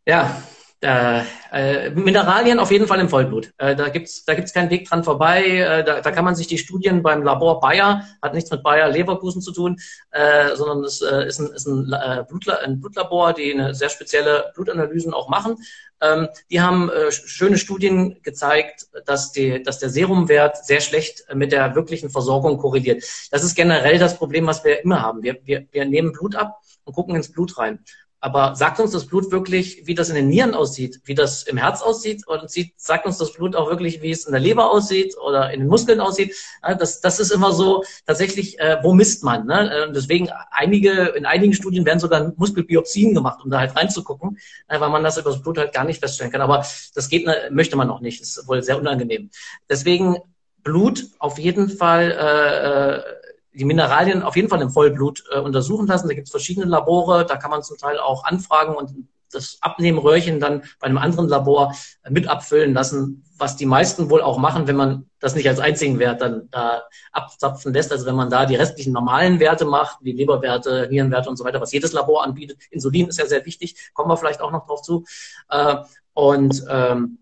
Ja, 0.07 0.43
äh, 0.85 1.23
äh, 1.51 1.91
Mineralien 1.91 2.59
auf 2.59 2.71
jeden 2.71 2.87
Fall 2.87 3.01
im 3.01 3.09
Vollblut. 3.09 3.53
Äh, 3.59 3.75
da 3.75 3.89
gibt's 3.89 4.25
da 4.25 4.35
gibt's 4.35 4.53
keinen 4.53 4.71
Weg 4.71 4.89
dran 4.89 5.03
vorbei. 5.03 5.45
Äh, 5.45 5.85
da, 5.85 6.01
da 6.01 6.11
kann 6.11 6.25
man 6.25 6.35
sich 6.35 6.47
die 6.47 6.59
Studien 6.59 7.03
beim 7.03 7.23
Labor 7.23 7.61
Bayer, 7.61 8.05
hat 8.21 8.35
nichts 8.35 8.51
mit 8.51 8.63
Bayer 8.63 8.91
Leverkusen 8.91 9.41
zu 9.41 9.53
tun, 9.53 9.79
äh, 10.11 10.55
sondern 10.55 10.85
es 10.85 11.01
ist, 11.01 11.41
ein, 11.41 11.47
ist 11.53 11.67
ein, 11.67 12.27
Blutla 12.29 12.57
ein 12.57 12.81
Blutlabor, 12.81 13.33
die 13.33 13.53
eine 13.53 13.75
sehr 13.75 13.89
spezielle 13.89 14.53
Blutanalysen 14.55 15.15
auch 15.15 15.29
machen. 15.29 15.57
Ähm, 16.01 16.29
die 16.51 16.61
haben 16.61 16.91
schöne 17.11 17.57
Studien 17.57 18.21
gezeigt, 18.23 18.87
dass, 19.07 19.33
die, 19.33 19.63
dass 19.63 19.79
der 19.79 19.91
Serumwert 19.91 20.65
sehr 20.67 20.81
schlecht 20.81 21.25
mit 21.35 21.53
der 21.53 21.75
wirklichen 21.75 22.11
Versorgung 22.11 22.59
korreliert. 22.59 23.03
Das 23.31 23.43
ist 23.43 23.55
generell 23.55 23.99
das 23.99 24.19
Problem, 24.19 24.47
was 24.47 24.65
wir 24.65 24.83
immer 24.83 25.01
haben. 25.01 25.23
Wir, 25.23 25.39
wir, 25.45 25.67
wir 25.71 25.85
nehmen 25.87 26.13
Blut 26.13 26.37
ab 26.37 26.61
und 26.85 26.95
gucken 26.95 27.17
ins 27.17 27.33
Blut 27.33 27.57
rein. 27.59 27.79
Aber 28.25 28.55
sagt 28.55 28.81
uns 28.81 28.93
das 28.93 29.05
Blut 29.05 29.31
wirklich, 29.33 29.87
wie 29.87 29.95
das 29.95 30.09
in 30.09 30.15
den 30.15 30.31
Nieren 30.31 30.55
aussieht, 30.55 30.99
wie 31.05 31.15
das 31.15 31.43
im 31.43 31.59
Herz 31.59 31.83
aussieht? 31.83 32.27
Und 32.27 32.51
sieht, 32.51 32.73
sagt 32.81 33.05
uns 33.05 33.19
das 33.19 33.35
Blut 33.35 33.55
auch 33.55 33.69
wirklich, 33.69 34.01
wie 34.01 34.13
es 34.13 34.25
in 34.25 34.33
der 34.33 34.41
Leber 34.41 34.71
aussieht 34.71 35.15
oder 35.23 35.53
in 35.53 35.61
den 35.61 35.69
Muskeln 35.69 36.01
aussieht? 36.01 36.35
Das, 36.63 37.03
das 37.03 37.21
ist 37.21 37.33
immer 37.33 37.53
so 37.53 37.85
tatsächlich, 38.07 38.59
äh, 38.59 38.79
wo 38.83 38.95
misst 38.95 39.25
man? 39.25 39.45
Ne? 39.45 39.71
Äh, 39.71 39.93
deswegen 39.93 40.31
einige, 40.51 41.09
in 41.09 41.27
einigen 41.27 41.53
Studien 41.53 41.85
werden 41.85 41.99
sogar 41.99 42.33
Muskelbiopsien 42.37 43.13
gemacht, 43.13 43.41
um 43.45 43.51
da 43.51 43.59
halt 43.59 43.77
reinzugucken, 43.77 44.39
äh, 44.69 44.81
weil 44.81 44.89
man 44.89 45.05
das 45.05 45.19
über 45.19 45.29
das 45.29 45.43
Blut 45.43 45.59
halt 45.59 45.75
gar 45.75 45.85
nicht 45.85 46.01
feststellen 46.01 46.33
kann. 46.33 46.41
Aber 46.41 46.65
das 46.95 47.09
geht, 47.11 47.27
ne, 47.27 47.51
möchte 47.51 47.77
man 47.77 47.91
auch 47.91 48.01
nicht. 48.01 48.23
Das 48.23 48.39
ist 48.39 48.49
wohl 48.49 48.63
sehr 48.63 48.79
unangenehm. 48.79 49.29
Deswegen 49.69 50.17
Blut 50.63 51.09
auf 51.19 51.39
jeden 51.39 51.69
Fall 51.69 52.11
äh, 52.13 52.97
äh 52.97 53.24
die 53.55 53.65
Mineralien 53.65 54.23
auf 54.23 54.37
jeden 54.37 54.49
Fall 54.49 54.61
im 54.61 54.71
Vollblut 54.71 55.25
äh, 55.31 55.39
untersuchen 55.39 55.87
lassen. 55.87 56.09
Da 56.09 56.15
gibt 56.15 56.27
es 56.27 56.31
verschiedene 56.31 56.67
Labore, 56.67 57.25
da 57.25 57.37
kann 57.37 57.51
man 57.51 57.63
zum 57.63 57.79
Teil 57.79 57.99
auch 57.99 58.25
anfragen 58.25 58.75
und 58.75 58.91
das 59.35 59.59
Abnehmröhrchen 59.61 60.41
dann 60.41 60.63
bei 60.81 60.87
einem 60.87 60.99
anderen 60.99 61.29
Labor 61.29 61.75
mit 62.09 62.29
abfüllen 62.29 62.73
lassen, 62.73 63.25
was 63.37 63.57
die 63.57 63.67
meisten 63.67 64.11
wohl 64.11 64.23
auch 64.23 64.39
machen, 64.39 64.67
wenn 64.67 64.77
man 64.77 65.11
das 65.19 65.35
nicht 65.35 65.49
als 65.49 65.59
einzigen 65.59 65.99
Wert 65.99 66.21
dann 66.21 66.49
da 66.51 66.85
abzapfen 67.13 67.73
lässt. 67.73 67.91
Also 67.91 68.07
wenn 68.07 68.15
man 68.15 68.31
da 68.31 68.47
die 68.47 68.55
restlichen 68.55 68.93
normalen 68.93 69.41
Werte 69.41 69.65
macht, 69.65 69.99
wie 70.03 70.13
Leberwerte, 70.13 70.87
Nierenwerte 70.91 71.29
und 71.29 71.37
so 71.37 71.45
weiter, 71.45 71.61
was 71.61 71.73
jedes 71.73 71.93
Labor 71.93 72.23
anbietet. 72.23 72.59
Insulin 72.71 73.09
ist 73.09 73.19
ja 73.19 73.27
sehr 73.27 73.45
wichtig, 73.45 73.91
kommen 73.93 74.09
wir 74.09 74.17
vielleicht 74.17 74.41
auch 74.41 74.53
noch 74.53 74.67
drauf 74.67 74.83
zu. 74.83 75.05
Äh, 75.49 75.77
und 76.13 76.65
ähm, 76.71 77.19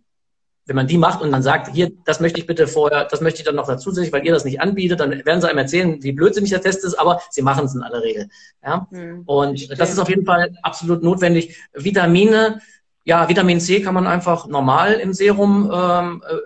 wenn 0.73 0.77
man 0.77 0.87
die 0.87 0.97
macht 0.97 1.21
und 1.21 1.31
dann 1.31 1.43
sagt, 1.43 1.75
hier, 1.75 1.93
das 2.07 2.21
möchte 2.21 2.41
ich 2.41 2.47
bitte 2.47 2.67
vorher, 2.67 3.05
das 3.05 3.21
möchte 3.21 3.41
ich 3.41 3.45
dann 3.45 3.57
noch 3.57 3.67
dazu 3.67 3.91
zusätzlich, 3.91 4.11
weil 4.11 4.25
ihr 4.25 4.33
das 4.33 4.47
nicht 4.47 4.63
anbietet, 4.63 5.01
dann 5.01 5.11
werden 5.11 5.43
sie 5.43 5.47
einem 5.47 5.59
erzählen, 5.59 6.03
wie 6.03 6.13
blödsinnig 6.13 6.49
der 6.49 6.63
Test 6.63 6.83
ist, 6.83 6.95
aber 6.95 7.21
sie 7.29 7.43
machen 7.43 7.67
es 7.67 7.75
in 7.75 7.83
aller 7.83 8.03
Regel. 8.03 8.31
Ja? 8.65 8.87
Mhm, 8.91 9.25
und 9.27 9.61
stimmt. 9.61 9.79
das 9.79 9.91
ist 9.91 9.99
auf 9.99 10.09
jeden 10.09 10.25
Fall 10.25 10.57
absolut 10.63 11.03
notwendig. 11.03 11.59
Vitamine, 11.75 12.63
ja, 13.05 13.29
Vitamin 13.29 13.61
C 13.61 13.83
kann 13.83 13.93
man 13.93 14.07
einfach 14.07 14.47
normal 14.47 14.95
im 14.95 15.13
Serum 15.13 15.71
ähm, 15.71 16.23
äh, 16.27 16.37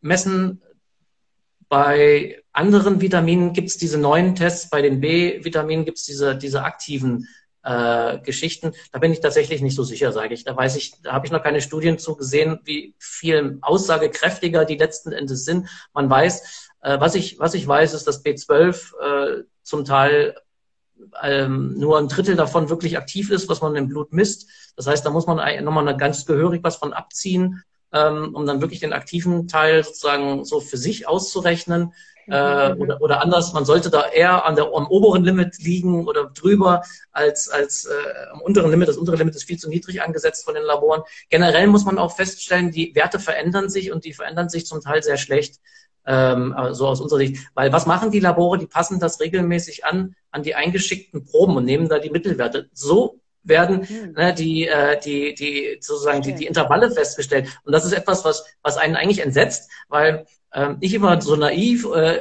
messen. 0.00 0.60
Bei 1.68 2.42
anderen 2.52 3.00
Vitaminen 3.00 3.52
gibt 3.52 3.68
es 3.68 3.78
diese 3.78 3.96
neuen 3.96 4.34
Tests, 4.34 4.70
bei 4.70 4.82
den 4.82 5.00
B-Vitaminen 5.00 5.84
gibt 5.84 5.98
es 5.98 6.04
diese, 6.04 6.34
diese 6.34 6.64
aktiven 6.64 7.28
äh, 7.62 8.18
Geschichten. 8.18 8.72
Da 8.92 8.98
bin 8.98 9.12
ich 9.12 9.20
tatsächlich 9.20 9.62
nicht 9.62 9.76
so 9.76 9.84
sicher, 9.84 10.12
sage 10.12 10.34
ich. 10.34 10.44
Da 10.44 10.56
weiß 10.56 10.76
ich, 10.76 11.00
da 11.02 11.12
habe 11.12 11.26
ich 11.26 11.32
noch 11.32 11.42
keine 11.42 11.60
Studien 11.60 11.98
zu 11.98 12.16
gesehen, 12.16 12.60
wie 12.64 12.94
viel 12.98 13.58
aussagekräftiger 13.62 14.64
die 14.64 14.76
letzten 14.76 15.12
Endes 15.12 15.44
sind. 15.44 15.68
Man 15.92 16.08
weiß, 16.10 16.70
äh, 16.82 17.00
was 17.00 17.14
ich 17.14 17.38
was 17.38 17.54
ich 17.54 17.66
weiß, 17.66 17.94
ist, 17.94 18.06
dass 18.06 18.24
B12 18.24 19.40
äh, 19.40 19.44
zum 19.62 19.84
Teil 19.84 20.36
ähm, 21.22 21.74
nur 21.78 21.98
ein 21.98 22.08
Drittel 22.08 22.36
davon 22.36 22.68
wirklich 22.68 22.96
aktiv 22.96 23.30
ist, 23.30 23.48
was 23.48 23.60
man 23.60 23.74
im 23.76 23.88
Blut 23.88 24.12
misst. 24.12 24.48
Das 24.76 24.86
heißt, 24.86 25.04
da 25.04 25.10
muss 25.10 25.26
man 25.26 25.64
nochmal 25.64 25.96
ganz 25.96 26.26
gehörig 26.26 26.62
was 26.62 26.76
von 26.76 26.92
abziehen, 26.92 27.62
ähm, 27.92 28.34
um 28.34 28.46
dann 28.46 28.60
wirklich 28.60 28.80
den 28.80 28.92
aktiven 28.92 29.48
Teil 29.48 29.84
sozusagen 29.84 30.44
so 30.44 30.60
für 30.60 30.76
sich 30.76 31.06
auszurechnen. 31.06 31.92
Äh, 32.28 32.74
oder, 32.74 33.00
oder 33.00 33.20
anders, 33.20 33.52
man 33.52 33.64
sollte 33.64 33.90
da 33.90 34.06
eher 34.06 34.44
an 34.46 34.54
der, 34.54 34.66
am 34.66 34.86
oberen 34.86 35.24
Limit 35.24 35.58
liegen 35.58 36.06
oder 36.06 36.30
drüber 36.32 36.82
als, 37.10 37.48
als 37.48 37.84
äh, 37.84 38.30
am 38.32 38.40
unteren 38.40 38.70
Limit. 38.70 38.88
Das 38.88 38.96
untere 38.96 39.16
Limit 39.16 39.34
ist 39.34 39.44
viel 39.44 39.58
zu 39.58 39.68
niedrig 39.68 40.02
angesetzt 40.02 40.44
von 40.44 40.54
den 40.54 40.62
Laboren. 40.62 41.02
Generell 41.30 41.66
muss 41.66 41.84
man 41.84 41.98
auch 41.98 42.14
feststellen, 42.14 42.70
die 42.70 42.94
Werte 42.94 43.18
verändern 43.18 43.68
sich 43.68 43.90
und 43.90 44.04
die 44.04 44.12
verändern 44.12 44.48
sich 44.48 44.66
zum 44.66 44.80
Teil 44.80 45.02
sehr 45.02 45.16
schlecht. 45.16 45.60
Ähm, 46.04 46.54
so 46.72 46.88
aus 46.88 47.00
unserer 47.00 47.20
Sicht. 47.20 47.46
Weil 47.54 47.72
was 47.72 47.86
machen 47.86 48.10
die 48.10 48.18
Labore? 48.18 48.58
Die 48.58 48.66
passen 48.66 48.98
das 48.98 49.20
regelmäßig 49.20 49.84
an, 49.84 50.16
an 50.32 50.42
die 50.42 50.56
eingeschickten 50.56 51.24
Proben 51.24 51.56
und 51.56 51.64
nehmen 51.64 51.88
da 51.88 52.00
die 52.00 52.10
Mittelwerte. 52.10 52.68
So 52.72 53.20
werden 53.44 53.86
mhm. 53.88 54.12
ne, 54.12 54.34
die, 54.34 54.66
äh, 54.66 54.98
die, 55.00 55.34
die 55.34 55.78
sozusagen 55.80 56.22
die, 56.22 56.34
die 56.34 56.46
Intervalle 56.46 56.90
festgestellt. 56.90 57.48
Und 57.64 57.72
das 57.72 57.84
ist 57.84 57.92
etwas, 57.92 58.24
was, 58.24 58.44
was 58.62 58.76
einen 58.76 58.96
eigentlich 58.96 59.20
entsetzt, 59.20 59.70
weil 59.88 60.26
ähm, 60.54 60.76
ich 60.80 60.94
immer 60.94 61.20
so 61.20 61.36
naiv 61.36 61.86
äh, 61.94 62.18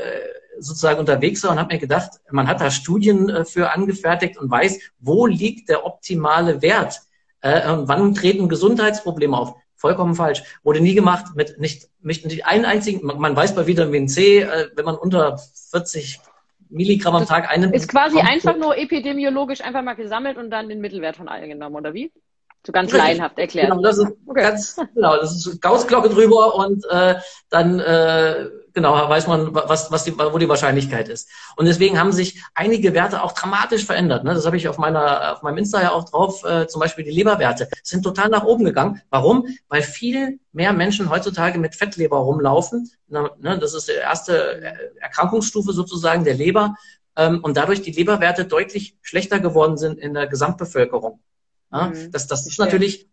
sozusagen 0.60 1.00
unterwegs 1.00 1.44
war 1.44 1.52
und 1.52 1.60
habe 1.60 1.74
mir 1.74 1.80
gedacht, 1.80 2.12
man 2.30 2.48
hat 2.48 2.62
da 2.62 2.72
Studien 2.72 3.30
äh, 3.30 3.46
für 3.46 3.72
angefertigt 3.72 4.38
und 4.38 4.50
weiß, 4.50 4.80
wo 5.00 5.26
liegt 5.26 5.70
der 5.70 5.86
optimale 5.86 6.62
Wert 6.62 7.02
äh, 7.42 7.70
und 7.72 7.88
wann 7.88 8.14
treten 8.14 8.50
Gesundheitsprobleme 8.50 9.38
auf. 9.38 9.56
Vollkommen 9.76 10.14
falsch. 10.14 10.44
Wurde 10.64 10.80
nie 10.80 10.94
gemacht 10.94 11.36
mit 11.36 11.60
nicht, 11.60 11.90
nicht, 12.02 12.26
nicht 12.26 12.46
einen 12.46 12.66
einzigen, 12.66 13.06
man, 13.06 13.20
man 13.20 13.36
weiß 13.36 13.56
bei 13.56 13.66
Vitamin 13.66 14.08
C, 14.08 14.42
äh, 14.42 14.70
wenn 14.76 14.86
man 14.86 14.96
unter 14.96 15.40
40 15.72 16.20
Milligramm 16.72 17.16
am 17.16 17.26
Tag 17.26 17.50
einen. 17.50 17.74
Ist 17.74 17.90
quasi 17.90 18.20
einfach 18.20 18.58
nur 18.58 18.78
epidemiologisch 18.78 19.62
einfach 19.62 19.84
mal 19.84 19.94
gesammelt 19.94 20.38
und 20.38 20.50
dann 20.50 20.70
den 20.70 20.80
Mittelwert 20.80 21.18
von 21.18 21.28
allen 21.28 21.50
genommen, 21.50 21.76
oder 21.76 21.94
wie? 21.94 22.12
So 22.66 22.72
ganz 22.72 22.94
Richtig. 22.94 23.10
laienhaft 23.10 23.40
erklärt. 23.40 23.70
Genau, 23.70 23.82
das 23.82 23.98
ist 23.98 24.12
okay. 24.26 24.42
ganz, 24.42 24.80
genau, 24.94 25.18
das 25.18 25.36
ist 25.36 25.62
Gaußglocke 25.62 26.10
drüber 26.10 26.56
und 26.56 26.86
äh, 26.90 27.16
dann 27.50 27.80
äh, 27.80 28.50
genau 28.74 28.94
weiß 29.10 29.28
man, 29.28 29.54
was, 29.54 29.92
was 29.92 30.04
die, 30.04 30.18
wo 30.18 30.38
die 30.38 30.50
Wahrscheinlichkeit 30.50 31.10
ist. 31.10 31.30
Und 31.56 31.66
deswegen 31.66 32.00
haben 32.00 32.12
sich 32.12 32.42
einige 32.54 32.94
Werte 32.94 33.24
auch 33.24 33.34
dramatisch 33.34 33.86
verändert. 33.86 34.24
Ne? 34.24 34.34
Das 34.34 34.46
habe 34.46 34.58
ich 34.58 34.68
auf 34.68 34.78
meiner, 34.78 35.34
auf 35.34 35.42
meinem 35.42 35.60
Insta 35.60 35.82
ja 35.82 35.92
auch 35.92 36.06
drauf. 36.06 36.44
Äh, 36.44 36.68
zum 36.68 36.80
Beispiel 36.80 37.04
die 37.04 37.12
Leberwerte 37.12 37.70
sind 37.84 38.04
total 38.04 38.30
nach 38.30 38.44
oben 38.44 38.66
gegangen. 38.66 39.02
Warum? 39.10 39.48
Weil 39.68 39.82
viel 39.82 40.40
mehr 40.52 40.74
Menschen 40.74 41.10
heutzutage 41.10 41.60
mit 41.60 41.76
Fettleber 41.76 42.18
rumlaufen. 42.18 42.90
Na, 43.08 43.32
ne? 43.40 43.60
Das 43.60 43.74
ist 43.74 43.88
die 43.88 43.94
erste 43.94 44.76
Erkrankungsstufe 45.00 45.74
sozusagen 45.74 46.24
der 46.24 46.34
Leber. 46.34 46.76
Ähm, 47.16 47.44
und 47.44 47.58
dadurch 47.58 47.82
die 47.82 47.92
Leberwerte 47.92 48.46
deutlich 48.46 48.98
schlechter 49.02 49.40
geworden 49.40 49.78
sind 49.78 50.00
in 50.00 50.14
der 50.14 50.28
Gesamtbevölkerung. 50.28 51.20
Ja, 51.72 51.88
mhm. 51.88 52.12
das, 52.12 52.28
das 52.28 52.48
ist 52.48 52.60
natürlich 52.60 53.11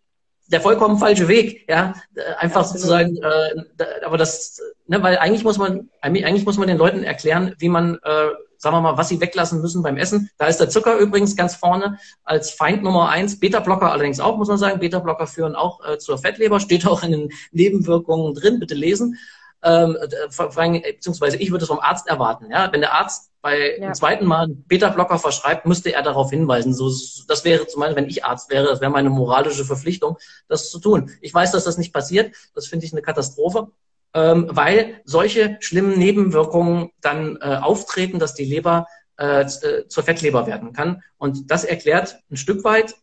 der 0.49 0.61
vollkommen 0.61 0.99
falsche 0.99 1.29
Weg, 1.29 1.69
ja, 1.69 1.95
einfach 2.39 2.63
ja, 2.63 2.69
sozusagen, 2.69 3.17
äh, 3.17 4.05
aber 4.05 4.17
das, 4.17 4.61
ne, 4.87 5.03
weil 5.03 5.19
eigentlich 5.19 5.45
muss 5.45 5.59
man, 5.59 5.91
eigentlich 6.01 6.45
muss 6.45 6.59
man 6.59 6.69
den 6.69 6.79
Leuten 6.79 7.03
erklären, 7.03 7.55
wie 7.59 7.69
man, 7.69 7.97
äh, 8.03 8.29
sagen 8.57 8.75
wir 8.75 8.81
mal, 8.81 8.97
was 8.97 9.09
sie 9.09 9.21
weglassen 9.21 9.61
müssen 9.61 9.83
beim 9.83 9.97
Essen. 9.97 10.31
Da 10.39 10.47
ist 10.47 10.59
der 10.59 10.69
Zucker 10.69 10.99
übrigens 10.99 11.37
ganz 11.37 11.55
vorne 11.55 11.99
als 12.25 12.51
Feind 12.51 12.83
Nummer 12.83 13.09
eins, 13.09 13.39
Beta-Blocker 13.39 13.93
allerdings 13.93 14.21
auch, 14.21 14.37
muss 14.37 14.49
man 14.49 14.59
sagen. 14.59 14.81
Beta-Blocker 14.81 15.27
führen 15.27 15.55
auch 15.55 15.85
äh, 15.87 15.99
zur 15.99 16.19
Fettleber, 16.19 16.59
steht 16.59 16.87
auch 16.87 17.03
in 17.03 17.13
den 17.13 17.33
Nebenwirkungen 17.53 18.35
drin, 18.35 18.59
bitte 18.59 18.75
lesen. 18.75 19.19
Ähm, 19.63 19.97
äh, 20.01 20.93
beziehungsweise 20.93 21.37
ich 21.37 21.51
würde 21.51 21.65
es 21.65 21.69
vom 21.69 21.81
Arzt 21.81 22.07
erwarten. 22.07 22.51
Ja? 22.51 22.71
Wenn 22.73 22.81
der 22.81 22.95
Arzt 22.95 23.33
bei 23.41 23.77
ja. 23.77 23.87
dem 23.87 23.95
zweiten 23.95 24.25
Mal 24.25 24.45
einen 24.45 24.65
Beta-Blocker 24.65 25.19
verschreibt, 25.19 25.67
müsste 25.67 25.93
er 25.93 26.03
darauf 26.03 26.31
hinweisen. 26.31 26.75
So, 26.75 26.93
das 27.27 27.45
wäre 27.45 27.67
zum 27.67 27.81
Beispiel, 27.81 27.97
wenn 27.97 28.09
ich 28.09 28.25
Arzt 28.25 28.51
wäre, 28.51 28.67
das 28.67 28.81
wäre 28.81 28.91
meine 28.91 29.11
moralische 29.11 29.65
Verpflichtung, 29.65 30.17
das 30.49 30.71
zu 30.71 30.79
tun. 30.79 31.11
Ich 31.21 31.35
weiß, 31.35 31.53
dass 31.53 31.65
das 31.65 31.79
nicht 31.79 31.93
passiert. 31.93 32.35
Das 32.55 32.67
finde 32.67 32.87
ich 32.87 32.93
eine 32.93 33.03
Katastrophe, 33.03 33.69
ähm, 34.15 34.47
weil 34.51 35.01
solche 35.05 35.57
schlimmen 35.61 35.99
Nebenwirkungen 35.99 36.91
dann 37.01 37.37
äh, 37.41 37.59
auftreten, 37.61 38.19
dass 38.19 38.35
die 38.35 38.45
Leber 38.45 38.87
äh, 39.19 39.43
äh 39.43 39.89
zur 39.89 40.05
Fettleber 40.05 40.47
werden 40.47 40.73
kann. 40.73 41.03
Und 41.17 41.51
das 41.51 41.65
erklärt 41.65 42.21
ein 42.31 42.37
Stück 42.37 42.65
weit, 42.65 42.95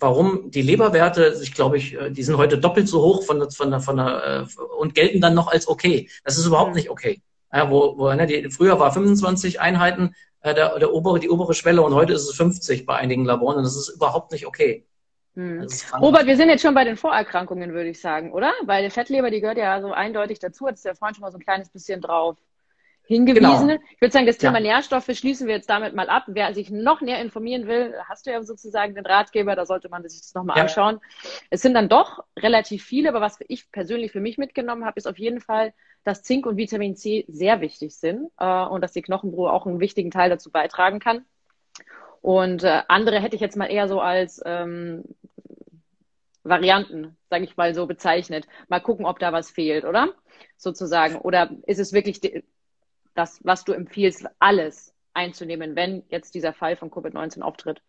warum 0.00 0.50
die 0.50 0.62
Leberwerte, 0.62 1.38
ich 1.42 1.54
glaube 1.54 1.76
ich, 1.76 1.94
äh, 1.94 2.10
die 2.10 2.22
sind 2.22 2.36
heute 2.36 2.58
doppelt 2.58 2.88
so 2.88 3.02
hoch 3.02 3.24
von 3.24 3.38
der, 3.38 3.50
von 3.50 3.70
der, 3.70 3.80
von 3.80 3.96
der, 3.96 4.46
äh, 4.48 4.62
und 4.78 4.94
gelten 4.94 5.20
dann 5.20 5.34
noch 5.34 5.48
als 5.48 5.68
okay. 5.68 6.08
Das 6.24 6.38
ist 6.38 6.46
überhaupt 6.46 6.74
nicht 6.74 6.90
okay. 6.90 7.20
Ja, 7.52 7.70
wo, 7.70 7.98
wo 7.98 8.12
ne, 8.12 8.26
die, 8.26 8.50
früher 8.50 8.78
war 8.78 8.92
25 8.92 9.60
Einheiten 9.60 10.14
äh, 10.40 10.54
der, 10.54 10.78
der 10.78 10.92
obere, 10.92 11.20
die 11.20 11.30
obere 11.30 11.54
Schwelle 11.54 11.82
und 11.82 11.94
heute 11.94 12.14
ist 12.14 12.28
es 12.28 12.34
50 12.34 12.86
bei 12.86 12.96
einigen 12.96 13.24
Laboren 13.24 13.58
und 13.58 13.64
das 13.64 13.76
ist 13.76 13.90
überhaupt 13.90 14.32
nicht 14.32 14.46
okay. 14.46 14.86
Hm. 15.34 15.66
Robert, 16.00 16.26
wir 16.26 16.36
sind 16.36 16.48
jetzt 16.48 16.62
schon 16.62 16.74
bei 16.74 16.84
den 16.84 16.96
Vorerkrankungen, 16.96 17.72
würde 17.72 17.90
ich 17.90 18.00
sagen, 18.00 18.32
oder? 18.32 18.52
Weil 18.64 18.84
die 18.84 18.90
Fettleber, 18.90 19.30
die 19.30 19.40
gehört 19.40 19.58
ja 19.58 19.80
so 19.80 19.92
eindeutig 19.92 20.40
dazu, 20.40 20.66
hat 20.66 20.74
es 20.74 20.82
der 20.82 20.96
Freund 20.96 21.14
schon 21.14 21.22
mal 21.22 21.30
so 21.30 21.38
ein 21.38 21.44
kleines 21.44 21.68
bisschen 21.68 22.00
drauf 22.00 22.36
hingewiesen. 23.10 23.68
Genau. 23.68 23.82
Ich 23.90 24.00
würde 24.00 24.12
sagen, 24.12 24.26
das 24.26 24.38
Thema 24.38 24.58
ja. 24.58 24.74
Nährstoffe 24.74 25.10
schließen 25.12 25.48
wir 25.48 25.54
jetzt 25.56 25.68
damit 25.68 25.96
mal 25.96 26.08
ab. 26.08 26.24
Wer 26.28 26.54
sich 26.54 26.70
noch 26.70 27.00
näher 27.00 27.20
informieren 27.20 27.66
will, 27.66 27.92
hast 28.08 28.24
du 28.24 28.30
ja 28.30 28.40
sozusagen 28.42 28.94
den 28.94 29.04
Ratgeber, 29.04 29.56
da 29.56 29.66
sollte 29.66 29.88
man 29.88 30.08
sich 30.08 30.20
das 30.20 30.32
nochmal 30.32 30.56
ja. 30.56 30.62
anschauen. 30.62 31.00
Es 31.50 31.60
sind 31.60 31.74
dann 31.74 31.88
doch 31.88 32.22
relativ 32.38 32.84
viele, 32.84 33.08
aber 33.08 33.20
was 33.20 33.38
ich 33.48 33.70
persönlich 33.72 34.12
für 34.12 34.20
mich 34.20 34.38
mitgenommen 34.38 34.84
habe, 34.84 34.96
ist 34.96 35.08
auf 35.08 35.18
jeden 35.18 35.40
Fall, 35.40 35.74
dass 36.04 36.22
Zink 36.22 36.46
und 36.46 36.56
Vitamin 36.56 36.94
C 36.94 37.24
sehr 37.26 37.60
wichtig 37.60 37.96
sind 37.96 38.30
äh, 38.38 38.64
und 38.64 38.80
dass 38.80 38.92
die 38.92 39.02
Knochenbrühe 39.02 39.50
auch 39.50 39.66
einen 39.66 39.80
wichtigen 39.80 40.12
Teil 40.12 40.30
dazu 40.30 40.52
beitragen 40.52 41.00
kann. 41.00 41.24
Und 42.20 42.62
äh, 42.62 42.82
andere 42.86 43.20
hätte 43.20 43.34
ich 43.34 43.42
jetzt 43.42 43.56
mal 43.56 43.66
eher 43.66 43.88
so 43.88 44.00
als 44.00 44.40
ähm, 44.46 45.02
Varianten, 46.44 47.16
sage 47.28 47.42
ich 47.42 47.56
mal 47.56 47.74
so 47.74 47.88
bezeichnet. 47.88 48.46
Mal 48.68 48.80
gucken, 48.80 49.04
ob 49.04 49.18
da 49.18 49.32
was 49.32 49.50
fehlt, 49.50 49.84
oder? 49.84 50.10
Sozusagen. 50.56 51.16
Oder 51.16 51.50
ist 51.66 51.80
es 51.80 51.92
wirklich 51.92 52.20
das, 53.14 53.40
was 53.42 53.64
du 53.64 53.72
empfiehlst, 53.72 54.26
alles 54.38 54.92
einzunehmen, 55.14 55.76
wenn 55.76 56.04
jetzt 56.08 56.34
dieser 56.34 56.52
Fall 56.52 56.76
von 56.76 56.90
Covid-19 56.90 57.42
auftritt? 57.42 57.82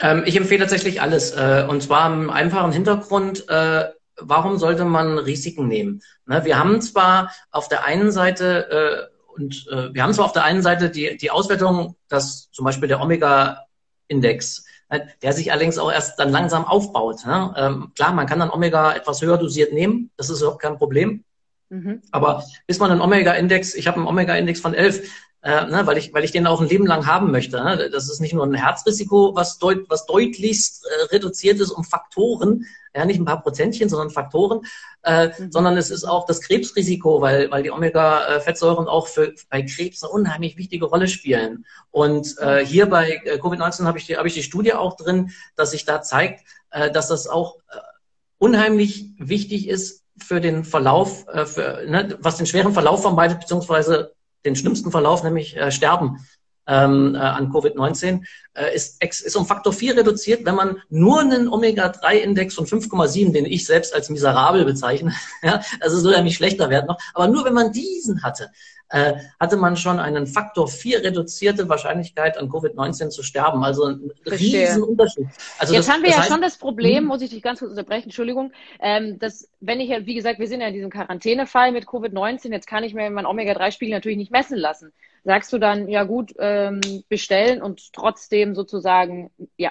Ähm, 0.00 0.22
ich 0.26 0.36
empfehle 0.36 0.60
tatsächlich 0.60 1.00
alles. 1.00 1.32
Äh, 1.32 1.66
und 1.68 1.82
zwar 1.82 2.12
im 2.12 2.30
einfachen 2.30 2.72
Hintergrund, 2.72 3.48
äh, 3.48 3.86
warum 4.20 4.58
sollte 4.58 4.84
man 4.84 5.18
Risiken 5.18 5.68
nehmen? 5.68 6.02
Ne, 6.26 6.44
wir 6.44 6.58
haben 6.58 6.80
zwar 6.80 7.32
auf 7.50 7.68
der 7.68 7.84
einen 7.84 8.10
Seite 8.12 9.10
äh, 9.10 9.18
und 9.34 9.66
äh, 9.70 9.94
wir 9.94 10.02
haben 10.02 10.12
zwar 10.12 10.26
auf 10.26 10.32
der 10.32 10.44
einen 10.44 10.62
Seite 10.62 10.90
die, 10.90 11.16
die 11.16 11.30
Auswertung, 11.30 11.96
dass 12.08 12.50
zum 12.50 12.64
Beispiel 12.64 12.88
der 12.88 13.00
Omega-Index, 13.00 14.64
äh, 14.88 15.00
der 15.22 15.32
sich 15.32 15.52
allerdings 15.52 15.78
auch 15.78 15.92
erst 15.92 16.18
dann 16.18 16.30
langsam 16.30 16.64
aufbaut. 16.64 17.24
Ne? 17.24 17.54
Ähm, 17.56 17.92
klar, 17.94 18.12
man 18.12 18.26
kann 18.26 18.40
dann 18.40 18.50
Omega 18.50 18.94
etwas 18.94 19.22
höher 19.22 19.38
dosiert 19.38 19.72
nehmen, 19.72 20.10
das 20.16 20.30
ist 20.30 20.40
überhaupt 20.40 20.62
kein 20.62 20.78
Problem. 20.78 21.24
Mhm. 21.70 22.02
Aber 22.10 22.44
bis 22.66 22.78
man 22.78 22.90
einen 22.90 23.00
Omega-Index, 23.00 23.74
ich 23.74 23.86
habe 23.86 23.98
einen 23.98 24.06
Omega-Index 24.06 24.60
von 24.60 24.74
11, 24.74 25.10
äh, 25.42 25.66
ne, 25.66 25.86
weil, 25.86 25.98
ich, 25.98 26.12
weil 26.12 26.24
ich 26.24 26.32
den 26.32 26.46
auch 26.46 26.60
ein 26.60 26.68
Leben 26.68 26.86
lang 26.86 27.06
haben 27.06 27.30
möchte. 27.30 27.62
Ne? 27.62 27.90
Das 27.92 28.08
ist 28.08 28.20
nicht 28.20 28.34
nur 28.34 28.44
ein 28.44 28.54
Herzrisiko, 28.54 29.34
was, 29.34 29.58
deut, 29.58 29.88
was 29.88 30.06
deutlichst 30.06 30.84
äh, 30.84 31.04
reduziert 31.14 31.60
ist 31.60 31.70
um 31.70 31.84
Faktoren, 31.84 32.64
ja, 32.94 33.04
nicht 33.04 33.20
ein 33.20 33.24
paar 33.24 33.42
Prozentchen, 33.42 33.88
sondern 33.88 34.10
Faktoren, 34.10 34.62
äh, 35.02 35.28
mhm. 35.28 35.52
sondern 35.52 35.76
es 35.76 35.90
ist 35.90 36.04
auch 36.04 36.26
das 36.26 36.40
Krebsrisiko, 36.40 37.20
weil, 37.20 37.50
weil 37.50 37.62
die 37.62 37.70
Omega-Fettsäuren 37.70 38.88
auch 38.88 39.06
für, 39.06 39.32
bei 39.48 39.62
Krebs 39.62 40.02
eine 40.02 40.10
unheimlich 40.10 40.56
wichtige 40.56 40.86
Rolle 40.86 41.06
spielen. 41.06 41.66
Und 41.92 42.36
äh, 42.38 42.64
hier 42.64 42.86
bei 42.86 43.20
äh, 43.24 43.38
Covid-19 43.38 43.84
habe 43.84 43.98
ich, 43.98 44.06
die, 44.06 44.16
hab 44.16 44.26
ich 44.26 44.34
die 44.34 44.42
Studie 44.42 44.72
auch 44.72 44.96
drin, 44.96 45.30
dass 45.54 45.70
sich 45.70 45.84
da 45.84 46.02
zeigt, 46.02 46.44
äh, 46.70 46.90
dass 46.90 47.08
das 47.08 47.28
auch 47.28 47.58
äh, 47.70 47.76
unheimlich 48.38 49.12
wichtig 49.18 49.68
ist 49.68 50.02
für 50.22 50.40
den 50.40 50.64
Verlauf, 50.64 51.26
äh, 51.28 51.46
für, 51.46 51.84
ne, 51.86 52.16
was 52.20 52.36
den 52.36 52.46
schweren 52.46 52.72
Verlauf 52.72 53.02
vermeidet, 53.02 53.40
beziehungsweise 53.40 54.12
den 54.44 54.56
schlimmsten 54.56 54.90
Verlauf, 54.90 55.22
nämlich 55.22 55.56
äh, 55.56 55.70
Sterben 55.70 56.26
ähm, 56.66 57.14
äh, 57.14 57.18
an 57.18 57.50
Covid-19, 57.50 58.24
äh, 58.54 58.74
ist, 58.74 59.02
ist 59.02 59.36
um 59.36 59.46
Faktor 59.46 59.72
4 59.72 59.96
reduziert, 59.96 60.44
wenn 60.44 60.54
man 60.54 60.82
nur 60.90 61.20
einen 61.20 61.48
Omega-3-Index 61.48 62.54
von 62.54 62.66
5,7, 62.66 63.32
den 63.32 63.46
ich 63.46 63.66
selbst 63.66 63.94
als 63.94 64.10
miserabel 64.10 64.64
bezeichne, 64.64 65.14
ja, 65.42 65.62
also 65.80 65.98
so 65.98 66.10
nämlich 66.10 66.36
schlechter 66.36 66.70
Wert 66.70 66.86
noch, 66.86 66.98
aber 67.14 67.28
nur 67.28 67.44
wenn 67.44 67.54
man 67.54 67.72
diesen 67.72 68.22
hatte, 68.22 68.50
äh, 68.90 69.14
hatte 69.38 69.56
man 69.56 69.76
schon 69.76 69.98
einen 69.98 70.26
Faktor 70.26 70.68
4 70.68 71.04
reduzierte 71.04 71.68
Wahrscheinlichkeit 71.68 72.38
an 72.38 72.48
Covid-19 72.48 73.10
zu 73.10 73.22
sterben. 73.22 73.62
Also 73.62 73.84
ein 73.84 74.10
riesen 74.26 74.82
Unterschied. 74.82 75.26
Also 75.58 75.74
Jetzt 75.74 75.88
das, 75.88 75.94
haben 75.94 76.02
wir 76.02 76.10
ja 76.10 76.18
heißt, 76.18 76.30
schon 76.30 76.40
das 76.40 76.56
Problem, 76.56 76.98
hm? 76.98 77.04
muss 77.04 77.22
ich 77.22 77.30
dich 77.30 77.42
ganz 77.42 77.58
kurz 77.58 77.70
unterbrechen, 77.70 78.04
Entschuldigung, 78.04 78.52
ähm, 78.80 79.18
dass 79.18 79.48
wenn 79.60 79.80
ich 79.80 79.90
ja, 79.90 80.06
wie 80.06 80.14
gesagt, 80.14 80.38
wir 80.38 80.48
sind 80.48 80.60
ja 80.60 80.68
in 80.68 80.74
diesem 80.74 80.90
Quarantänefall 80.90 81.72
mit 81.72 81.84
Covid-19, 81.84 82.50
jetzt 82.52 82.66
kann 82.66 82.84
ich 82.84 82.94
mir 82.94 83.10
meinen 83.10 83.26
Omega-3-Spiegel 83.26 83.94
natürlich 83.94 84.18
nicht 84.18 84.32
messen 84.32 84.56
lassen. 84.56 84.92
Sagst 85.24 85.52
du 85.52 85.58
dann, 85.58 85.88
ja 85.88 86.04
gut, 86.04 86.32
ähm, 86.38 86.80
bestellen 87.08 87.60
und 87.60 87.92
trotzdem 87.92 88.54
sozusagen, 88.54 89.30
ja. 89.56 89.70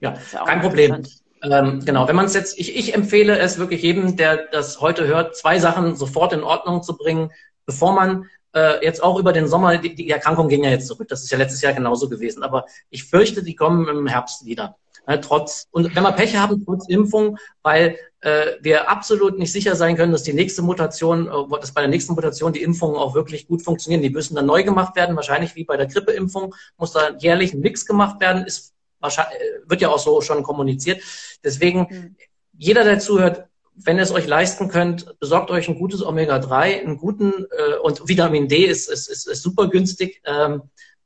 Ja, 0.00 0.18
kein 0.44 0.60
Problem. 0.60 1.04
Ähm, 1.42 1.82
genau, 1.84 2.08
wenn 2.08 2.16
man 2.16 2.26
es 2.26 2.34
jetzt, 2.34 2.58
ich, 2.58 2.76
ich 2.76 2.94
empfehle 2.94 3.38
es 3.38 3.58
wirklich 3.58 3.82
jedem, 3.82 4.16
der 4.16 4.46
das 4.50 4.80
heute 4.80 5.06
hört, 5.06 5.36
zwei 5.36 5.58
Sachen 5.58 5.96
sofort 5.96 6.32
in 6.32 6.42
Ordnung 6.42 6.82
zu 6.82 6.96
bringen 6.96 7.30
bevor 7.66 7.92
man 7.92 8.26
äh, 8.54 8.84
jetzt 8.84 9.02
auch 9.02 9.18
über 9.18 9.32
den 9.32 9.46
Sommer, 9.46 9.76
die, 9.76 9.94
die 9.94 10.10
Erkrankung 10.10 10.48
ging 10.48 10.64
ja 10.64 10.70
jetzt 10.70 10.86
zurück, 10.86 11.08
das 11.08 11.22
ist 11.22 11.30
ja 11.30 11.38
letztes 11.38 11.60
Jahr 11.60 11.74
genauso 11.74 12.08
gewesen, 12.08 12.42
aber 12.42 12.64
ich 12.88 13.04
fürchte, 13.04 13.42
die 13.42 13.54
kommen 13.54 13.86
im 13.88 14.06
Herbst 14.06 14.46
wieder. 14.46 14.76
Ne, 15.06 15.20
trotz, 15.20 15.68
und 15.70 15.94
wenn 15.94 16.02
wir 16.02 16.12
Pech 16.12 16.36
haben, 16.36 16.64
trotz 16.64 16.88
Impfung, 16.88 17.38
weil 17.62 17.96
äh, 18.20 18.52
wir 18.60 18.90
absolut 18.90 19.38
nicht 19.38 19.52
sicher 19.52 19.76
sein 19.76 19.96
können, 19.96 20.10
dass 20.10 20.24
die 20.24 20.32
nächste 20.32 20.62
Mutation, 20.62 21.28
äh, 21.28 21.60
dass 21.60 21.72
bei 21.72 21.82
der 21.82 21.90
nächsten 21.90 22.14
Mutation 22.14 22.52
die 22.52 22.62
Impfungen 22.62 22.96
auch 22.96 23.14
wirklich 23.14 23.46
gut 23.46 23.62
funktionieren. 23.62 24.02
Die 24.02 24.10
müssen 24.10 24.34
dann 24.34 24.46
neu 24.46 24.64
gemacht 24.64 24.96
werden, 24.96 25.14
wahrscheinlich 25.14 25.54
wie 25.54 25.64
bei 25.64 25.76
der 25.76 25.86
Grippeimpfung, 25.86 26.54
muss 26.76 26.92
da 26.92 27.16
jährlich 27.18 27.52
ein 27.52 27.60
Mix 27.60 27.86
gemacht 27.86 28.20
werden, 28.20 28.44
ist 28.44 28.74
wahrscheinlich, 28.98 29.38
äh, 29.38 29.70
wird 29.70 29.80
ja 29.80 29.90
auch 29.90 29.98
so 30.00 30.20
schon 30.22 30.42
kommuniziert. 30.42 31.00
Deswegen, 31.44 31.86
mhm. 31.88 32.16
jeder, 32.58 32.82
der 32.82 32.98
zuhört, 32.98 33.44
wenn 33.76 33.96
ihr 33.96 34.02
es 34.02 34.10
euch 34.10 34.26
leisten 34.26 34.68
könnt, 34.68 35.18
besorgt 35.20 35.50
euch 35.50 35.68
ein 35.68 35.78
gutes 35.78 36.02
Omega-3, 36.04 36.80
einen 36.80 36.96
guten, 36.96 37.32
äh, 37.32 37.76
und 37.82 38.08
Vitamin 38.08 38.48
D 38.48 38.64
ist, 38.64 38.88
ist, 38.90 39.08
ist, 39.08 39.28
ist 39.28 39.42
super 39.42 39.68
günstig. 39.68 40.22
Ähm, 40.24 40.62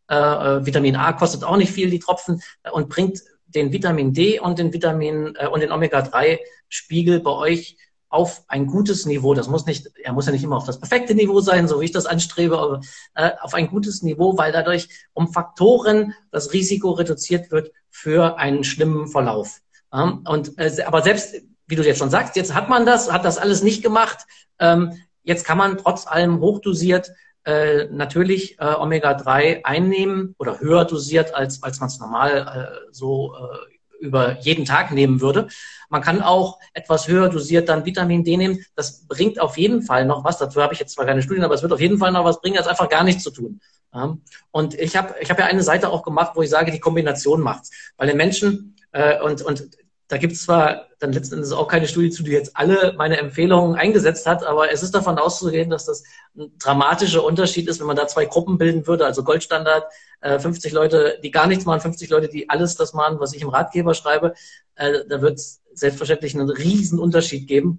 äh, 0.09 0.15
äh 0.15 0.67
Vitamin 0.67 0.97
A 0.97 1.13
kostet 1.13 1.45
auch 1.45 1.57
nicht 1.57 1.73
viel, 1.73 1.91
die 1.91 1.99
Tropfen, 1.99 2.41
äh, 2.63 2.71
und 2.71 2.89
bringt 2.89 3.21
den 3.47 3.73
Vitamin 3.73 4.13
D 4.13 4.39
und 4.39 4.59
den 4.59 4.73
Vitamin 4.73 5.35
äh, 5.37 5.49
und 5.49 5.61
den 5.61 5.73
Omega-3-Spiegel 5.73 7.21
bei 7.21 7.33
euch 7.33 7.77
auf 8.09 8.43
ein 8.49 8.67
gutes 8.67 9.07
Niveau. 9.07 9.35
Das 9.35 9.49
muss 9.49 9.67
nicht, 9.67 9.91
er 10.03 10.13
muss 10.13 10.27
ja 10.27 10.33
nicht 10.33 10.45
immer 10.45 10.57
auf 10.57 10.67
das 10.67 10.79
perfekte 10.79 11.15
Niveau 11.15 11.41
sein, 11.41 11.69
so 11.69 11.81
wie 11.81 11.87
ich 11.87 11.93
das 11.93 12.07
anstrebe, 12.07 12.59
aber 12.59 12.81
äh, 13.15 13.31
auf 13.41 13.55
ein 13.55 13.69
gutes 13.69 14.03
Niveau, 14.03 14.37
weil 14.37 14.53
dadurch 14.53 14.89
um 15.13 15.33
Faktoren 15.33 16.15
das 16.31 16.53
Risiko 16.53 16.91
reduziert 16.91 17.51
wird 17.51 17.73
für 17.89 18.39
einen 18.39 18.65
schlimmen 18.65 19.09
Verlauf. 19.09 19.61
Ähm, 19.93 20.25
und, 20.29 20.59
äh, 20.59 20.83
aber 20.85 21.03
selbst 21.03 21.37
wie 21.71 21.77
du 21.77 21.83
jetzt 21.83 21.99
schon 21.99 22.11
sagst, 22.11 22.37
jetzt 22.37 22.55
hat 22.55 22.69
man 22.69 22.85
das, 22.85 23.11
hat 23.11 23.25
das 23.25 23.39
alles 23.39 23.63
nicht 23.63 23.83
gemacht. 23.83 24.27
Ähm, 24.59 24.93
jetzt 25.23 25.47
kann 25.47 25.57
man 25.57 25.79
trotz 25.79 26.07
allem 26.07 26.41
hochdosiert 26.41 27.13
äh, 27.45 27.87
natürlich 27.87 28.59
äh, 28.59 28.75
Omega-3 28.75 29.65
einnehmen 29.65 30.35
oder 30.39 30.61
höher 30.61 30.85
dosiert, 30.85 31.35
als, 31.35 31.63
als 31.63 31.81
man 31.81 31.89
es 31.89 31.99
normal 31.99 32.81
äh, 32.83 32.93
so 32.93 33.35
äh, 33.35 34.05
über 34.05 34.39
jeden 34.41 34.65
Tag 34.65 34.91
nehmen 34.93 35.21
würde. 35.21 35.49
Man 35.89 36.03
kann 36.03 36.23
auch 36.23 36.59
etwas 36.73 37.09
höher 37.09 37.29
dosiert 37.29 37.69
dann 37.69 37.85
Vitamin 37.85 38.25
D 38.25 38.37
nehmen. 38.37 38.65
Das 38.75 39.07
bringt 39.07 39.41
auf 39.41 39.57
jeden 39.59 39.83
Fall 39.83 40.05
noch 40.07 40.25
was. 40.25 40.39
Dazu 40.39 40.63
habe 40.63 40.75
ich 40.75 40.81
jetzt 40.81 40.95
zwar 40.95 41.07
keine 41.07 41.23
Studien, 41.23 41.45
aber 41.45 41.55
es 41.55 41.63
wird 41.63 41.73
auf 41.73 41.81
jeden 41.81 41.99
Fall 41.99 42.13
noch 42.13 42.25
was 42.25 42.41
bringen, 42.41 42.59
als 42.59 42.67
einfach 42.67 42.89
gar 42.89 43.05
nichts 43.05 43.23
zu 43.23 43.31
tun. 43.31 43.61
Ja? 43.93 44.17
Und 44.51 44.75
ich 44.75 44.97
habe 44.97 45.15
ich 45.21 45.31
hab 45.31 45.39
ja 45.39 45.47
eine 45.47 45.63
Seite 45.63 45.91
auch 45.91 46.03
gemacht, 46.03 46.33
wo 46.35 46.43
ich 46.43 46.51
sage, 46.51 46.73
die 46.73 46.81
Kombination 46.81 47.41
macht's. 47.41 47.71
Weil 47.97 48.09
den 48.09 48.17
Menschen, 48.17 48.77
äh, 48.93 49.21
und, 49.21 49.43
und 49.43 49.69
da 50.11 50.17
gibt 50.19 50.33
es 50.33 50.43
zwar 50.43 50.89
dann 50.99 51.13
letzten 51.13 51.37
Endes 51.37 51.53
auch 51.53 51.69
keine 51.69 51.87
Studie 51.87 52.11
zu, 52.11 52.25
die 52.25 52.33
jetzt 52.33 52.57
alle 52.57 52.95
meine 52.99 53.17
Empfehlungen 53.19 53.77
eingesetzt 53.77 54.27
hat, 54.27 54.43
aber 54.43 54.73
es 54.73 54.83
ist 54.83 54.93
davon 54.93 55.19
auszugehen, 55.19 55.71
dass 55.71 55.87
das 55.87 56.03
ein 56.37 56.53
dramatischer 56.59 57.23
Unterschied 57.23 57.69
ist, 57.69 57.79
wenn 57.79 57.87
man 57.87 57.97
da 57.97 58.09
zwei 58.09 58.25
Gruppen 58.25 58.59
bilden 58.59 58.89
würde, 58.89 59.07
also 59.07 59.23
Goldstandard, 59.23 59.85
äh, 60.21 60.41
50 60.41 60.73
Leute, 60.73 61.21
die 61.23 61.31
gar 61.31 61.47
nichts 61.47 61.65
machen, 61.65 61.81
50 61.81 62.11
Leute, 62.11 62.29
die 62.29 62.51
alles 62.51 62.75
das 62.75 62.93
machen, 62.93 63.21
was 63.21 63.35
ich 63.35 63.43
im 63.43 63.51
Ratgeber 63.51 63.95
schreibe, 63.95 64.35
äh, 64.75 65.05
da 65.09 65.23
wird 65.23 65.39
es 65.39 65.63
selbstverständlich 65.75 66.35
einen 66.35 66.51
riesen 66.51 66.99
Unterschied 66.99 67.47
geben 67.47 67.79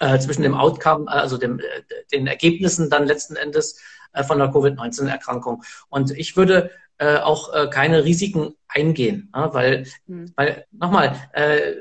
äh, 0.00 0.18
zwischen 0.18 0.42
dem 0.42 0.54
Outcome, 0.54 1.04
äh, 1.06 1.10
also 1.10 1.36
dem, 1.36 1.58
äh, 1.58 1.64
den 2.12 2.26
Ergebnissen 2.26 2.88
dann 2.88 3.06
letzten 3.06 3.36
Endes 3.36 3.78
äh, 4.14 4.24
von 4.24 4.38
der 4.38 4.48
Covid-19-Erkrankung. 4.48 5.62
Und 5.90 6.12
ich 6.12 6.34
würde 6.38 6.70
äh, 6.98 7.18
auch 7.18 7.52
äh, 7.52 7.68
keine 7.68 8.04
Risiken 8.04 8.54
eingehen. 8.68 9.30
Ja, 9.34 9.52
weil, 9.52 9.86
mhm. 10.06 10.32
weil 10.36 10.64
nochmal, 10.72 11.16
äh, 11.32 11.74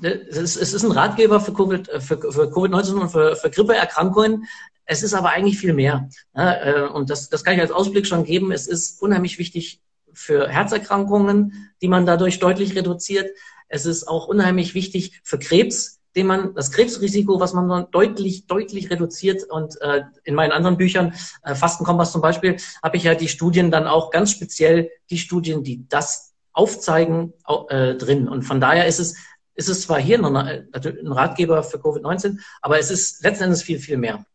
es 0.00 0.36
ist, 0.36 0.56
es 0.56 0.74
ist 0.74 0.84
ein 0.84 0.92
Ratgeber 0.92 1.40
für 1.40 1.52
Covid, 1.52 1.88
äh, 1.88 2.00
für, 2.00 2.18
für 2.18 2.44
Covid-19 2.44 2.92
und 3.00 3.08
für, 3.10 3.36
für 3.36 3.50
Grippeerkrankungen. 3.50 4.46
Es 4.84 5.02
ist 5.02 5.14
aber 5.14 5.30
eigentlich 5.30 5.58
viel 5.58 5.74
mehr. 5.74 6.08
Ja, 6.34 6.52
äh, 6.62 6.88
und 6.88 7.10
das, 7.10 7.28
das 7.28 7.44
kann 7.44 7.54
ich 7.54 7.60
als 7.60 7.72
Ausblick 7.72 8.06
schon 8.06 8.24
geben. 8.24 8.52
Es 8.52 8.66
ist 8.66 9.02
unheimlich 9.02 9.38
wichtig 9.38 9.82
für 10.12 10.48
Herzerkrankungen, 10.48 11.70
die 11.82 11.88
man 11.88 12.06
dadurch 12.06 12.38
deutlich 12.38 12.74
reduziert. 12.74 13.30
Es 13.68 13.86
ist 13.86 14.08
auch 14.08 14.28
unheimlich 14.28 14.74
wichtig 14.74 15.20
für 15.22 15.38
Krebs, 15.38 15.97
den 16.18 16.26
man, 16.26 16.52
das 16.56 16.72
Krebsrisiko, 16.72 17.38
was 17.38 17.54
man 17.54 17.86
deutlich, 17.92 18.48
deutlich 18.48 18.90
reduziert. 18.90 19.44
Und 19.44 19.80
äh, 19.80 20.02
in 20.24 20.34
meinen 20.34 20.50
anderen 20.50 20.76
Büchern, 20.76 21.14
äh, 21.44 21.54
Fastenkompass 21.54 22.10
zum 22.10 22.20
Beispiel, 22.20 22.56
habe 22.82 22.96
ich 22.96 23.04
ja 23.04 23.14
die 23.14 23.28
Studien 23.28 23.70
dann 23.70 23.86
auch 23.86 24.10
ganz 24.10 24.32
speziell, 24.32 24.90
die 25.10 25.18
Studien, 25.18 25.62
die 25.62 25.88
das 25.88 26.34
aufzeigen, 26.52 27.34
äh, 27.68 27.94
drin. 27.94 28.28
Und 28.28 28.42
von 28.42 28.60
daher 28.60 28.86
ist 28.86 28.98
es, 28.98 29.14
ist 29.54 29.68
es 29.68 29.82
zwar 29.82 30.00
hier 30.00 30.18
noch 30.18 30.34
eine, 30.34 30.66
ein 30.72 31.12
Ratgeber 31.12 31.62
für 31.62 31.78
Covid-19, 31.78 32.40
aber 32.62 32.80
es 32.80 32.90
ist 32.90 33.22
letzten 33.22 33.44
Endes 33.44 33.62
viel, 33.62 33.78
viel 33.78 33.96
mehr. 33.96 34.26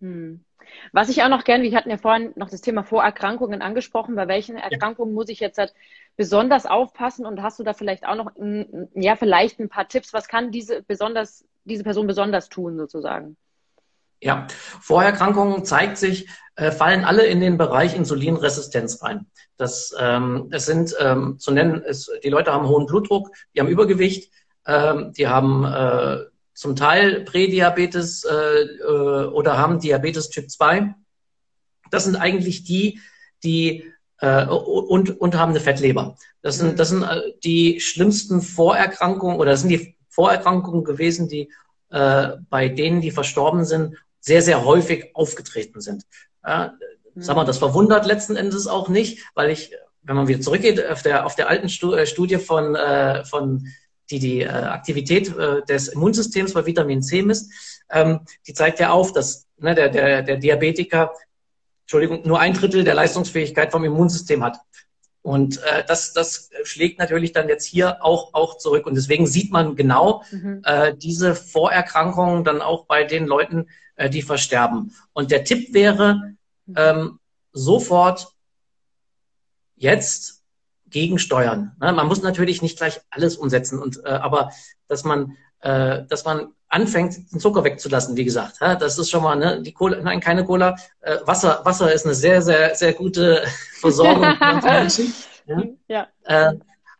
Hm. 0.00 0.44
Was 0.92 1.08
ich 1.08 1.22
auch 1.22 1.28
noch 1.28 1.44
gerne, 1.44 1.64
wir 1.64 1.76
hatten 1.76 1.90
ja 1.90 1.96
vorhin 1.96 2.32
noch 2.36 2.50
das 2.50 2.60
Thema 2.60 2.84
Vorerkrankungen 2.84 3.62
angesprochen, 3.62 4.14
bei 4.14 4.28
welchen 4.28 4.56
Erkrankungen 4.56 5.12
ja. 5.12 5.14
muss 5.14 5.30
ich 5.30 5.40
jetzt 5.40 5.56
halt 5.56 5.72
besonders 6.16 6.66
aufpassen 6.66 7.24
und 7.24 7.42
hast 7.42 7.58
du 7.58 7.62
da 7.62 7.72
vielleicht 7.72 8.06
auch 8.06 8.14
noch, 8.14 8.30
ja, 8.94 9.16
vielleicht 9.16 9.58
ein 9.58 9.70
paar 9.70 9.88
Tipps, 9.88 10.12
was 10.12 10.28
kann 10.28 10.50
diese 10.50 10.82
besonders, 10.82 11.46
diese 11.64 11.82
Person 11.82 12.06
besonders 12.06 12.50
tun 12.50 12.76
sozusagen? 12.76 13.38
Ja, 14.20 14.46
Vorerkrankungen 14.80 15.64
zeigt 15.64 15.96
sich, 15.96 16.28
äh, 16.54 16.70
fallen 16.70 17.04
alle 17.04 17.24
in 17.24 17.40
den 17.40 17.56
Bereich 17.56 17.96
Insulinresistenz 17.96 19.02
rein. 19.02 19.26
Das, 19.56 19.94
ähm, 19.98 20.48
es 20.52 20.66
sind 20.66 20.94
ähm, 21.00 21.38
zu 21.38 21.52
nennen, 21.52 21.82
es, 21.84 22.10
die 22.22 22.28
Leute 22.28 22.52
haben 22.52 22.68
hohen 22.68 22.86
Blutdruck, 22.86 23.30
die 23.54 23.60
haben 23.60 23.68
Übergewicht, 23.68 24.30
ähm, 24.66 25.12
die 25.14 25.26
haben 25.26 25.64
äh, 25.64 26.24
zum 26.54 26.76
Teil 26.76 27.20
Prädiabetes 27.24 28.24
äh, 28.24 28.34
äh, 28.34 29.26
oder 29.26 29.58
haben 29.58 29.80
Diabetes 29.80 30.30
Typ 30.30 30.50
2. 30.50 30.94
Das 31.90 32.04
sind 32.04 32.16
eigentlich 32.16 32.64
die, 32.64 33.00
die 33.42 33.92
äh, 34.18 34.46
und, 34.46 35.20
und 35.20 35.36
haben 35.36 35.50
eine 35.50 35.60
Fettleber. 35.60 36.16
Das 36.42 36.58
sind, 36.58 36.78
das 36.78 36.90
sind 36.90 37.02
äh, 37.02 37.32
die 37.44 37.80
schlimmsten 37.80 38.42
Vorerkrankungen 38.42 39.36
oder 39.38 39.52
das 39.52 39.60
sind 39.60 39.70
die 39.70 39.96
Vorerkrankungen 40.08 40.84
gewesen, 40.84 41.28
die 41.28 41.50
äh, 41.90 42.32
bei 42.48 42.68
denen, 42.68 43.00
die 43.00 43.10
verstorben 43.10 43.64
sind, 43.64 43.96
sehr, 44.20 44.42
sehr 44.42 44.64
häufig 44.64 45.10
aufgetreten 45.14 45.80
sind. 45.80 46.04
Äh, 46.42 46.68
sag 47.16 47.36
mal, 47.36 47.44
das 47.44 47.58
verwundert 47.58 48.06
letzten 48.06 48.36
Endes 48.36 48.66
auch 48.66 48.88
nicht, 48.88 49.24
weil 49.34 49.50
ich, 49.50 49.72
wenn 50.02 50.16
man 50.16 50.28
wieder 50.28 50.40
zurückgeht 50.40 50.84
auf 50.88 51.02
der, 51.02 51.26
auf 51.26 51.34
der 51.34 51.48
alten 51.48 51.66
äh, 51.66 52.06
Studie 52.06 52.38
von, 52.38 52.74
äh, 52.74 53.24
von 53.24 53.66
die 54.12 54.18
die 54.18 54.42
äh, 54.42 54.48
Aktivität 54.48 55.36
äh, 55.36 55.62
des 55.62 55.88
Immunsystems 55.88 56.52
bei 56.52 56.66
Vitamin 56.66 57.02
C 57.02 57.22
misst, 57.22 57.50
ähm, 57.90 58.20
die 58.46 58.54
zeigt 58.54 58.78
ja 58.78 58.90
auf, 58.90 59.12
dass 59.12 59.46
ne, 59.58 59.74
der, 59.74 59.88
der, 59.88 60.22
der 60.22 60.36
Diabetiker 60.36 61.12
Entschuldigung, 61.82 62.26
nur 62.26 62.40
ein 62.40 62.54
Drittel 62.54 62.84
der 62.84 62.94
Leistungsfähigkeit 62.94 63.70
vom 63.72 63.84
Immunsystem 63.84 64.42
hat. 64.42 64.58
Und 65.22 65.62
äh, 65.62 65.84
das, 65.86 66.12
das 66.12 66.50
schlägt 66.64 66.98
natürlich 66.98 67.32
dann 67.32 67.48
jetzt 67.48 67.66
hier 67.66 68.04
auch, 68.04 68.34
auch 68.34 68.58
zurück. 68.58 68.86
Und 68.86 68.94
deswegen 68.94 69.26
sieht 69.26 69.52
man 69.52 69.76
genau 69.76 70.24
mhm. 70.30 70.62
äh, 70.64 70.94
diese 70.96 71.34
Vorerkrankungen 71.34 72.44
dann 72.44 72.60
auch 72.60 72.86
bei 72.86 73.04
den 73.04 73.26
Leuten, 73.26 73.68
äh, 73.96 74.10
die 74.10 74.22
versterben. 74.22 74.94
Und 75.12 75.30
der 75.30 75.44
Tipp 75.44 75.74
wäre, 75.74 76.34
mhm. 76.66 76.74
ähm, 76.76 77.18
sofort 77.52 78.28
jetzt 79.76 80.41
gegensteuern. 80.92 81.72
Ne? 81.80 81.92
Man 81.92 82.06
muss 82.06 82.22
natürlich 82.22 82.62
nicht 82.62 82.78
gleich 82.78 83.00
alles 83.10 83.36
umsetzen, 83.36 83.78
und, 83.78 84.04
äh, 84.04 84.08
aber 84.08 84.50
dass 84.88 85.04
man, 85.04 85.36
äh, 85.60 86.04
dass 86.08 86.24
man 86.24 86.48
anfängt, 86.68 87.32
den 87.32 87.40
Zucker 87.40 87.64
wegzulassen, 87.64 88.16
wie 88.16 88.24
gesagt. 88.24 88.58
Ja? 88.60 88.74
Das 88.74 88.98
ist 88.98 89.10
schon 89.10 89.22
mal, 89.22 89.36
ne? 89.36 89.62
die 89.62 89.72
Cola, 89.72 90.00
nein, 90.00 90.20
keine 90.20 90.44
Cola. 90.44 90.76
Äh, 91.00 91.18
Wasser, 91.24 91.60
Wasser 91.64 91.92
ist 91.92 92.06
eine 92.06 92.14
sehr, 92.14 92.42
sehr, 92.42 92.74
sehr 92.74 92.92
gute 92.92 93.42
Versorgung 93.80 94.24
für 94.24 94.70
Menschen. 94.70 95.14
Ja? 95.46 95.62
ja. 95.88 96.06
Äh, 96.24 96.54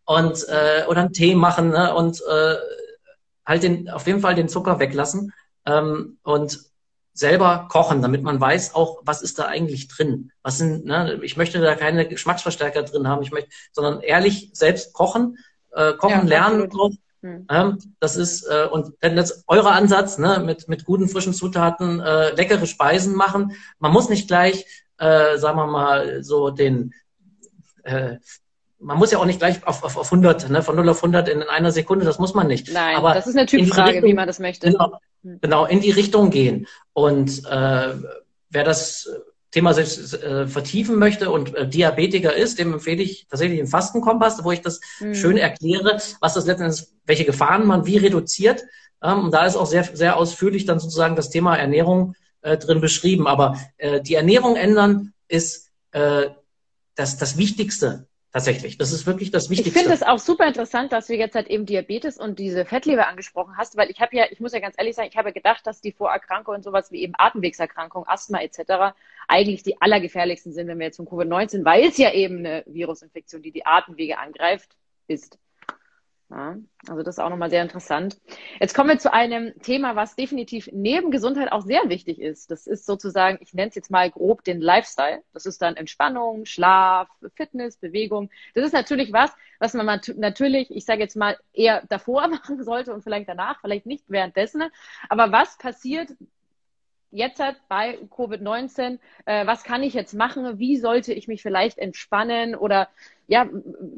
und, 0.05 0.47
äh, 0.49 0.84
oder 0.88 1.03
einen 1.03 1.12
Tee 1.12 1.34
machen 1.34 1.70
ne? 1.70 1.95
und 1.95 2.20
äh, 2.28 2.57
halt 3.47 3.62
den, 3.62 3.88
auf 3.88 4.07
jeden 4.07 4.20
Fall 4.20 4.34
den 4.34 4.49
Zucker 4.49 4.78
weglassen 4.78 5.32
ähm, 5.66 6.18
und 6.22 6.71
selber 7.14 7.68
kochen, 7.70 8.00
damit 8.02 8.22
man 8.22 8.40
weiß 8.40 8.74
auch, 8.74 9.00
was 9.04 9.22
ist 9.22 9.38
da 9.38 9.44
eigentlich 9.44 9.88
drin. 9.88 10.32
Was 10.42 10.58
sind, 10.58 10.86
ne, 10.86 11.20
ich 11.22 11.36
möchte 11.36 11.60
da 11.60 11.74
keine 11.74 12.06
Geschmacksverstärker 12.08 12.82
drin 12.82 13.06
haben, 13.06 13.22
ich 13.22 13.32
möchte, 13.32 13.50
sondern 13.72 14.00
ehrlich 14.00 14.50
selbst 14.54 14.92
kochen, 14.92 15.38
äh, 15.72 15.92
kochen 15.94 16.28
ja, 16.28 16.48
lernen 16.48 16.70
auch. 16.72 16.90
Hm. 17.22 17.46
Ähm, 17.50 17.78
das 18.00 18.16
ist, 18.16 18.44
äh, 18.44 18.66
und 18.70 18.94
wenn 19.00 19.14
das 19.14 19.44
euer 19.46 19.66
Ansatz, 19.66 20.18
ne, 20.18 20.42
mit, 20.44 20.68
mit 20.68 20.84
guten 20.84 21.08
frischen 21.08 21.34
Zutaten 21.34 22.00
äh, 22.00 22.30
leckere 22.30 22.66
Speisen 22.66 23.14
machen, 23.14 23.52
man 23.78 23.92
muss 23.92 24.08
nicht 24.08 24.26
gleich, 24.26 24.66
äh, 24.98 25.38
sagen 25.38 25.56
wir 25.56 25.66
mal, 25.66 26.24
so 26.24 26.50
den, 26.50 26.94
äh, 27.84 28.16
man 28.80 28.98
muss 28.98 29.12
ja 29.12 29.18
auch 29.18 29.24
nicht 29.24 29.38
gleich 29.38 29.64
auf, 29.66 29.84
auf, 29.84 29.96
auf 29.96 30.06
100, 30.12 30.50
ne, 30.50 30.62
von 30.62 30.74
0 30.74 30.88
auf 30.88 30.96
100 30.96 31.28
in 31.28 31.42
einer 31.44 31.70
Sekunde, 31.70 32.04
das 32.04 32.18
muss 32.18 32.34
man 32.34 32.48
nicht. 32.48 32.72
Nein, 32.72 32.96
Aber 32.96 33.14
das 33.14 33.28
ist 33.28 33.36
eine 33.36 33.46
Typfrage, 33.46 34.02
wie 34.02 34.14
man 34.14 34.26
das 34.26 34.40
möchte. 34.40 34.70
Genau. 34.70 34.98
Genau, 35.22 35.66
in 35.66 35.80
die 35.80 35.90
Richtung 35.90 36.30
gehen. 36.30 36.66
Und 36.92 37.44
äh, 37.46 37.94
wer 38.50 38.64
das 38.64 39.08
Thema 39.50 39.74
selbst 39.74 40.14
äh, 40.14 40.46
vertiefen 40.46 40.98
möchte 40.98 41.30
und 41.30 41.54
äh, 41.54 41.68
Diabetiker 41.68 42.34
ist, 42.34 42.58
dem 42.58 42.72
empfehle 42.72 43.02
ich 43.02 43.26
tatsächlich 43.28 43.58
den 43.58 43.66
Fastenkompass, 43.66 44.42
wo 44.44 44.50
ich 44.50 44.62
das 44.62 44.80
mhm. 45.00 45.14
schön 45.14 45.36
erkläre, 45.36 46.00
was 46.20 46.34
das 46.34 46.46
letztendlich, 46.46 46.86
welche 47.04 47.24
Gefahren 47.24 47.66
man 47.66 47.86
wie 47.86 47.98
reduziert. 47.98 48.64
Ähm, 49.02 49.24
und 49.24 49.34
da 49.34 49.44
ist 49.44 49.56
auch 49.56 49.66
sehr, 49.66 49.84
sehr 49.84 50.16
ausführlich 50.16 50.64
dann 50.64 50.80
sozusagen 50.80 51.16
das 51.16 51.30
Thema 51.30 51.56
Ernährung 51.56 52.14
äh, 52.40 52.56
drin 52.56 52.80
beschrieben. 52.80 53.26
Aber 53.26 53.58
äh, 53.76 54.00
die 54.00 54.14
Ernährung 54.14 54.56
ändern 54.56 55.12
ist 55.28 55.70
äh, 55.92 56.28
das, 56.94 57.18
das 57.18 57.36
Wichtigste 57.36 58.06
Tatsächlich, 58.33 58.78
das 58.78 58.93
ist 58.93 59.07
wirklich 59.07 59.30
das 59.30 59.51
Wichtigste. 59.51 59.78
Ich 59.78 59.78
finde 59.78 59.95
es 59.95 60.03
auch 60.03 60.18
super 60.18 60.47
interessant, 60.47 60.91
dass 60.91 61.07
du 61.07 61.14
jetzt 61.14 61.35
halt 61.35 61.49
eben 61.49 61.66
Diabetes 61.66 62.16
und 62.16 62.39
diese 62.39 62.64
Fettleber 62.64 63.07
angesprochen 63.07 63.59
hast, 63.59 63.76
weil 63.76 63.91
ich 63.91 64.01
habe 64.01 64.16
ja, 64.16 64.24
ich 64.30 64.41
muss 64.41 64.55
ja 64.55 64.61
ganz 64.61 64.74
ehrlich 64.78 64.97
sagen, 64.97 65.09
ich 65.11 65.18
habe 65.18 65.35
gedacht, 65.35 65.66
dass 65.66 65.83
die 65.83 65.93
Vorerkrankungen 65.93 66.57
und 66.57 66.62
sowas 66.62 66.91
wie 66.91 67.03
eben 67.03 67.12
Atemwegserkrankung, 67.18 68.07
Asthma 68.07 68.41
etc. 68.41 68.95
eigentlich 69.28 69.62
die 69.64 69.83
allergefährlichsten 69.83 70.55
sind, 70.55 70.66
wenn 70.66 70.78
wir 70.78 70.87
jetzt 70.87 70.97
zum 70.97 71.07
Covid-19, 71.07 71.66
weil 71.66 71.85
es 71.85 71.99
ja 71.99 72.11
eben 72.11 72.39
eine 72.39 72.64
Virusinfektion, 72.66 73.43
die 73.43 73.53
die 73.53 73.66
Atemwege 73.66 74.18
angreift, 74.18 74.70
ist. 75.09 75.39
Ja, 76.33 76.57
also 76.89 77.03
das 77.03 77.16
ist 77.16 77.18
auch 77.18 77.28
nochmal 77.28 77.51
sehr 77.51 77.61
interessant. 77.61 78.18
Jetzt 78.59 78.74
kommen 78.74 78.89
wir 78.89 78.99
zu 78.99 79.12
einem 79.12 79.53
Thema, 79.61 79.97
was 79.97 80.16
definitiv 80.16 80.70
neben 80.72 81.11
Gesundheit 81.11 81.53
auch 81.53 81.61
sehr 81.61 81.91
wichtig 81.91 82.18
ist. 82.18 82.51
Das 82.51 82.66
ist 82.66 82.87
sozusagen, 82.87 83.37
ich 83.43 83.53
nenne 83.53 83.68
es 83.68 83.74
jetzt 83.74 83.91
mal 83.91 84.11
grob 84.11 84.43
den 84.43 84.62
Lifestyle. 84.62 85.22
Das 85.35 85.45
ist 85.45 85.61
dann 85.61 85.76
Entspannung, 85.76 86.47
Schlaf, 86.47 87.11
Fitness, 87.35 87.76
Bewegung. 87.76 88.30
Das 88.55 88.64
ist 88.64 88.72
natürlich 88.72 89.12
was, 89.12 89.30
was 89.59 89.74
man 89.74 90.01
natürlich, 90.16 90.70
ich 90.70 90.87
sage 90.87 91.03
jetzt 91.03 91.16
mal, 91.16 91.37
eher 91.53 91.83
davor 91.91 92.26
machen 92.28 92.64
sollte 92.64 92.95
und 92.95 93.03
vielleicht 93.03 93.28
danach, 93.28 93.61
vielleicht 93.61 93.85
nicht 93.85 94.05
währenddessen. 94.09 94.62
Aber 95.11 95.33
was 95.33 95.59
passiert, 95.59 96.12
jetzt 97.12 97.40
halt 97.40 97.56
bei 97.68 97.98
Covid-19, 98.10 98.98
äh, 99.26 99.46
was 99.46 99.62
kann 99.62 99.82
ich 99.82 99.94
jetzt 99.94 100.14
machen? 100.14 100.58
Wie 100.58 100.78
sollte 100.78 101.12
ich 101.12 101.28
mich 101.28 101.42
vielleicht 101.42 101.78
entspannen 101.78 102.56
oder 102.56 102.88
ja, 103.28 103.48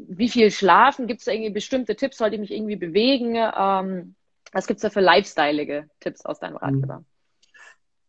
wie 0.08 0.28
viel 0.28 0.50
schlafen? 0.50 1.06
Gibt 1.06 1.20
es 1.20 1.24
da 1.24 1.32
irgendwie 1.32 1.52
bestimmte 1.52 1.96
Tipps? 1.96 2.18
Sollte 2.18 2.34
ich 2.34 2.40
mich 2.40 2.52
irgendwie 2.52 2.76
bewegen? 2.76 3.36
Ähm, 3.36 4.14
was 4.52 4.66
gibt 4.66 4.78
es 4.78 4.82
da 4.82 4.90
für 4.90 5.00
lifestyleige 5.00 5.88
Tipps 6.00 6.26
aus 6.26 6.40
deinem 6.40 6.56
Ratgeber? 6.56 7.04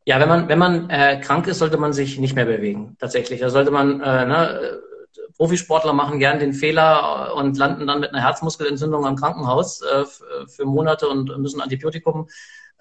Ja, 0.06 0.20
wenn 0.20 0.30
man, 0.30 0.50
wenn 0.50 0.60
man 0.60 0.90
äh, 0.90 1.20
krank 1.20 1.48
ist, 1.48 1.60
sollte 1.60 1.78
man 1.78 1.94
sich 1.94 2.20
nicht 2.20 2.36
mehr 2.36 2.46
bewegen, 2.46 2.96
tatsächlich. 3.00 3.40
Da 3.40 3.50
sollte 3.50 3.72
man, 3.72 4.02
äh, 4.02 4.26
ne, 4.26 4.82
Profisportler 5.38 5.94
machen 5.94 6.20
gern 6.20 6.40
den 6.40 6.54
Fehler 6.54 7.34
und 7.36 7.58
landen 7.58 7.88
dann 7.88 8.00
mit 8.00 8.14
einer 8.14 8.22
Herzmuskelentzündung 8.22 9.06
am 9.06 9.16
Krankenhaus 9.16 9.82
äh, 9.82 10.06
für 10.48 10.66
Monate 10.66 11.08
und 11.10 11.36
müssen 11.40 11.62
Antibiotikum 11.62 12.28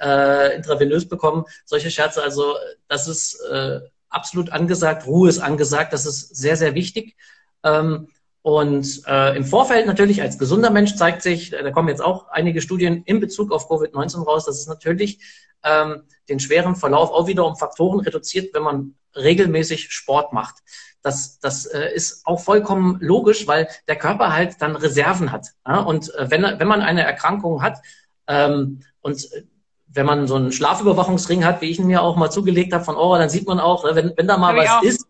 äh, 0.00 0.56
intravenös 0.56 1.08
bekommen. 1.08 1.44
Solche 1.64 1.90
Scherze, 1.90 2.22
also 2.22 2.54
das 2.88 3.08
ist 3.08 3.40
äh, 3.50 3.80
absolut 4.08 4.50
angesagt. 4.50 5.06
Ruhe 5.06 5.28
ist 5.28 5.38
angesagt. 5.38 5.92
Das 5.92 6.06
ist 6.06 6.34
sehr, 6.36 6.56
sehr 6.56 6.74
wichtig. 6.74 7.16
Ähm, 7.62 8.08
und 8.42 9.02
äh, 9.06 9.36
im 9.36 9.44
Vorfeld 9.44 9.86
natürlich 9.86 10.20
als 10.20 10.38
gesunder 10.38 10.70
Mensch 10.70 10.96
zeigt 10.96 11.22
sich, 11.22 11.50
da 11.50 11.70
kommen 11.70 11.88
jetzt 11.88 12.02
auch 12.02 12.28
einige 12.28 12.60
Studien 12.60 13.02
in 13.06 13.18
Bezug 13.18 13.52
auf 13.52 13.70
Covid-19 13.70 14.24
raus, 14.24 14.44
dass 14.44 14.58
es 14.60 14.66
natürlich 14.66 15.20
ähm, 15.62 16.02
den 16.28 16.40
schweren 16.40 16.76
Verlauf 16.76 17.10
auch 17.10 17.26
wieder 17.26 17.46
um 17.46 17.56
Faktoren 17.56 18.00
reduziert, 18.00 18.52
wenn 18.54 18.62
man 18.62 18.94
regelmäßig 19.16 19.90
Sport 19.92 20.32
macht. 20.34 20.56
Das, 21.00 21.38
das 21.38 21.66
äh, 21.66 21.94
ist 21.94 22.26
auch 22.26 22.40
vollkommen 22.40 22.98
logisch, 23.00 23.46
weil 23.46 23.68
der 23.88 23.96
Körper 23.96 24.32
halt 24.32 24.56
dann 24.60 24.76
Reserven 24.76 25.32
hat. 25.32 25.48
Ja? 25.66 25.80
Und 25.80 26.14
äh, 26.14 26.30
wenn, 26.30 26.42
wenn 26.42 26.68
man 26.68 26.82
eine 26.82 27.02
Erkrankung 27.02 27.62
hat 27.62 27.78
ähm, 28.26 28.80
und 29.00 29.26
wenn 29.94 30.06
man 30.06 30.26
so 30.26 30.34
einen 30.34 30.52
Schlafüberwachungsring 30.52 31.44
hat, 31.44 31.60
wie 31.60 31.70
ich 31.70 31.78
ihn 31.78 31.86
mir 31.86 32.02
auch 32.02 32.16
mal 32.16 32.30
zugelegt 32.30 32.72
habe 32.72 32.84
von 32.84 32.96
Aura, 32.96 33.18
dann 33.18 33.28
sieht 33.28 33.46
man 33.46 33.60
auch, 33.60 33.84
ne, 33.84 33.94
wenn, 33.94 34.12
wenn 34.16 34.26
da 34.26 34.36
mal 34.36 34.56
Hab 34.58 34.82
was 34.82 34.88
ist. 34.90 35.06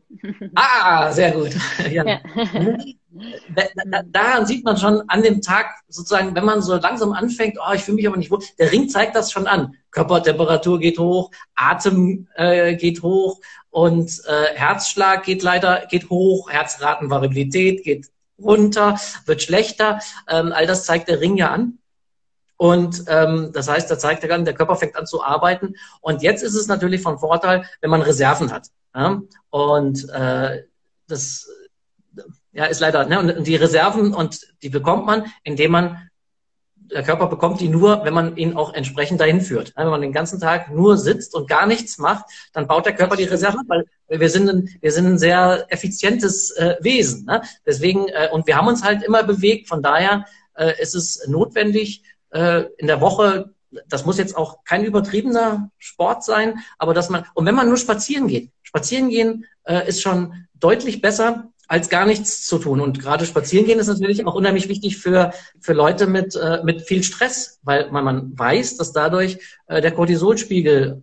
Ah, 0.54 1.10
sehr 1.10 1.32
gut. 1.32 1.50
ja. 1.90 2.04
ja. 2.06 2.20
daran 4.06 4.46
sieht 4.46 4.64
man 4.64 4.76
schon 4.76 5.02
an 5.08 5.22
dem 5.22 5.40
Tag 5.40 5.66
sozusagen, 5.88 6.34
wenn 6.34 6.44
man 6.44 6.62
so 6.62 6.76
langsam 6.76 7.12
anfängt, 7.12 7.56
oh, 7.58 7.72
ich 7.74 7.82
fühle 7.82 7.96
mich 7.96 8.06
aber 8.06 8.16
nicht 8.16 8.30
wohl, 8.30 8.42
der 8.58 8.72
Ring 8.72 8.88
zeigt 8.88 9.16
das 9.16 9.32
schon 9.32 9.46
an. 9.46 9.74
Körpertemperatur 9.90 10.78
geht 10.78 10.98
hoch, 10.98 11.30
Atem 11.54 12.28
äh, 12.34 12.76
geht 12.76 13.02
hoch 13.02 13.40
und 13.70 14.10
äh, 14.26 14.54
Herzschlag 14.54 15.24
geht 15.24 15.42
leider 15.42 15.86
geht 15.90 16.10
hoch, 16.10 16.50
Herzratenvariabilität 16.50 17.84
geht 17.84 18.10
runter, 18.38 18.98
wird 19.26 19.42
schlechter. 19.42 20.00
Ähm, 20.28 20.52
all 20.52 20.66
das 20.66 20.84
zeigt 20.84 21.08
der 21.08 21.20
Ring 21.20 21.36
ja 21.36 21.50
an. 21.50 21.78
Und 22.56 23.04
ähm, 23.08 23.50
das 23.52 23.68
heißt, 23.68 23.90
da 23.90 23.98
zeigt 23.98 24.22
er 24.22 24.28
dann, 24.28 24.44
der 24.44 24.54
Körper 24.54 24.76
fängt 24.76 24.96
an 24.96 25.06
zu 25.06 25.22
arbeiten. 25.22 25.74
Und 26.00 26.22
jetzt 26.22 26.42
ist 26.42 26.54
es 26.54 26.68
natürlich 26.68 27.02
von 27.02 27.18
Vorteil, 27.18 27.64
wenn 27.80 27.90
man 27.90 28.02
Reserven 28.02 28.52
hat. 28.52 28.68
Ja? 28.94 29.20
Und 29.50 30.08
äh, 30.10 30.62
das 31.08 31.48
ja, 32.52 32.66
ist 32.66 32.80
leider, 32.80 33.04
ne? 33.06 33.18
Und 33.18 33.46
die 33.46 33.56
Reserven 33.56 34.14
und 34.14 34.40
die 34.62 34.68
bekommt 34.68 35.06
man, 35.06 35.26
indem 35.42 35.72
man, 35.72 36.10
der 36.76 37.02
Körper 37.02 37.26
bekommt 37.26 37.60
die 37.60 37.68
nur, 37.68 38.04
wenn 38.04 38.14
man 38.14 38.36
ihn 38.36 38.56
auch 38.56 38.72
entsprechend 38.74 39.20
dahin 39.20 39.40
führt. 39.40 39.72
Wenn 39.74 39.88
man 39.88 40.00
den 40.00 40.12
ganzen 40.12 40.38
Tag 40.38 40.70
nur 40.70 40.96
sitzt 40.96 41.34
und 41.34 41.48
gar 41.48 41.66
nichts 41.66 41.98
macht, 41.98 42.26
dann 42.52 42.68
baut 42.68 42.86
der 42.86 42.94
Körper 42.94 43.16
die 43.16 43.24
Reserven, 43.24 43.62
weil 43.66 43.84
wir 44.08 44.30
sind 44.30 44.48
ein, 44.48 44.68
wir 44.80 44.92
sind 44.92 45.06
ein 45.06 45.18
sehr 45.18 45.66
effizientes 45.70 46.52
äh, 46.52 46.76
Wesen. 46.80 47.24
Ne? 47.24 47.42
Deswegen, 47.66 48.06
äh, 48.08 48.28
und 48.30 48.46
wir 48.46 48.56
haben 48.56 48.68
uns 48.68 48.84
halt 48.84 49.02
immer 49.02 49.24
bewegt, 49.24 49.68
von 49.68 49.82
daher 49.82 50.26
äh, 50.54 50.80
ist 50.80 50.94
es 50.94 51.26
notwendig, 51.26 52.02
äh, 52.34 52.64
in 52.78 52.86
der 52.86 53.00
Woche 53.00 53.54
das 53.88 54.04
muss 54.04 54.18
jetzt 54.18 54.36
auch 54.36 54.64
kein 54.64 54.84
übertriebener 54.84 55.70
Sport 55.78 56.24
sein, 56.24 56.60
aber 56.78 56.94
dass 56.94 57.10
man, 57.10 57.24
und 57.34 57.46
wenn 57.46 57.54
man 57.54 57.68
nur 57.68 57.76
spazieren 57.76 58.28
geht, 58.28 58.50
spazieren 58.62 59.08
gehen 59.08 59.46
äh, 59.64 59.88
ist 59.88 60.02
schon 60.02 60.46
deutlich 60.54 61.00
besser, 61.00 61.50
als 61.66 61.88
gar 61.88 62.04
nichts 62.06 62.46
zu 62.46 62.58
tun. 62.58 62.80
Und 62.80 63.00
gerade 63.00 63.24
spazieren 63.24 63.66
gehen 63.66 63.78
ist 63.78 63.86
natürlich 63.86 64.26
auch 64.26 64.34
unheimlich 64.34 64.68
wichtig 64.68 64.98
für, 64.98 65.32
für 65.60 65.72
Leute 65.72 66.06
mit, 66.06 66.36
äh, 66.36 66.62
mit 66.62 66.82
viel 66.82 67.02
Stress, 67.02 67.58
weil 67.62 67.90
man, 67.90 68.04
man 68.04 68.38
weiß, 68.38 68.76
dass 68.76 68.92
dadurch 68.92 69.38
äh, 69.66 69.80
der 69.80 69.92
Cortisolspiegel 69.92 71.02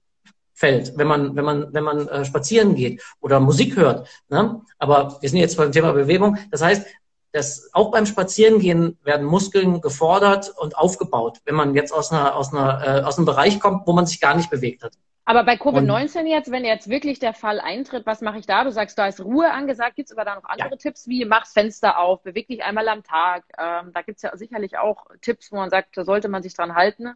fällt, 0.54 0.96
wenn 0.98 1.08
man, 1.08 1.36
wenn 1.36 1.46
man, 1.46 1.74
wenn 1.74 1.84
man 1.84 2.08
äh, 2.08 2.26
spazieren 2.26 2.76
geht 2.76 3.02
oder 3.20 3.40
Musik 3.40 3.76
hört. 3.76 4.08
Ne? 4.30 4.62
Aber 4.78 5.18
wir 5.20 5.30
sind 5.30 5.40
jetzt 5.40 5.58
beim 5.58 5.72
Thema 5.72 5.92
Bewegung. 5.94 6.38
Das 6.52 6.62
heißt, 6.62 6.86
dass 7.32 7.70
auch 7.74 7.92
beim 7.92 8.06
Spazierengehen 8.06 8.98
werden 9.04 9.26
Muskeln 9.26 9.82
gefordert 9.82 10.52
und 10.58 10.78
aufgebaut, 10.78 11.40
wenn 11.46 11.56
man 11.56 11.76
jetzt 11.76 11.94
aus 11.94 12.12
einer, 12.12 12.36
aus 12.36 12.54
einer, 12.54 12.82
äh, 12.86 13.02
aus 13.04 13.18
einem 13.18 13.26
Bereich 13.26 13.60
kommt, 13.60 13.88
wo 13.88 13.94
man 13.94 14.06
sich 14.06 14.20
gar 14.20 14.36
nicht 14.36 14.50
bewegt 14.50 14.84
hat. 14.84 14.94
Aber 15.24 15.44
bei 15.46 15.54
Covid-19 15.54 16.26
jetzt, 16.26 16.52
wenn 16.52 16.66
jetzt 16.66 16.90
wirklich 16.90 17.20
der 17.20 17.34
Fall 17.34 17.60
eintritt, 17.60 18.06
was 18.06 18.22
mache 18.22 18.40
ich 18.40 18.48
da? 18.48 18.64
Du 18.64 18.72
sagst, 18.72 18.98
da 18.98 19.08
ist 19.08 19.22
Ruhe 19.22 19.52
angesagt. 19.52 19.96
Gibt 19.96 20.10
es 20.10 20.18
aber 20.18 20.26
da 20.26 20.36
noch 20.36 20.44
andere 20.46 20.72
ja. 20.72 20.76
Tipps, 20.76 21.08
wie 21.08 21.24
mach's 21.26 21.54
Fenster 21.54 22.00
auf, 22.00 22.24
beweg 22.24 22.48
dich 22.48 22.64
einmal 22.64 22.88
am 22.90 23.04
Tag? 23.04 23.44
Ähm, 23.58 23.92
da 23.94 24.02
gibt 24.02 24.18
es 24.18 24.24
ja 24.24 24.36
sicherlich 24.36 24.78
auch 24.78 25.06
Tipps, 25.22 25.52
wo 25.52 25.58
man 25.58 25.70
sagt, 25.70 25.96
da 25.96 26.04
sollte 26.04 26.28
man 26.28 26.42
sich 26.42 26.56
dran 26.56 26.76
halten. 26.76 27.14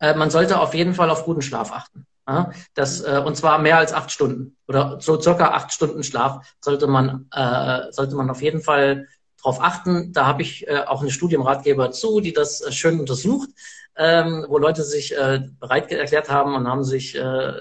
Äh, 0.00 0.14
man 0.14 0.30
sollte 0.30 0.58
auf 0.58 0.74
jeden 0.74 0.94
Fall 0.94 1.10
auf 1.10 1.24
guten 1.24 1.42
Schlaf 1.42 1.70
achten. 1.70 2.06
Das, 2.74 3.00
äh, 3.00 3.22
und 3.24 3.36
zwar 3.36 3.58
mehr 3.58 3.78
als 3.78 3.92
acht 3.92 4.10
Stunden 4.10 4.56
oder 4.66 5.00
so 5.00 5.20
circa 5.20 5.52
acht 5.52 5.72
Stunden 5.72 6.02
Schlaf 6.02 6.44
sollte 6.60 6.86
man, 6.86 7.28
äh, 7.32 7.92
sollte 7.92 8.16
man 8.16 8.30
auf 8.30 8.42
jeden 8.42 8.60
Fall 8.60 9.06
darauf 9.38 9.62
achten. 9.62 10.12
Da 10.12 10.26
habe 10.26 10.42
ich 10.42 10.66
äh, 10.66 10.80
auch 10.86 11.02
eine 11.02 11.10
Studie 11.10 11.36
im 11.36 11.42
Ratgeber 11.42 11.92
zu, 11.92 12.20
die 12.20 12.32
das 12.32 12.60
äh, 12.60 12.72
schön 12.72 12.98
untersucht 12.98 13.50
ähm, 13.96 14.44
wo 14.48 14.58
Leute 14.58 14.82
sich 14.84 15.16
äh, 15.16 15.40
bereit 15.58 15.90
erklärt 15.90 16.30
haben 16.30 16.54
und 16.54 16.68
haben 16.68 16.84
sich 16.84 17.16
äh, 17.16 17.52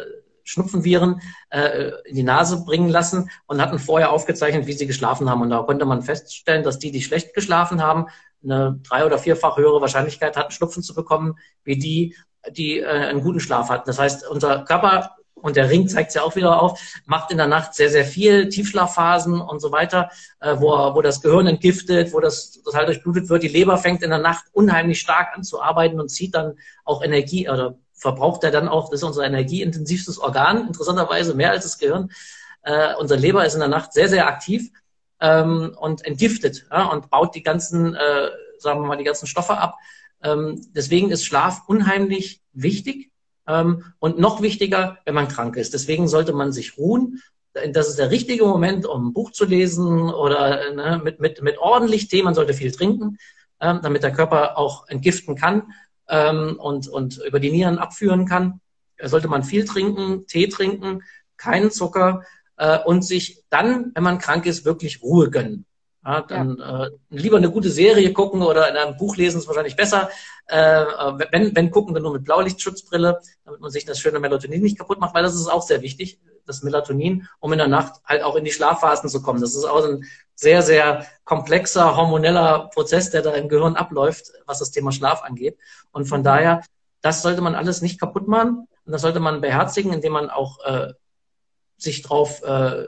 Schnupfenviren 0.43 1.21
äh, 1.49 1.91
in 2.05 2.15
die 2.15 2.23
Nase 2.23 2.63
bringen 2.63 2.89
lassen 2.89 3.29
und 3.47 3.61
hatten 3.61 3.79
vorher 3.79 4.11
aufgezeichnet, 4.11 4.67
wie 4.67 4.73
sie 4.73 4.85
geschlafen 4.85 5.29
haben. 5.29 5.41
Und 5.41 5.49
da 5.49 5.63
konnte 5.63 5.85
man 5.85 6.03
feststellen, 6.03 6.63
dass 6.63 6.77
die, 6.77 6.91
die 6.91 7.01
schlecht 7.01 7.33
geschlafen 7.33 7.81
haben, 7.81 8.07
eine 8.43 8.79
drei- 8.83 9.05
oder 9.05 9.17
vierfach 9.17 9.57
höhere 9.57 9.81
Wahrscheinlichkeit 9.81 10.37
hatten, 10.37 10.51
Schnupfen 10.51 10.83
zu 10.83 10.93
bekommen, 10.93 11.39
wie 11.63 11.77
die, 11.77 12.15
die 12.51 12.79
äh, 12.79 12.85
einen 12.85 13.21
guten 13.21 13.39
Schlaf 13.39 13.69
hatten. 13.69 13.87
Das 13.87 13.99
heißt, 13.99 14.27
unser 14.27 14.63
Körper 14.65 15.15
und 15.35 15.55
der 15.55 15.69
Ring 15.69 15.87
zeigt 15.87 16.09
es 16.09 16.15
ja 16.15 16.23
auch 16.23 16.35
wieder 16.35 16.59
auf, 16.61 16.79
macht 17.05 17.29
in 17.29 17.37
der 17.37 17.47
Nacht 17.47 17.75
sehr, 17.75 17.89
sehr 17.89 18.05
viel, 18.05 18.49
Tiefschlafphasen 18.49 19.39
und 19.41 19.59
so 19.59 19.71
weiter, 19.71 20.09
äh, 20.39 20.55
wo, 20.57 20.69
wo 20.95 21.01
das 21.01 21.21
Gehirn 21.21 21.45
entgiftet, 21.45 22.13
wo 22.13 22.19
das 22.19 22.63
total 22.63 22.87
durchblutet 22.87 23.29
wird. 23.29 23.43
Die 23.43 23.47
Leber 23.47 23.77
fängt 23.77 24.01
in 24.01 24.09
der 24.09 24.19
Nacht 24.19 24.45
unheimlich 24.53 24.99
stark 24.99 25.35
an 25.35 25.43
zu 25.43 25.61
arbeiten 25.61 25.99
und 25.99 26.09
zieht 26.09 26.33
dann 26.33 26.57
auch 26.83 27.03
Energie 27.03 27.47
oder 27.49 27.77
verbraucht 27.93 28.43
er 28.43 28.51
dann 28.51 28.67
auch, 28.67 28.89
das 28.89 29.01
ist 29.01 29.03
unser 29.03 29.23
energieintensivstes 29.23 30.19
Organ, 30.19 30.67
interessanterweise 30.67 31.33
mehr 31.33 31.51
als 31.51 31.63
das 31.63 31.77
Gehirn. 31.77 32.11
Äh, 32.63 32.95
unser 32.95 33.17
Leber 33.17 33.45
ist 33.45 33.53
in 33.53 33.59
der 33.59 33.69
Nacht 33.69 33.93
sehr, 33.93 34.09
sehr 34.09 34.27
aktiv 34.27 34.71
ähm, 35.19 35.75
und 35.79 36.05
entgiftet 36.05 36.65
ja, 36.71 36.85
und 36.85 37.09
baut 37.09 37.35
die 37.35 37.43
ganzen, 37.43 37.93
äh, 37.93 38.29
sagen 38.57 38.81
wir 38.81 38.87
mal, 38.87 38.97
die 38.97 39.03
ganzen 39.03 39.27
Stoffe 39.27 39.57
ab. 39.57 39.75
Ähm, 40.25 40.61
deswegen 40.75 41.11
ist 41.11 41.23
Schlaf 41.23 41.63
unheimlich 41.67 42.41
wichtig 42.51 43.11
ähm, 43.47 43.83
und 43.99 44.17
noch 44.17 44.41
wichtiger, 44.41 44.97
wenn 45.05 45.13
man 45.13 45.27
krank 45.27 45.55
ist. 45.55 45.73
Deswegen 45.73 46.07
sollte 46.07 46.33
man 46.33 46.51
sich 46.51 46.77
ruhen. 46.77 47.21
Das 47.71 47.87
ist 47.87 47.99
der 47.99 48.11
richtige 48.11 48.45
Moment, 48.45 48.85
um 48.85 49.07
ein 49.07 49.13
Buch 49.13 49.31
zu 49.31 49.45
lesen 49.45 50.09
oder 50.09 50.73
ne, 50.73 51.01
mit, 51.03 51.19
mit, 51.19 51.41
mit 51.41 51.57
ordentlich 51.59 52.07
Tee. 52.07 52.23
Man 52.23 52.33
sollte 52.33 52.53
viel 52.53 52.71
trinken, 52.71 53.17
ähm, 53.61 53.79
damit 53.83 54.03
der 54.03 54.11
Körper 54.11 54.57
auch 54.57 54.87
entgiften 54.87 55.35
kann 55.35 55.71
ähm, 56.09 56.57
und, 56.59 56.87
und 56.87 57.21
über 57.25 57.39
die 57.39 57.51
Nieren 57.51 57.77
abführen 57.77 58.25
kann. 58.25 58.61
Sollte 59.01 59.27
man 59.27 59.43
viel 59.43 59.65
trinken, 59.65 60.25
Tee 60.25 60.47
trinken, 60.47 61.03
keinen 61.37 61.69
Zucker 61.69 62.23
äh, 62.57 62.79
und 62.79 63.03
sich 63.03 63.43
dann, 63.49 63.91
wenn 63.93 64.03
man 64.03 64.17
krank 64.17 64.45
ist, 64.45 64.65
wirklich 64.65 65.03
Ruhe 65.03 65.29
gönnen. 65.29 65.65
Ja, 66.05 66.21
dann 66.21 66.57
ja. 66.59 66.85
Äh, 66.85 66.91
lieber 67.09 67.37
eine 67.37 67.49
gute 67.49 67.71
Serie 67.71 68.13
gucken 68.13 68.43
oder 68.43 68.69
in 68.69 68.77
einem 68.77 68.95
Buch 68.95 69.17
lesen 69.17 69.39
ist 69.39 69.47
wahrscheinlich 69.47 69.75
besser. 69.75 70.09
Äh, 70.47 70.85
wenn, 71.31 71.55
wenn 71.55 71.71
gucken, 71.71 71.95
dann 71.95 72.03
nur 72.03 72.13
mit 72.13 72.23
Blaulichtschutzbrille, 72.23 73.19
damit 73.43 73.59
man 73.59 73.71
sich 73.71 73.85
das 73.85 73.99
schöne 73.99 74.19
Melatonin 74.19 74.61
nicht 74.61 74.77
kaputt 74.77 74.99
macht, 74.99 75.15
weil 75.15 75.23
das 75.23 75.33
ist 75.33 75.47
auch 75.47 75.63
sehr 75.63 75.81
wichtig, 75.81 76.19
das 76.45 76.61
Melatonin, 76.61 77.27
um 77.39 77.51
in 77.53 77.57
der 77.57 77.67
Nacht 77.67 78.01
halt 78.05 78.21
auch 78.21 78.35
in 78.35 78.45
die 78.45 78.51
Schlafphasen 78.51 79.09
zu 79.09 79.23
kommen. 79.23 79.41
Das 79.41 79.55
ist 79.55 79.65
auch 79.65 79.83
ein 79.83 80.05
sehr, 80.35 80.61
sehr 80.61 81.07
komplexer 81.23 81.97
hormoneller 81.97 82.69
Prozess, 82.71 83.09
der 83.09 83.23
da 83.23 83.31
im 83.31 83.49
Gehirn 83.49 83.75
abläuft, 83.75 84.31
was 84.45 84.59
das 84.59 84.69
Thema 84.69 84.91
Schlaf 84.91 85.23
angeht. 85.23 85.57
Und 85.91 86.05
von 86.05 86.23
daher, 86.23 86.61
das 87.01 87.23
sollte 87.23 87.41
man 87.41 87.55
alles 87.55 87.81
nicht 87.81 87.99
kaputt 87.99 88.27
machen. 88.27 88.67
Und 88.85 88.91
das 88.91 89.01
sollte 89.01 89.19
man 89.19 89.41
beherzigen, 89.41 89.91
indem 89.91 90.13
man 90.13 90.29
auch 90.29 90.63
äh, 90.65 90.93
sich 91.77 92.03
drauf 92.03 92.43
äh, 92.43 92.85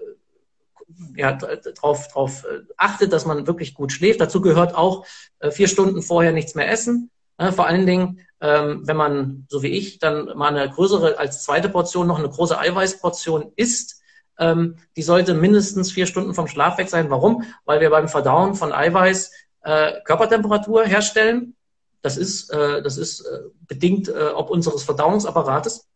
ja, 1.15 1.33
drauf, 1.33 2.07
drauf 2.07 2.45
äh, 2.45 2.61
achtet, 2.77 3.13
dass 3.13 3.25
man 3.25 3.47
wirklich 3.47 3.73
gut 3.73 3.91
schläft. 3.91 4.21
Dazu 4.21 4.41
gehört 4.41 4.75
auch 4.75 5.05
äh, 5.39 5.51
vier 5.51 5.67
Stunden 5.67 6.01
vorher 6.01 6.31
nichts 6.31 6.55
mehr 6.55 6.69
essen. 6.69 7.11
Äh, 7.37 7.51
vor 7.51 7.67
allen 7.67 7.85
Dingen, 7.85 8.21
ähm, 8.39 8.81
wenn 8.85 8.97
man, 8.97 9.45
so 9.49 9.63
wie 9.63 9.69
ich, 9.69 9.99
dann 9.99 10.25
mal 10.37 10.55
eine 10.55 10.69
größere 10.69 11.17
als 11.17 11.43
zweite 11.43 11.69
Portion 11.69 12.07
noch 12.07 12.19
eine 12.19 12.29
große 12.29 12.57
Eiweißportion 12.57 13.51
isst, 13.55 14.01
ähm, 14.39 14.75
die 14.95 15.03
sollte 15.03 15.33
mindestens 15.33 15.91
vier 15.91 16.05
Stunden 16.05 16.33
vom 16.33 16.47
Schlaf 16.47 16.77
weg 16.77 16.89
sein. 16.89 17.09
Warum? 17.09 17.43
Weil 17.65 17.81
wir 17.81 17.89
beim 17.89 18.07
Verdauen 18.07 18.55
von 18.55 18.71
Eiweiß 18.71 19.31
äh, 19.61 19.93
Körpertemperatur 20.03 20.85
herstellen. 20.85 21.55
Das 22.01 22.17
ist, 22.17 22.51
äh, 22.51 22.81
das 22.81 22.97
ist 22.97 23.21
äh, 23.21 23.39
bedingt 23.67 24.07
äh, 24.07 24.29
ob 24.33 24.49
unseres 24.49 24.83
Verdauungsapparates. 24.83 25.87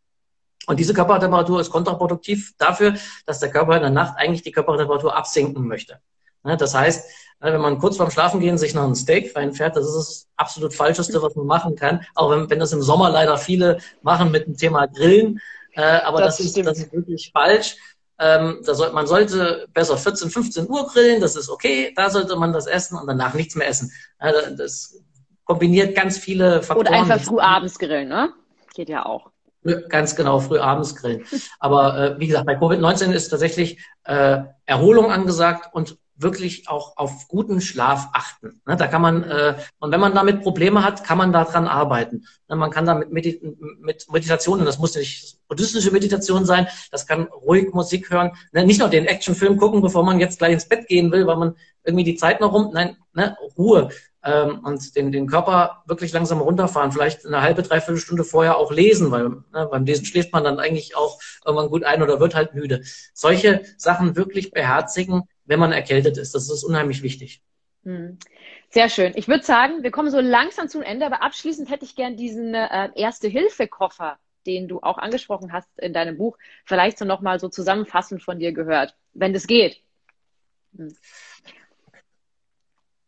Und 0.72 0.80
diese 0.80 0.93
Körpertemperatur 0.93 1.59
ist 1.59 1.69
kontraproduktiv 1.69 2.53
dafür, 2.57 2.93
dass 3.26 3.39
der 3.39 3.51
Körper 3.51 3.76
in 3.76 3.82
der 3.82 3.89
Nacht 3.89 4.13
eigentlich 4.17 4.41
die 4.41 4.53
Körpertemperatur 4.53 5.13
absinken 5.13 5.67
möchte. 5.67 5.99
Das 6.43 6.74
heißt, 6.74 7.09
wenn 7.41 7.59
man 7.59 7.78
kurz 7.78 7.97
vorm 7.97 8.09
Schlafengehen 8.09 8.57
sich 8.57 8.74
noch 8.74 8.86
ein 8.86 8.95
Steak 8.95 9.36
reinfährt, 9.36 9.76
das 9.76 9.86
ist 9.86 9.95
das 9.95 10.28
absolut 10.38 10.74
Falscheste, 10.74 11.22
was 11.22 11.36
man 11.36 11.45
machen 11.45 11.76
kann. 11.76 12.05
Auch 12.15 12.32
wenn, 12.32 12.49
wenn 12.49 12.59
das 12.59 12.72
im 12.72 12.82
Sommer 12.82 13.09
leider 13.09 13.38
viele 13.38 13.80
machen 14.01 14.32
mit 14.32 14.47
dem 14.47 14.55
Thema 14.55 14.86
Grillen. 14.86 15.41
Äh, 15.74 15.82
aber 15.82 16.22
das, 16.22 16.38
das, 16.38 16.45
ist, 16.45 16.65
das 16.65 16.80
ist 16.80 16.93
wirklich 16.93 17.32
falsch. 17.34 17.76
Ähm, 18.17 18.59
soll, 18.61 18.93
man 18.93 19.07
sollte 19.07 19.67
besser 19.74 19.97
14, 19.97 20.30
15 20.30 20.69
Uhr 20.69 20.88
grillen, 20.88 21.19
das 21.19 21.36
ist 21.36 21.49
okay. 21.49 21.91
Da 21.97 22.09
sollte 22.09 22.38
man 22.38 22.53
das 22.53 22.65
essen 22.65 22.97
und 22.97 23.07
danach 23.07 23.34
nichts 23.34 23.55
mehr 23.55 23.67
essen. 23.67 23.91
Das 24.19 24.95
kombiniert 25.43 25.97
ganz 25.97 26.17
viele 26.17 26.63
Faktoren. 26.63 26.88
Oder 26.88 26.97
einfach 26.97 27.19
früh 27.19 27.39
abends 27.39 27.78
grillen, 27.78 28.07
ne? 28.07 28.32
Geht 28.74 28.88
ja 28.88 29.05
auch. 29.05 29.30
Ganz 29.89 30.16
genau, 30.16 30.39
früh 30.39 30.57
abends 30.57 30.95
grillen. 30.95 31.24
Aber 31.59 31.97
äh, 31.97 32.20
wie 32.20 32.28
gesagt, 32.28 32.47
bei 32.47 32.57
Covid-19 32.57 33.12
ist 33.12 33.30
tatsächlich 33.30 33.80
äh, 34.05 34.39
Erholung 34.66 35.12
angesagt 35.12 35.70
und 35.74 35.97
wirklich 36.22 36.68
auch 36.68 36.97
auf 36.97 37.28
guten 37.28 37.62
Schlaf 37.62 38.09
achten. 38.14 38.62
Ne, 38.66 38.76
da 38.76 38.88
kann 38.88 39.01
man, 39.01 39.24
äh, 39.24 39.55
und 39.80 39.91
wenn 39.91 39.99
man 39.99 40.14
damit 40.14 40.41
Probleme 40.41 40.84
hat, 40.84 41.03
kann 41.03 41.18
man 41.18 41.32
daran 41.32 41.68
arbeiten. 41.68 42.26
Ne, 42.47 42.55
man 42.55 42.72
kann 42.72 42.86
da 42.86 42.95
mit, 42.95 43.12
Medit 43.12 43.41
mit 43.80 44.12
Meditationen, 44.12 44.66
das 44.66 44.80
muss 44.80 44.95
nicht 44.95 45.38
buddhistische 45.47 45.91
Meditation 45.91 46.45
sein, 46.45 46.68
das 46.91 47.07
kann 47.07 47.24
ruhig 47.26 47.74
Musik 47.74 48.09
hören, 48.09 48.32
ne, 48.51 48.66
nicht 48.66 48.80
nur 48.80 48.89
den 48.89 49.05
Actionfilm 49.05 49.57
gucken, 49.57 49.82
bevor 49.82 50.03
man 50.03 50.20
jetzt 50.20 50.39
gleich 50.39 50.53
ins 50.53 50.68
Bett 50.68 50.88
gehen 50.88 51.12
will, 51.12 51.28
weil 51.28 51.38
man 51.38 51.55
irgendwie 51.84 52.05
die 52.05 52.16
Zeit 52.16 52.39
noch 52.41 52.53
rum, 52.53 52.72
nein, 52.74 52.97
ne, 53.14 53.36
Ruhe 53.57 53.89
ähm, 54.24 54.59
und 54.63 54.95
den, 54.95 55.11
den 55.11 55.28
Körper 55.28 55.84
wirklich 55.86 56.11
langsam 56.11 56.41
runterfahren, 56.41 56.91
vielleicht 56.91 57.26
eine 57.26 57.41
halbe, 57.41 57.63
dreiviertel 57.63 57.97
Stunde 57.97 58.24
vorher 58.24 58.57
auch 58.57 58.72
lesen, 58.72 59.11
weil 59.11 59.30
ne, 59.30 59.67
beim 59.69 59.86
Lesen 59.86 60.05
schläft 60.05 60.32
man 60.34 60.43
dann 60.43 60.59
eigentlich 60.59 60.95
auch 60.95 61.19
irgendwann 61.45 61.69
gut 61.69 61.84
ein 61.84 62.03
oder 62.03 62.19
wird 62.19 62.36
halt 62.36 62.53
müde. 62.53 62.82
Solche 63.13 63.63
Sachen 63.78 64.15
wirklich 64.15 64.51
beherzigen, 64.51 65.24
wenn 65.45 65.59
man 65.59 65.72
erkältet 65.72 66.17
ist, 66.17 66.36
das 66.36 66.49
ist 66.49 66.63
unheimlich 66.63 67.01
wichtig. 67.03 67.41
Hm. 67.84 68.19
Sehr 68.69 68.89
schön. 68.89 69.13
Ich 69.15 69.28
würde 69.28 69.43
sagen, 69.43 69.84
wir 69.84 69.91
kommen 69.91 70.11
so 70.11 70.19
langsam 70.19 70.69
zum 70.69 70.82
Ende, 70.82 71.05
aber 71.05 71.22
abschließend 71.24 71.69
hätte 71.69 71.84
ich 71.84 71.95
gern 71.95 72.15
diesen 72.15 72.53
äh, 72.53 72.89
Erste-Hilfe-Koffer, 72.95 74.17
den 74.45 74.67
du 74.67 74.80
auch 74.82 74.97
angesprochen 74.97 75.51
hast 75.51 75.67
in 75.78 75.93
deinem 75.93 76.17
Buch, 76.17 76.38
vielleicht 76.65 76.97
so 76.97 77.05
nochmal 77.05 77.39
so 77.39 77.49
zusammenfassend 77.49 78.24
von 78.24 78.39
dir 78.39 78.53
gehört, 78.53 78.95
wenn 79.13 79.34
das 79.34 79.47
geht. 79.47 79.82
Hm. 80.78 80.95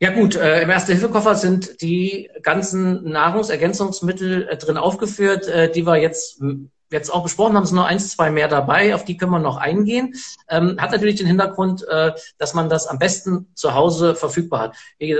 Ja 0.04 0.10
gut, 0.10 0.36
äh, 0.36 0.64
im 0.64 0.70
Erste-Hilfe-Koffer 0.70 1.36
sind 1.36 1.82
die 1.82 2.30
ganzen 2.42 3.10
Nahrungsergänzungsmittel 3.10 4.50
äh, 4.50 4.58
drin 4.58 4.76
aufgeführt, 4.76 5.48
äh, 5.48 5.72
die 5.72 5.88
wir 5.88 5.96
jetzt 5.96 6.44
jetzt 6.92 7.10
auch 7.10 7.24
besprochen 7.24 7.56
haben, 7.56 7.66
sind 7.66 7.78
nur 7.78 7.86
eins, 7.86 8.10
zwei 8.10 8.30
mehr 8.30 8.50
dabei, 8.50 8.96
auf 8.96 9.06
die 9.06 9.16
können 9.16 9.32
wir 9.32 9.40
noch 9.40 9.56
eingehen. 9.56 10.14
Ähm, 10.50 10.76
hat 10.78 10.92
natürlich 10.92 11.16
den 11.16 11.28
Hintergrund, 11.28 11.88
äh, 11.88 12.12
dass 12.38 12.54
man 12.54 12.68
das 12.68 12.86
am 12.86 13.00
besten 13.00 13.48
zu 13.54 13.76
Hause 13.76 14.14
verfügbar 14.14 14.60
hat. 14.60 14.76
Wie, 15.00 15.18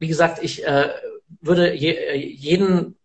wie 0.00 0.08
gesagt, 0.08 0.42
ich 0.42 0.66
äh, 0.66 0.88
würde 1.40 1.72
je, 1.72 1.92
äh, 1.92 2.16
jeden 2.16 2.96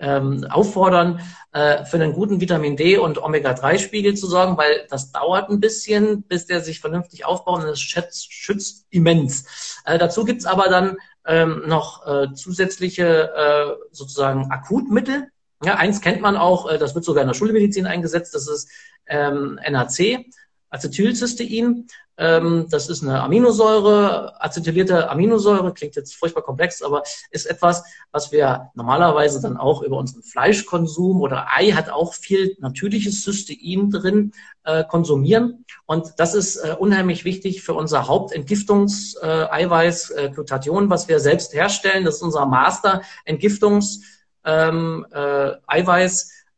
ähm, 0.00 0.46
auffordern, 0.50 1.20
äh, 1.52 1.84
für 1.84 1.96
einen 1.96 2.12
guten 2.12 2.40
Vitamin 2.40 2.76
D 2.76 2.98
und 2.98 3.22
Omega-3-Spiegel 3.22 4.14
zu 4.14 4.26
sorgen, 4.26 4.56
weil 4.56 4.86
das 4.88 5.12
dauert 5.12 5.50
ein 5.50 5.60
bisschen, 5.60 6.22
bis 6.22 6.46
der 6.46 6.60
sich 6.60 6.80
vernünftig 6.80 7.24
aufbaut 7.24 7.62
und 7.62 7.68
es 7.68 7.80
schützt, 7.80 8.32
schützt 8.32 8.86
immens. 8.90 9.78
Äh, 9.84 9.98
dazu 9.98 10.24
gibt's 10.24 10.46
aber 10.46 10.68
dann 10.68 10.96
ähm, 11.26 11.62
noch 11.66 12.06
äh, 12.06 12.32
zusätzliche 12.34 13.30
äh, 13.34 13.84
sozusagen 13.92 14.50
Akutmittel. 14.50 15.28
Ja, 15.62 15.76
eins 15.76 16.00
kennt 16.00 16.22
man 16.22 16.36
auch, 16.36 16.70
äh, 16.70 16.78
das 16.78 16.94
wird 16.94 17.04
sogar 17.04 17.22
in 17.22 17.28
der 17.28 17.34
Schulmedizin 17.34 17.86
eingesetzt, 17.86 18.34
das 18.34 18.48
ist 18.48 18.70
ähm, 19.06 19.58
NAC. 19.68 20.24
Acetylcystein. 20.70 21.86
Ähm, 22.16 22.66
das 22.70 22.88
ist 22.88 23.02
eine 23.02 23.22
Aminosäure, 23.22 24.42
acetylierte 24.42 25.10
Aminosäure, 25.10 25.72
klingt 25.72 25.96
jetzt 25.96 26.14
furchtbar 26.14 26.42
komplex, 26.42 26.82
aber 26.82 27.02
ist 27.30 27.46
etwas, 27.46 27.82
was 28.12 28.30
wir 28.30 28.70
normalerweise 28.74 29.40
dann 29.40 29.56
auch 29.56 29.82
über 29.82 29.96
unseren 29.96 30.22
Fleischkonsum 30.22 31.20
oder 31.20 31.48
Ei 31.56 31.70
hat 31.70 31.90
auch 31.90 32.14
viel 32.14 32.56
natürliches 32.60 33.24
Cystein 33.24 33.90
drin 33.90 34.32
äh, 34.64 34.84
konsumieren. 34.84 35.64
Und 35.86 36.12
das 36.18 36.34
ist 36.34 36.56
äh, 36.56 36.76
unheimlich 36.78 37.24
wichtig 37.24 37.62
für 37.62 37.72
unser 37.74 38.06
Hauptentgiftungseiweiß, 38.06 40.10
äh, 40.10 40.30
Glutathion, 40.32 40.90
was 40.90 41.08
wir 41.08 41.18
selbst 41.20 41.54
herstellen. 41.54 42.04
Das 42.04 42.16
ist 42.16 42.22
unser 42.22 42.44
Master-Entgiftungs- 42.44 44.02
ähm, 44.44 45.06
äh, 45.10 45.52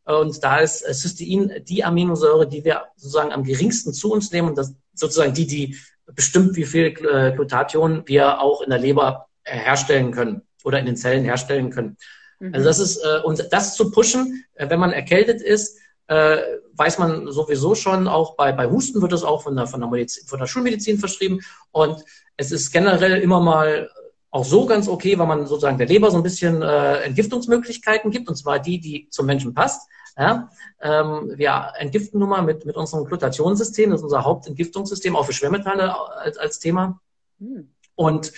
und 0.05 0.43
da 0.43 0.59
ist 0.59 0.85
Cystein 0.95 1.63
die 1.69 1.85
Aminosäure, 1.85 2.49
die 2.49 2.65
wir 2.65 2.83
sozusagen 2.97 3.33
am 3.33 3.45
geringsten 3.45 3.93
zu 3.93 4.13
uns 4.13 4.33
nehmen 4.33 4.49
und 4.49 4.59
das 4.59 4.75
sozusagen 4.95 5.33
die, 5.33 5.47
die 5.47 5.77
bestimmt, 6.07 6.57
wie 6.57 6.65
viel 6.65 6.87
äh, 6.87 7.33
Glutathion 7.33 8.03
wir 8.07 8.41
auch 8.41 8.63
in 8.63 8.71
der 8.71 8.79
Leber 8.79 9.27
herstellen 9.45 10.13
können 10.13 10.43
oder 10.65 10.79
in 10.79 10.87
den 10.87 10.97
Zellen 10.97 11.25
herstellen 11.25 11.71
können. 11.71 11.97
Mhm. 12.41 12.55
Also 12.55 12.67
das 12.67 12.79
ist, 12.79 12.97
äh, 12.99 13.21
und 13.25 13.47
das 13.51 13.77
zu 13.77 13.91
pushen, 13.91 14.45
äh, 14.55 14.69
wenn 14.69 14.81
man 14.81 14.93
erkältet 14.93 15.41
ist, 15.41 15.79
weiß 16.09 16.99
man 16.99 17.33
sowieso 17.33 17.75
schon, 17.75 18.07
auch 18.07 18.37
bei, 18.37 18.53
bei 18.53 18.69
Husten 18.69 19.01
wird 19.01 19.15
es 19.15 19.23
auch 19.23 19.45
von 19.45 19.57
der, 19.57 19.67
von 19.67 19.81
der, 19.81 19.89
Medizin, 19.89 20.27
von 20.27 20.39
der 20.39 20.47
Schulmedizin 20.47 20.99
verschrieben. 20.99 21.41
Und 21.71 22.05
es 22.37 22.53
ist 22.53 22.71
generell 22.71 23.23
immer 23.23 23.41
mal 23.41 23.89
auch 24.33 24.45
so 24.45 24.65
ganz 24.65 24.89
okay, 24.89 25.19
weil 25.19 25.27
man 25.27 25.47
sozusagen 25.47 25.79
der 25.79 25.87
Leber 25.87 26.11
so 26.11 26.17
ein 26.17 26.23
bisschen 26.23 26.63
äh, 26.63 27.03
Entgiftungsmöglichkeiten 27.03 28.11
gibt, 28.11 28.29
und 28.29 28.35
zwar 28.35 28.59
die, 28.59 28.81
die 28.81 29.09
zum 29.11 29.27
Menschen 29.27 29.55
passt. 29.55 29.89
Ja? 30.19 30.49
Ähm, 30.81 31.33
wir 31.37 31.73
entgiften 31.79 32.19
nun 32.19 32.31
mal 32.31 32.43
mit, 32.43 32.65
mit 32.65 32.75
unserem 32.75 33.05
Glutationssystem, 33.05 33.91
das 33.91 34.01
ist 34.01 34.05
unser 34.05 34.25
Hauptentgiftungssystem, 34.25 35.15
auch 35.17 35.27
für 35.27 35.35
Schwermetalle 35.35 35.95
als, 36.19 36.39
als 36.39 36.59
Thema. 36.59 36.99
Hm. 37.39 37.69
Und 37.95 38.33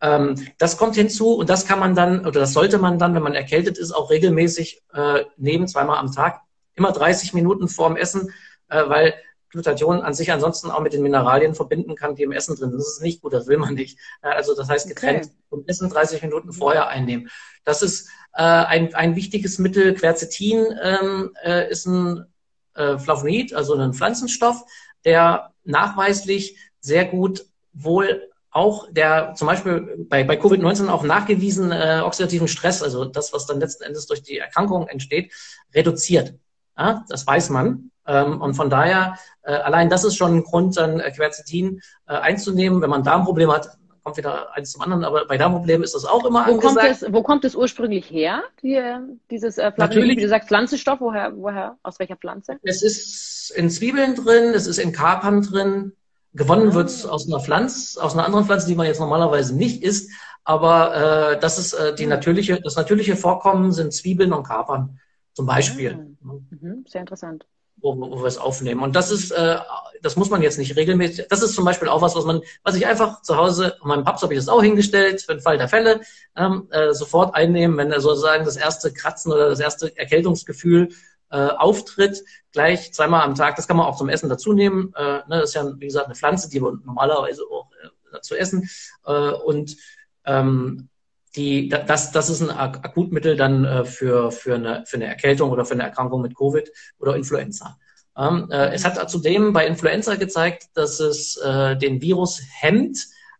ähm, 0.00 0.36
das 0.58 0.76
kommt 0.76 0.94
hinzu 0.94 1.34
und 1.34 1.50
das 1.50 1.66
kann 1.66 1.80
man 1.80 1.96
dann, 1.96 2.20
oder 2.20 2.40
das 2.40 2.52
sollte 2.52 2.78
man 2.78 2.98
dann, 3.00 3.16
wenn 3.16 3.22
man 3.22 3.34
erkältet 3.34 3.76
ist, 3.76 3.90
auch 3.90 4.08
regelmäßig 4.08 4.82
äh, 4.94 5.24
nehmen, 5.36 5.66
zweimal 5.66 5.98
am 5.98 6.12
Tag, 6.12 6.42
immer 6.74 6.92
30 6.92 7.34
Minuten 7.34 7.66
vorm 7.66 7.96
Essen, 7.96 8.32
äh, 8.68 8.88
weil 8.88 9.14
Glutathion 9.50 10.00
an 10.00 10.14
sich 10.14 10.32
ansonsten 10.32 10.70
auch 10.70 10.80
mit 10.80 10.92
den 10.92 11.02
Mineralien 11.02 11.54
verbinden 11.54 11.96
kann, 11.96 12.14
die 12.14 12.22
im 12.22 12.32
Essen 12.32 12.56
drin 12.56 12.70
sind. 12.70 12.78
Das 12.78 12.88
ist 12.88 13.02
nicht 13.02 13.20
gut, 13.20 13.32
das 13.32 13.46
will 13.46 13.58
man 13.58 13.74
nicht. 13.74 13.98
Also 14.20 14.54
das 14.54 14.68
heißt, 14.68 14.88
getrennt 14.88 15.24
okay. 15.24 15.34
vom 15.48 15.64
Essen 15.66 15.90
30 15.90 16.22
Minuten 16.22 16.52
vorher 16.52 16.88
einnehmen. 16.88 17.28
Das 17.64 17.82
ist 17.82 18.08
äh, 18.34 18.42
ein, 18.42 18.94
ein 18.94 19.16
wichtiges 19.16 19.58
Mittel. 19.58 19.94
Quercetin 19.94 20.66
ähm, 20.82 21.30
äh, 21.44 21.70
ist 21.70 21.86
ein 21.86 22.26
äh, 22.74 22.98
Flavonoid, 22.98 23.52
also 23.52 23.74
ein 23.74 23.92
Pflanzenstoff, 23.92 24.64
der 25.04 25.52
nachweislich 25.64 26.56
sehr 26.80 27.04
gut 27.04 27.46
wohl 27.72 28.30
auch 28.52 28.88
der 28.90 29.34
zum 29.36 29.46
Beispiel 29.46 30.06
bei, 30.08 30.24
bei 30.24 30.34
Covid-19 30.34 30.88
auch 30.88 31.04
nachgewiesen 31.04 31.70
äh, 31.70 32.00
oxidativen 32.04 32.48
Stress, 32.48 32.82
also 32.82 33.04
das, 33.04 33.32
was 33.32 33.46
dann 33.46 33.60
letzten 33.60 33.84
Endes 33.84 34.06
durch 34.06 34.22
die 34.22 34.38
Erkrankung 34.38 34.88
entsteht, 34.88 35.32
reduziert. 35.72 36.34
Ja, 36.76 37.04
das 37.08 37.26
weiß 37.26 37.50
man. 37.50 37.90
Ähm, 38.10 38.40
und 38.40 38.54
von 38.54 38.70
daher, 38.70 39.16
äh, 39.42 39.52
allein 39.52 39.88
das 39.88 40.04
ist 40.04 40.16
schon 40.16 40.38
ein 40.38 40.42
Grund, 40.42 40.76
dann 40.76 40.98
äh, 40.98 41.12
Quercetin 41.12 41.80
äh, 42.08 42.14
einzunehmen. 42.14 42.82
Wenn 42.82 42.90
man 42.90 43.04
Darmprobleme 43.04 43.52
hat, 43.52 43.68
kommt 44.02 44.16
wieder 44.16 44.54
eins 44.56 44.72
zum 44.72 44.82
anderen, 44.82 45.04
aber 45.04 45.26
bei 45.26 45.38
Darmproblemen 45.38 45.84
ist 45.84 45.94
das 45.94 46.04
auch 46.04 46.24
immer 46.24 46.46
wo 46.46 46.52
angesagt. 46.54 46.80
Kommt 46.80 47.02
es, 47.02 47.12
wo 47.12 47.22
kommt 47.22 47.44
es 47.44 47.54
ursprünglich 47.54 48.10
her, 48.10 48.42
die, 48.62 48.82
dieses 49.30 49.58
äh, 49.58 49.70
Natürlich, 49.76 50.16
wie 50.16 50.22
du 50.22 50.28
sagst, 50.28 50.48
Pflanzenstoff, 50.48 51.00
woher, 51.00 51.36
woher, 51.36 51.76
aus 51.84 52.00
welcher 52.00 52.16
Pflanze? 52.16 52.58
Es 52.62 52.82
ist 52.82 53.50
in 53.50 53.70
Zwiebeln 53.70 54.16
drin, 54.16 54.54
es 54.54 54.66
ist 54.66 54.78
in 54.78 54.92
Kapern 54.92 55.42
drin, 55.42 55.92
gewonnen 56.32 56.70
ah. 56.70 56.74
wird 56.74 56.88
es 56.88 57.06
aus 57.06 57.28
einer 57.28 57.40
Pflanze, 57.40 58.02
aus 58.02 58.14
einer 58.14 58.24
anderen 58.24 58.46
Pflanze, 58.46 58.66
die 58.66 58.74
man 58.74 58.86
jetzt 58.86 59.00
normalerweise 59.00 59.54
nicht 59.54 59.84
isst, 59.84 60.10
aber 60.42 61.34
äh, 61.34 61.38
das 61.38 61.58
ist 61.58 61.74
äh, 61.74 61.94
die 61.94 62.04
hm. 62.04 62.10
natürliche, 62.10 62.60
das 62.60 62.74
natürliche 62.74 63.14
Vorkommen 63.14 63.70
sind 63.70 63.92
Zwiebeln 63.92 64.32
und 64.32 64.44
Kapern 64.44 64.98
zum 65.34 65.46
Beispiel. 65.46 66.16
Ah. 66.24 66.32
Mhm. 66.50 66.84
Sehr 66.88 67.02
interessant 67.02 67.46
wo, 67.80 67.98
wo 67.98 68.20
wir 68.20 68.26
es 68.26 68.38
aufnehmen. 68.38 68.82
Und 68.82 68.96
das 68.96 69.10
ist, 69.10 69.30
äh, 69.30 69.58
das 70.02 70.16
muss 70.16 70.30
man 70.30 70.42
jetzt 70.42 70.58
nicht 70.58 70.76
regelmäßig. 70.76 71.26
Das 71.28 71.42
ist 71.42 71.54
zum 71.54 71.64
Beispiel 71.64 71.88
auch 71.88 72.02
was, 72.02 72.14
was 72.14 72.24
man, 72.24 72.40
was 72.62 72.76
ich 72.76 72.86
einfach 72.86 73.22
zu 73.22 73.36
Hause, 73.36 73.76
in 73.82 73.88
meinem 73.88 74.04
Paps 74.04 74.22
habe 74.22 74.32
ich 74.34 74.38
das 74.38 74.48
auch 74.48 74.62
hingestellt, 74.62 75.22
für 75.22 75.34
den 75.34 75.42
Fall 75.42 75.58
der 75.58 75.68
Fälle, 75.68 76.00
ähm, 76.36 76.68
äh, 76.70 76.92
sofort 76.92 77.34
einnehmen, 77.34 77.76
wenn 77.76 77.92
er 77.92 78.00
sozusagen 78.00 78.44
das 78.44 78.56
erste 78.56 78.92
Kratzen 78.92 79.32
oder 79.32 79.48
das 79.48 79.60
erste 79.60 79.96
Erkältungsgefühl 79.96 80.88
äh, 81.30 81.36
auftritt, 81.36 82.24
gleich 82.52 82.92
zweimal 82.92 83.22
am 83.22 83.34
Tag. 83.34 83.56
Das 83.56 83.68
kann 83.68 83.76
man 83.76 83.86
auch 83.86 83.96
zum 83.96 84.08
Essen 84.08 84.28
dazu 84.28 84.52
nehmen. 84.52 84.92
Äh, 84.96 85.02
ne, 85.02 85.24
das 85.28 85.50
ist 85.50 85.54
ja, 85.54 85.66
wie 85.78 85.86
gesagt, 85.86 86.06
eine 86.06 86.14
Pflanze, 86.14 86.48
die 86.48 86.60
wir 86.60 86.72
normalerweise 86.84 87.42
auch 87.50 87.68
äh, 88.12 88.20
zu 88.20 88.36
essen. 88.36 88.68
Äh, 89.04 89.30
und 89.30 89.76
ähm, 90.24 90.88
die, 91.36 91.68
das, 91.68 92.12
das 92.12 92.28
ist 92.28 92.40
ein 92.42 92.50
Akutmittel 92.50 93.36
dann 93.36 93.64
äh, 93.64 93.84
für, 93.84 94.32
für, 94.32 94.56
eine, 94.56 94.84
für 94.86 94.96
eine 94.96 95.06
Erkältung 95.06 95.50
oder 95.50 95.64
für 95.64 95.74
eine 95.74 95.84
Erkrankung 95.84 96.22
mit 96.22 96.36
Covid 96.36 96.68
oder 96.98 97.14
Influenza. 97.14 97.78
Ähm, 98.16 98.48
äh, 98.50 98.72
es 98.72 98.84
hat 98.84 99.08
zudem 99.08 99.52
bei 99.52 99.66
Influenza 99.66 100.16
gezeigt, 100.16 100.68
dass 100.74 101.00
es 101.00 101.36
äh, 101.36 101.76
den 101.76 102.02
Virus 102.02 102.42
hemmt 102.60 102.98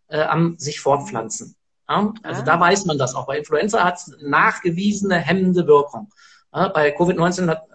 äh, 0.09 0.22
am 0.22 0.57
sich 0.59 0.80
fortpflanzen. 0.80 1.57
Ja? 1.88 2.12
Also 2.22 2.43
ah. 2.43 2.45
da 2.45 2.61
weiß 2.61 2.84
man 2.86 2.99
das 2.99 3.14
auch. 3.14 3.26
Bei 3.26 3.38
Influenza 3.38 3.84
hat 3.84 3.97
es 3.97 4.16
nachgewiesene 4.22 5.16
hemmende 5.16 5.66
Wirkung. 5.66 6.11
Ja, 6.53 6.68
bei 6.68 6.97
Covid-19 6.97 7.49
hat 7.49 7.66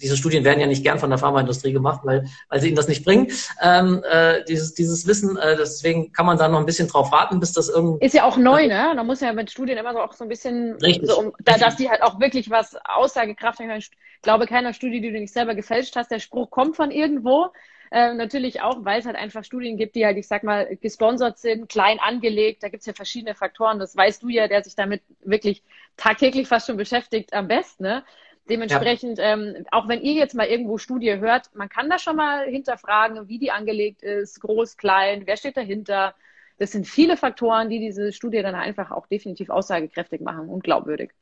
diese 0.00 0.16
Studien 0.16 0.44
werden 0.44 0.60
ja 0.60 0.66
nicht 0.66 0.82
gern 0.82 0.98
von 0.98 1.10
der 1.10 1.18
Pharmaindustrie 1.18 1.72
gemacht, 1.72 2.00
weil, 2.04 2.26
weil 2.48 2.60
sie 2.60 2.68
ihnen 2.68 2.76
das 2.76 2.88
nicht 2.88 3.04
bringen. 3.04 3.28
Ähm, 3.62 4.02
äh, 4.10 4.44
dieses, 4.44 4.74
dieses 4.74 5.06
Wissen, 5.06 5.36
äh, 5.36 5.56
deswegen 5.56 6.12
kann 6.12 6.26
man 6.26 6.38
da 6.38 6.48
noch 6.48 6.58
ein 6.58 6.66
bisschen 6.66 6.88
drauf 6.88 7.12
warten, 7.12 7.40
bis 7.40 7.52
das 7.52 7.68
irgendwie. 7.68 8.04
Ist 8.04 8.14
ja 8.14 8.24
auch 8.24 8.36
neu, 8.36 8.66
ne? 8.66 8.92
Da 8.94 9.04
muss 9.04 9.20
ja 9.20 9.32
mit 9.32 9.50
Studien 9.50 9.78
immer 9.78 9.92
so 9.92 10.00
auch 10.00 10.12
so 10.12 10.24
ein 10.24 10.28
bisschen, 10.28 10.74
Richtig. 10.74 11.08
So, 11.08 11.18
um, 11.18 11.32
da, 11.40 11.58
dass 11.58 11.76
die 11.76 11.90
halt 11.90 12.02
auch 12.02 12.20
wirklich 12.20 12.50
was 12.50 12.76
Aussagekraft 12.84 13.60
haben. 13.60 13.70
Ich 13.70 13.90
glaube, 14.22 14.46
keiner 14.46 14.72
Studie, 14.72 15.00
die 15.00 15.12
du 15.12 15.20
nicht 15.20 15.32
selber 15.32 15.54
gefälscht 15.54 15.96
hast, 15.96 16.10
der 16.10 16.18
Spruch 16.18 16.50
kommt 16.50 16.76
von 16.76 16.90
irgendwo. 16.90 17.48
Ähm, 17.92 18.16
natürlich 18.18 18.62
auch, 18.62 18.84
weil 18.84 19.00
es 19.00 19.06
halt 19.06 19.16
einfach 19.16 19.42
Studien 19.42 19.76
gibt, 19.76 19.96
die 19.96 20.06
halt, 20.06 20.16
ich 20.16 20.28
sag 20.28 20.44
mal, 20.44 20.76
gesponsert 20.76 21.38
sind, 21.38 21.68
klein 21.68 21.98
angelegt. 21.98 22.62
Da 22.62 22.68
gibt's 22.68 22.86
ja 22.86 22.92
verschiedene 22.92 23.34
Faktoren. 23.34 23.80
Das 23.80 23.96
weißt 23.96 24.22
du 24.22 24.28
ja, 24.28 24.46
der 24.46 24.62
sich 24.62 24.76
damit 24.76 25.02
wirklich 25.24 25.64
tagtäglich 25.96 26.46
fast 26.46 26.68
schon 26.68 26.76
beschäftigt, 26.76 27.32
am 27.32 27.48
besten. 27.48 27.82
Ne? 27.82 28.04
Dementsprechend, 28.48 29.18
ja. 29.18 29.34
ähm, 29.34 29.66
auch 29.70 29.86
wenn 29.88 30.00
ihr 30.00 30.14
jetzt 30.14 30.34
mal 30.34 30.46
irgendwo 30.46 30.78
Studie 30.78 31.18
hört, 31.18 31.54
man 31.54 31.68
kann 31.68 31.88
da 31.88 31.98
schon 31.98 32.16
mal 32.16 32.46
hinterfragen, 32.46 33.28
wie 33.28 33.38
die 33.38 33.50
angelegt 33.50 34.02
ist, 34.02 34.40
groß, 34.40 34.76
klein, 34.76 35.22
wer 35.26 35.36
steht 35.36 35.56
dahinter. 35.56 36.14
Das 36.58 36.72
sind 36.72 36.86
viele 36.86 37.16
Faktoren, 37.16 37.70
die 37.70 37.78
diese 37.78 38.12
Studie 38.12 38.42
dann 38.42 38.54
einfach 38.54 38.90
auch 38.90 39.06
definitiv 39.06 39.50
aussagekräftig 39.50 40.20
machen 40.20 40.48
und 40.48 40.64
glaubwürdig. 40.64 41.12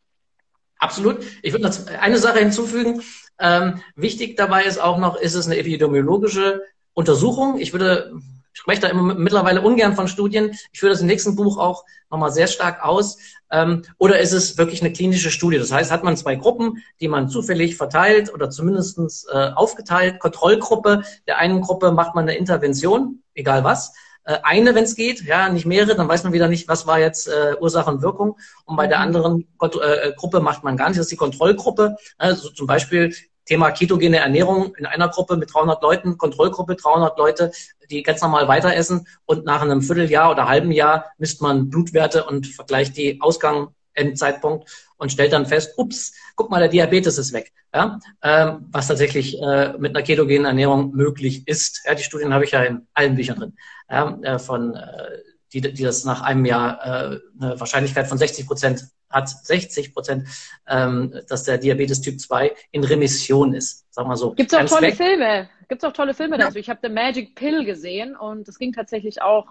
Absolut. 0.78 1.18
Ich 1.42 1.52
würde 1.52 1.64
noch 1.68 2.00
eine 2.00 2.18
Sache 2.18 2.38
hinzufügen. 2.38 3.02
Ähm, 3.38 3.82
wichtig 3.96 4.36
dabei 4.36 4.64
ist 4.64 4.78
auch 4.78 4.98
noch, 4.98 5.16
ist 5.16 5.34
es 5.34 5.46
eine 5.46 5.56
epidemiologische 5.56 6.62
Untersuchung. 6.94 7.58
Ich 7.58 7.72
würde 7.72 8.12
spreche 8.58 8.80
da 8.80 8.88
immer 8.88 9.14
mittlerweile 9.14 9.62
ungern 9.62 9.94
von 9.94 10.08
Studien. 10.08 10.50
Ich 10.72 10.80
führe 10.80 10.90
das 10.92 11.00
im 11.00 11.06
nächsten 11.06 11.36
Buch 11.36 11.58
auch 11.58 11.84
nochmal 12.10 12.32
sehr 12.32 12.48
stark 12.48 12.84
aus. 12.84 13.18
Ähm, 13.50 13.82
oder 13.98 14.18
ist 14.18 14.32
es 14.32 14.58
wirklich 14.58 14.80
eine 14.82 14.92
klinische 14.92 15.30
Studie? 15.30 15.58
Das 15.58 15.72
heißt, 15.72 15.92
hat 15.92 16.02
man 16.02 16.16
zwei 16.16 16.34
Gruppen, 16.34 16.82
die 17.00 17.08
man 17.08 17.28
zufällig 17.28 17.76
verteilt 17.76 18.34
oder 18.34 18.50
zumindestens 18.50 19.26
äh, 19.32 19.50
aufgeteilt, 19.54 20.18
Kontrollgruppe. 20.18 21.02
Der 21.26 21.38
einen 21.38 21.60
Gruppe 21.60 21.92
macht 21.92 22.14
man 22.14 22.24
eine 22.24 22.36
Intervention, 22.36 23.22
egal 23.34 23.62
was. 23.62 23.92
Äh, 24.24 24.38
eine, 24.42 24.74
wenn 24.74 24.84
es 24.84 24.96
geht, 24.96 25.22
ja, 25.22 25.48
nicht 25.48 25.64
mehrere, 25.64 25.94
dann 25.94 26.08
weiß 26.08 26.24
man 26.24 26.32
wieder 26.32 26.48
nicht, 26.48 26.66
was 26.66 26.86
war 26.86 26.98
jetzt 26.98 27.28
äh, 27.28 27.54
Ursache 27.60 27.90
und 27.90 28.02
Wirkung. 28.02 28.36
Und 28.64 28.76
bei 28.76 28.88
der 28.88 28.98
mhm. 28.98 29.04
anderen 29.04 29.48
äh, 29.60 30.12
Gruppe 30.16 30.40
macht 30.40 30.64
man 30.64 30.76
gar 30.76 30.88
nicht, 30.88 30.98
das 30.98 31.06
ist 31.06 31.12
die 31.12 31.16
Kontrollgruppe. 31.16 31.96
Also 32.18 32.50
zum 32.50 32.66
Beispiel 32.66 33.14
Thema 33.48 33.70
ketogene 33.70 34.18
Ernährung 34.18 34.74
in 34.76 34.86
einer 34.86 35.08
Gruppe 35.08 35.36
mit 35.36 35.52
300 35.52 35.82
Leuten, 35.82 36.18
Kontrollgruppe 36.18 36.76
300 36.76 37.18
Leute, 37.18 37.50
die 37.90 38.02
ganz 38.02 38.20
normal 38.20 38.46
weiter 38.46 38.74
essen 38.74 39.06
und 39.24 39.46
nach 39.46 39.62
einem 39.62 39.80
Vierteljahr 39.80 40.30
oder 40.30 40.46
halben 40.46 40.70
Jahr 40.70 41.06
misst 41.16 41.40
man 41.40 41.70
Blutwerte 41.70 42.24
und 42.24 42.46
vergleicht 42.46 42.96
die 42.96 43.20
Ausgang, 43.20 43.68
Endzeitpunkt 43.94 44.70
und 44.96 45.12
stellt 45.12 45.32
dann 45.32 45.46
fest, 45.46 45.74
ups, 45.76 46.12
guck 46.36 46.50
mal, 46.50 46.60
der 46.60 46.68
Diabetes 46.68 47.18
ist 47.18 47.32
weg. 47.32 47.52
Ja? 47.74 47.98
Ähm, 48.22 48.66
was 48.70 48.88
tatsächlich 48.88 49.40
äh, 49.40 49.72
mit 49.78 49.94
einer 49.94 50.04
ketogenen 50.04 50.44
Ernährung 50.44 50.92
möglich 50.92 51.46
ist. 51.46 51.82
Ja, 51.84 51.94
die 51.94 52.02
Studien 52.02 52.32
habe 52.32 52.44
ich 52.44 52.52
ja 52.52 52.62
in 52.62 52.86
allen 52.94 53.16
Büchern 53.16 53.38
drin. 53.38 53.56
Ja, 53.90 54.18
äh, 54.22 54.38
von 54.38 54.74
äh, 54.74 55.18
die, 55.52 55.60
die 55.60 55.82
das 55.82 56.04
nach 56.04 56.22
einem 56.22 56.44
Jahr 56.44 56.80
äh, 56.84 57.18
eine 57.40 57.60
Wahrscheinlichkeit 57.60 58.06
von 58.06 58.18
60 58.18 58.46
Prozent 58.46 58.88
hat, 59.10 59.28
60 59.28 59.92
Prozent, 59.92 60.28
ähm, 60.66 61.14
dass 61.28 61.44
der 61.44 61.58
Diabetes 61.58 62.00
Typ 62.00 62.20
2 62.20 62.54
in 62.70 62.84
Remission 62.84 63.54
ist. 63.54 63.86
Sag 63.90 64.06
mal 64.06 64.16
so. 64.16 64.32
Gibt 64.32 64.52
es 64.52 64.58
auch 64.58 64.64
tolle 64.64 64.88
weg. 64.88 64.96
Filme? 64.96 65.48
Gibt 65.68 65.82
es 65.82 65.88
auch 65.88 65.92
tolle 65.92 66.14
Filme 66.14 66.38
ja. 66.38 66.46
dazu? 66.46 66.58
Ich 66.58 66.70
habe 66.70 66.80
The 66.82 66.88
Magic 66.88 67.34
Pill 67.34 67.64
gesehen 67.64 68.16
und 68.16 68.48
das 68.48 68.58
ging 68.58 68.72
tatsächlich 68.72 69.22
auch. 69.22 69.46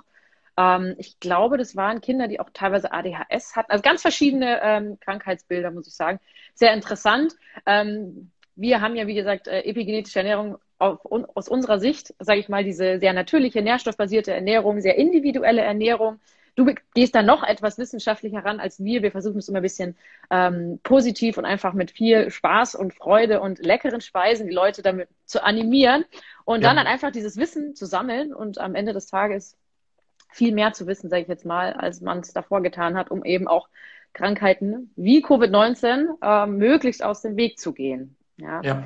Ähm, 0.57 0.95
ich 0.97 1.19
glaube, 1.19 1.57
das 1.57 1.75
waren 1.75 2.01
Kinder, 2.01 2.27
die 2.27 2.39
auch 2.39 2.49
teilweise 2.53 2.91
ADHS 2.91 3.55
hatten. 3.55 3.71
Also 3.71 3.81
ganz 3.81 4.01
verschiedene 4.01 4.59
ähm, 4.61 4.97
Krankheitsbilder, 4.99 5.71
muss 5.71 5.87
ich 5.87 5.95
sagen. 5.95 6.19
Sehr 6.55 6.73
interessant. 6.73 7.33
Ähm, 7.65 8.31
wir 8.55 8.81
haben 8.81 8.95
ja, 8.95 9.05
wie 9.05 9.13
gesagt, 9.13 9.47
äh, 9.47 9.61
epigenetische 9.61 10.19
Ernährung 10.19 10.57
auf, 10.79 10.99
aus 11.35 11.47
unserer 11.47 11.79
Sicht, 11.79 12.13
sage 12.19 12.39
ich 12.39 12.49
mal, 12.49 12.63
diese 12.63 12.99
sehr 12.99 13.13
natürliche, 13.13 13.61
nährstoffbasierte 13.61 14.33
Ernährung, 14.33 14.81
sehr 14.81 14.97
individuelle 14.97 15.61
Ernährung. 15.61 16.19
Du 16.57 16.65
gehst 16.95 17.13
da 17.13 17.21
noch 17.21 17.43
etwas 17.43 17.77
wissenschaftlicher 17.77 18.43
ran 18.43 18.59
als 18.59 18.83
wir. 18.83 19.03
Wir 19.03 19.11
versuchen 19.11 19.37
es 19.37 19.47
immer 19.47 19.59
ein 19.59 19.61
bisschen 19.61 19.95
ähm, 20.31 20.79
positiv 20.81 21.37
und 21.37 21.45
einfach 21.45 21.73
mit 21.73 21.91
viel 21.91 22.31
Spaß 22.31 22.73
und 22.73 22.95
Freude 22.95 23.41
und 23.41 23.63
leckeren 23.63 24.01
Speisen 24.01 24.47
die 24.47 24.55
Leute 24.55 24.81
damit 24.81 25.07
zu 25.25 25.43
animieren 25.43 26.03
und 26.45 26.63
ja. 26.63 26.69
dann, 26.69 26.77
dann 26.77 26.87
einfach 26.87 27.11
dieses 27.11 27.37
Wissen 27.37 27.75
zu 27.75 27.85
sammeln 27.85 28.33
und 28.33 28.57
am 28.57 28.73
Ende 28.73 28.93
des 28.93 29.05
Tages 29.05 29.55
viel 30.31 30.51
mehr 30.51 30.73
zu 30.73 30.87
wissen, 30.87 31.11
sage 31.11 31.21
ich 31.21 31.27
jetzt 31.27 31.45
mal, 31.45 31.73
als 31.73 32.01
man 32.01 32.21
es 32.21 32.33
davor 32.33 32.63
getan 32.63 32.97
hat, 32.97 33.11
um 33.11 33.23
eben 33.23 33.47
auch 33.47 33.69
Krankheiten 34.13 34.91
wie 34.95 35.23
Covid-19 35.23 36.07
äh, 36.23 36.47
möglichst 36.47 37.03
aus 37.03 37.21
dem 37.21 37.37
Weg 37.37 37.59
zu 37.59 37.71
gehen. 37.71 38.15
Ja. 38.37 38.61
ja. 38.63 38.83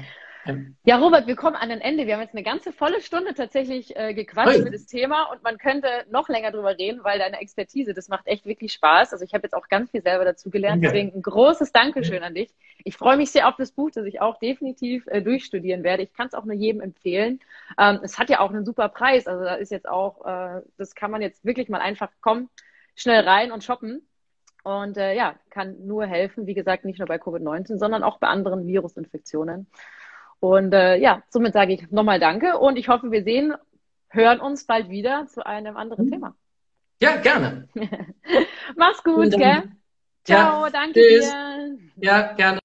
Ja, 0.83 0.97
Robert, 0.97 1.27
wir 1.27 1.35
kommen 1.35 1.55
an 1.55 1.71
ein 1.71 1.81
Ende. 1.81 2.07
Wir 2.07 2.15
haben 2.15 2.21
jetzt 2.21 2.33
eine 2.33 2.43
ganze 2.43 2.71
volle 2.71 3.01
Stunde 3.01 3.33
tatsächlich 3.33 3.95
äh, 3.95 4.13
gequatscht 4.13 4.57
über 4.57 4.71
das 4.71 4.87
Thema 4.87 5.23
und 5.31 5.43
man 5.43 5.57
könnte 5.57 5.87
noch 6.09 6.29
länger 6.29 6.51
drüber 6.51 6.77
reden, 6.77 7.03
weil 7.03 7.19
deine 7.19 7.39
Expertise, 7.39 7.93
das 7.93 8.09
macht 8.09 8.27
echt 8.27 8.45
wirklich 8.45 8.73
Spaß. 8.73 9.13
Also 9.13 9.23
ich 9.23 9.33
habe 9.33 9.43
jetzt 9.43 9.53
auch 9.53 9.67
ganz 9.67 9.91
viel 9.91 10.01
selber 10.01 10.25
dazu 10.25 10.49
gelernt. 10.49 10.83
Deswegen 10.83 11.13
ein 11.13 11.21
großes 11.21 11.71
Dankeschön 11.71 12.23
an 12.23 12.33
dich. 12.33 12.49
Ich 12.83 12.97
freue 12.97 13.17
mich 13.17 13.31
sehr 13.31 13.47
auf 13.47 13.55
das 13.55 13.71
Buch, 13.71 13.91
das 13.91 14.05
ich 14.05 14.21
auch 14.21 14.39
definitiv 14.39 15.05
äh, 15.07 15.21
durchstudieren 15.21 15.83
werde. 15.83 16.03
Ich 16.03 16.13
kann 16.13 16.27
es 16.27 16.33
auch 16.33 16.45
nur 16.45 16.55
jedem 16.55 16.81
empfehlen. 16.81 17.39
Ähm, 17.77 17.99
es 18.03 18.17
hat 18.17 18.29
ja 18.29 18.39
auch 18.39 18.49
einen 18.49 18.65
super 18.65 18.89
Preis. 18.89 19.27
Also 19.27 19.43
da 19.43 19.55
ist 19.55 19.71
jetzt 19.71 19.87
auch, 19.87 20.25
äh, 20.25 20.61
das 20.77 20.95
kann 20.95 21.11
man 21.11 21.21
jetzt 21.21 21.45
wirklich 21.45 21.69
mal 21.69 21.81
einfach 21.81 22.09
kommen, 22.21 22.49
schnell 22.95 23.23
rein 23.23 23.51
und 23.51 23.63
shoppen. 23.63 24.07
Und 24.63 24.97
äh, 24.97 25.15
ja, 25.15 25.35
kann 25.49 25.87
nur 25.87 26.05
helfen, 26.05 26.45
wie 26.45 26.53
gesagt, 26.53 26.85
nicht 26.85 26.99
nur 26.99 27.07
bei 27.07 27.17
Covid-19, 27.17 27.77
sondern 27.77 28.03
auch 28.03 28.19
bei 28.19 28.27
anderen 28.27 28.67
Virusinfektionen. 28.67 29.67
Und 30.41 30.73
äh, 30.73 30.97
ja, 30.97 31.21
somit 31.29 31.53
sage 31.53 31.73
ich 31.73 31.91
nochmal 31.91 32.19
Danke 32.19 32.57
und 32.57 32.75
ich 32.75 32.89
hoffe, 32.89 33.11
wir 33.11 33.23
sehen, 33.23 33.53
hören 34.09 34.39
uns 34.39 34.65
bald 34.65 34.89
wieder 34.89 35.27
zu 35.27 35.45
einem 35.45 35.77
anderen 35.77 36.07
mhm. 36.07 36.11
Thema. 36.11 36.35
Ja, 36.99 37.15
gerne. 37.17 37.69
Mach's 38.75 39.03
gut, 39.03 39.31
gell? 39.31 39.63
Ciao, 40.23 40.65
ja, 40.65 40.69
danke 40.71 40.99
tschüss. 40.99 41.29
dir. 41.29 41.77
Ja, 41.97 42.33
gerne. 42.33 42.59